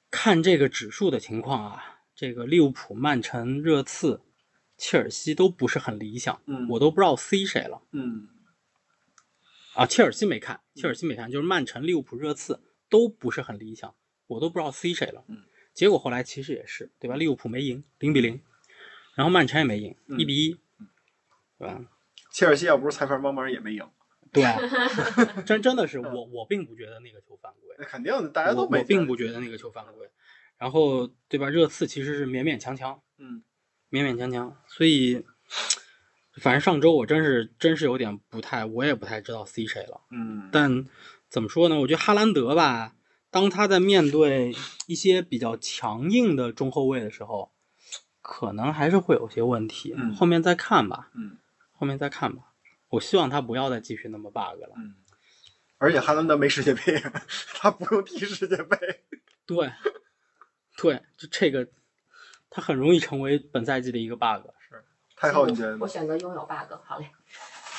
[0.10, 4.22] 看这个指数的情况啊，这个利物浦、曼城、热刺、
[4.78, 7.82] 切尔西都不是很理想，嗯我都不知道 C 谁了。
[7.92, 8.30] 嗯
[9.74, 13.94] 啊，切尔西没看，切尔西没看，就是曼城、利物浦、热刺都不是很理想，
[14.28, 15.26] 我都不知道 C 谁了。
[15.28, 15.44] 嗯，
[15.74, 17.16] 结果后来其实也是，对吧？
[17.16, 18.40] 利物浦没赢，零比零，
[19.16, 20.58] 然后曼城也没赢，嗯一比一，
[21.58, 21.84] 对吧？
[22.34, 23.88] 切尔西要不是裁判帮忙也没赢，
[24.34, 24.44] 对，
[25.46, 30.10] 真真的是我我并不觉得那个球犯规，那肯定的，大家都没我我并不觉得那个球犯规。
[30.58, 31.50] 然后对吧？
[31.50, 33.44] 热刺其实是勉勉强强，嗯
[33.92, 35.24] 勉勉强强，所以
[36.42, 40.02] 反正上周我真是真是有点不太，我也不太知道 C 谁了。
[40.12, 40.86] 嗯，但
[41.30, 41.80] 怎么说呢？
[41.82, 42.96] 我觉得哈兰德吧，
[43.30, 44.56] 当他在面对
[44.88, 47.52] 一些比较强硬的中后卫的时候，
[48.22, 49.94] 可能还是会有些问题。
[49.98, 51.38] 嗯后面再看吧，嗯
[51.84, 52.44] 后面再看吧。
[52.88, 54.70] 我希望他不要再继续那么 bug 了。
[54.78, 54.96] 嗯，
[55.80, 57.04] 而且哈兰德没世界杯，
[57.56, 58.78] 他不用踢世界杯。
[59.46, 59.70] 对，
[60.78, 61.68] 对，就这个，
[62.50, 64.48] 他很容易成为本赛季的一个 bug。
[64.60, 64.82] 是
[65.18, 65.86] 太后，你觉得我？
[65.86, 66.74] 选择拥有 bug。
[66.86, 67.10] 好嘞，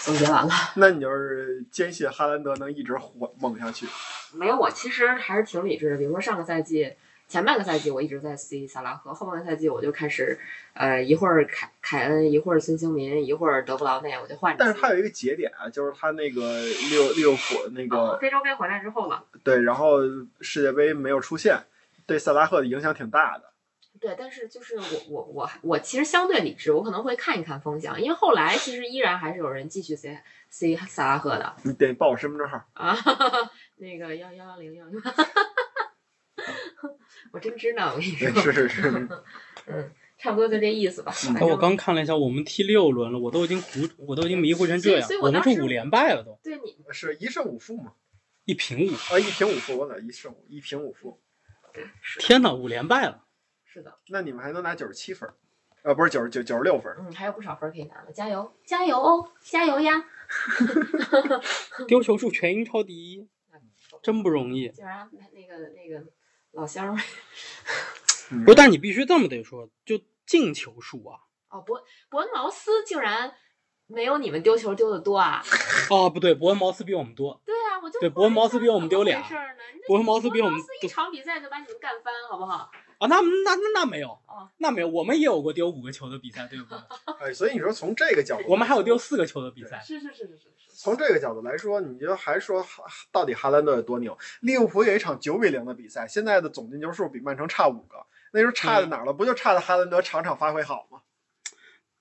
[0.03, 0.53] 总结完了。
[0.77, 3.87] 那你就是坚信哈兰德能一直火猛下去？
[4.35, 5.97] 没有，我其实还是挺理智的。
[5.97, 6.95] 比如说上个赛季
[7.35, 10.39] 前半个赛季我一直在 C 萨拉赫，后半个赛季我就开始，
[10.73, 14.65] 呃，一会儿凯凯恩，一会儿孙兴民，一会儿德布劳内，我就换着。
[14.65, 19.99] 但是他有一个节点啊，就是他那个利利物浦那个哦非洲杯回来之后嘛，对，然后
[20.43, 21.59] 世界杯没有出现，
[22.07, 23.51] 对萨拉赫的影响挺大的。
[24.01, 30.17] 对，但是就是我我我我其实相对理智，我可能会看一看风向，因为后来其实依然还是有人继续 C
[30.51, 32.65] C 萨拉赫的你得报我身份证号。
[32.75, 32.97] 啊，
[33.79, 34.85] 那个幺幺幺零幺，
[37.33, 38.89] 我真知道，我跟你，说，是是是，
[39.67, 41.13] 嗯，差不多就这意思吧。
[41.29, 45.09] 嗯我刚看了一下，我们踢六轮了，我都已经糊，我都已经迷糊成这样。
[45.21, 47.93] 我我们是五连败了都，对你是一胜五负嘛？
[48.45, 48.91] 一平五。
[49.13, 51.21] 啊，一平五负，我咋一胜一平五负？
[52.21, 53.25] 天哪，五连败了！
[53.65, 55.35] 是的，那你们还能拿九十七分儿？
[55.83, 56.95] 呃，不是九十九九十六分。
[56.99, 60.05] 嗯，还有不少分可以拿的，加油加油哦，加油呀！
[61.87, 63.29] 丢球数全英超第一，
[64.03, 64.69] 真不容易。
[64.71, 66.05] 竟然那那个那个
[66.55, 67.03] 老乡们
[68.31, 71.19] 嗯 不是，但你必须这么得说，就进球数啊。
[71.51, 73.33] 哦，伯伯恩茅斯竟然
[73.87, 75.43] 没有你们丢球丢的多啊！
[75.91, 77.41] 哦，不对，伯恩茅斯比我们多。
[77.45, 79.63] 对啊，我就对伯恩茅斯比我们丢俩怎么回事儿呢？
[79.71, 82.71] 人家伯恩茅斯比我们一场比赛就把你们干翻，好不好？
[82.99, 86.79] 啊，那那那那没有哦，那没有，我们也有过丢五个球的比赛，对不对？
[87.21, 89.79] 哎，所以你说从这个角度，我们还有丢四个球的比赛。
[89.85, 90.73] 是是是是是是。
[90.75, 94.17] 从这个角度来说，你就还说哈到底哈兰德有多牛？
[94.41, 99.13] 利物浦有一场九比零的比赛，现在的总进球数比曼城差五个，那时候差在哪儿了？
[99.13, 101.03] 不就差在哈兰德场场发挥好吗？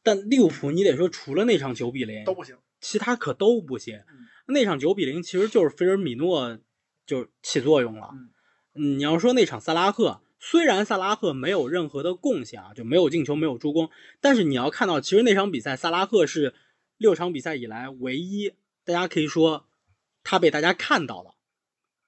[0.01, 2.57] 但利物浦你得说，除了那场九比零都，不行。
[2.79, 4.27] 其他可都不行嗯。
[4.45, 6.59] 那场九比零其实就是菲尔米诺
[7.05, 8.11] 就起作用了。
[8.73, 13.89] 你要说那场萨拉赫，虽然萨拉赫没有任何的贡献啊，就没有进球，没有助攻，
[14.19, 16.53] 但是你要看到，其实那场比赛萨拉赫是
[16.97, 18.53] 六场比赛以来唯一，
[18.83, 19.67] 大家可以说
[20.23, 21.35] 他被大家看到了，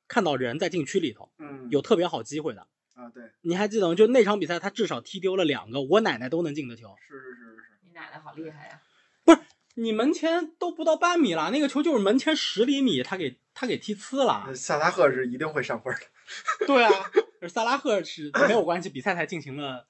[0.07, 2.68] 看到人在禁区里头嗯，有特别好机会的。
[2.95, 3.95] 啊，对，你还记得吗？
[3.95, 6.95] 就那场比赛，他至少踢丢了两个我奶奶都能进的球。
[7.07, 7.64] 是是是是是。
[7.84, 8.82] 你奶奶好厉害呀！
[9.76, 14.54] 你门前都不到半米了，那个球就是门前十厘米，他给他给踢呲了。
[14.54, 16.02] 萨拉赫是一定会上分的。
[16.68, 16.92] 对啊，
[17.48, 19.88] 萨拉赫是没有关系，比赛才进行了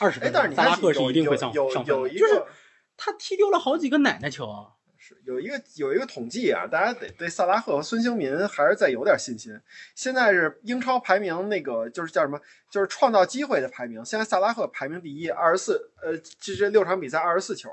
[0.00, 2.48] 二十哎，分钟，但是你萨拉赫是一定会上有上分的，有一就是个
[2.96, 4.72] 他踢丢了好几个奶奶球啊。
[4.98, 9.56] 是有一个有一个统计啊，大家得对萨拉赫和孙兴民还是再有点信心。
[9.94, 12.40] 现在是英超排名那个就是叫什么，
[12.72, 14.04] 就是创造机会的排名。
[14.04, 17.70] 现在萨拉赫排名第一，二十四，呃，这这六场比赛二十四球。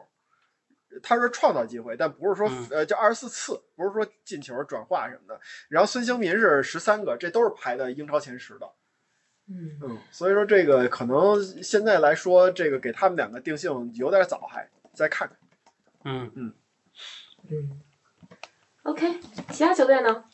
[1.02, 5.40] 他说创造机会，但不是说嗯呃，就二十四次，不是说进球、转化什么的。
[5.70, 8.70] 然后孙兴民是十三个，这都是排的英超前十的。
[9.48, 15.38] 嗯，嗯，所以说这个可能现在来说，这个给他们两个定性有点早，还再看看。
[16.06, 16.54] 嗯嗯，
[17.50, 17.82] 嗯
[18.84, 20.26] ，OK，其他球队呢？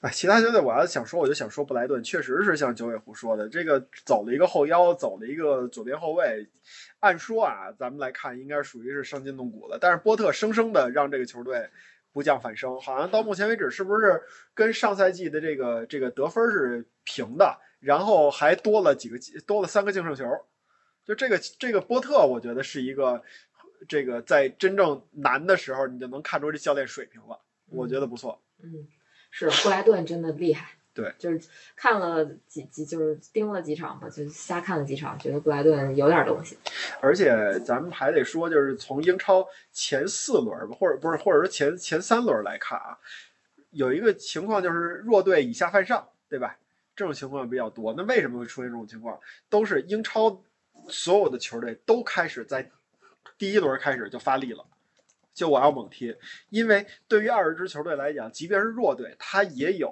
[0.00, 6.48] 哎，其他球队我要想说，我就想说布莱顿，确实是像九尾狐说的，这个走了一个后腰，走了一个左边后卫。
[7.00, 11.68] 按说啊，咱们来看应该属于是伤筋动骨了，但是波特生生的让这个球队
[12.12, 14.22] 不降反升，好像到目前为止是不是
[14.54, 20.24] 跟上赛季的这个这个得分是平的，然后还多了几个多了三个净胜球。
[21.04, 23.22] 就这个这个波特，我觉得是一个
[23.86, 28.40] 这个在真正难的时候，你就能看出这教练水平了，我觉得不错。
[28.62, 28.86] 嗯，
[29.30, 30.70] 是布莱顿真的厉害。
[30.92, 31.40] 对，就是
[31.76, 36.58] 看了几几，就是盯了几场吧，就瞎看了几场，觉得布莱顿有点东西。
[37.00, 42.98] 而且咱们还得说，就是从英超前四轮吧，或者不是，或者说前前三轮来看啊，
[43.70, 46.58] 有一个情况就是弱队以下犯上，对吧？
[46.96, 47.94] 这种情况比较多。
[47.96, 49.18] 那为什么会出现这种情况？
[49.48, 50.42] 都是英超
[50.88, 52.68] 所有的球队都开始在
[53.38, 54.66] 第一轮开始就发力了，
[55.40, 56.14] 就我要猛踢。
[56.50, 59.90] 因为对于二十支球队来讲，即便是弱队，他也有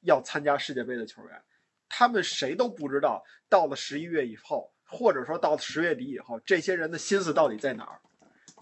[0.00, 1.42] 要参加世界杯的球员。
[1.90, 8.00] 他们谁都不知道，到了十一月以后，或者说到十月底以后，这些人的心思到底在哪儿？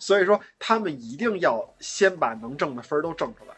[0.01, 3.55] 所以说，他们一定要先把能挣的分都挣出来。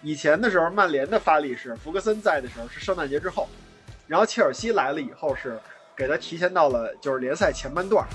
[0.00, 3.46] 以前的时候，曼联的发力是福格森在的时候是圣诞节之后，
[4.06, 5.60] 然后切尔西来了以后是
[5.94, 8.06] 给他提前到了就是联赛前半段，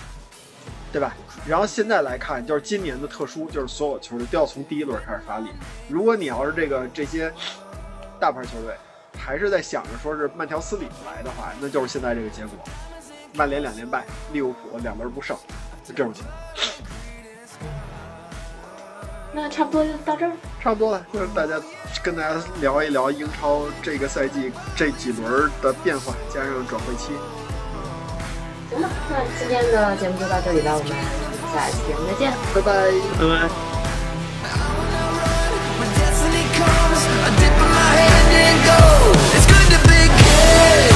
[0.92, 1.16] 对吧？
[1.48, 5.48] 然后现在来看，就是今年的特殊，就是所有球队都要从第一轮开始发力。
[5.88, 7.32] 如果你要是这个这些
[8.20, 8.76] 大牌球队
[9.18, 12.58] 还是在想着说是慢条斯理来的话，那就是现在这个结果。
[13.34, 14.04] 曼联两连败，
[14.34, 15.38] 利物浦两轮不胜，
[15.86, 16.34] 就这种情况。
[19.34, 20.34] 那差不多就到这儿。
[20.60, 21.56] 差不多了，就是大家
[22.04, 27.14] 跟大家聊一聊英超这个赛季这几轮的变化，加上转会期。
[28.72, 30.90] 行吧，那今天的节目就到这里了，我们
[31.54, 32.72] 下期节目再见，拜拜，
[33.20, 33.52] 拜拜。
[37.24, 37.68] I dip my
[37.98, 39.18] hand in gold.
[39.36, 39.46] It's
[39.88, 40.91] be.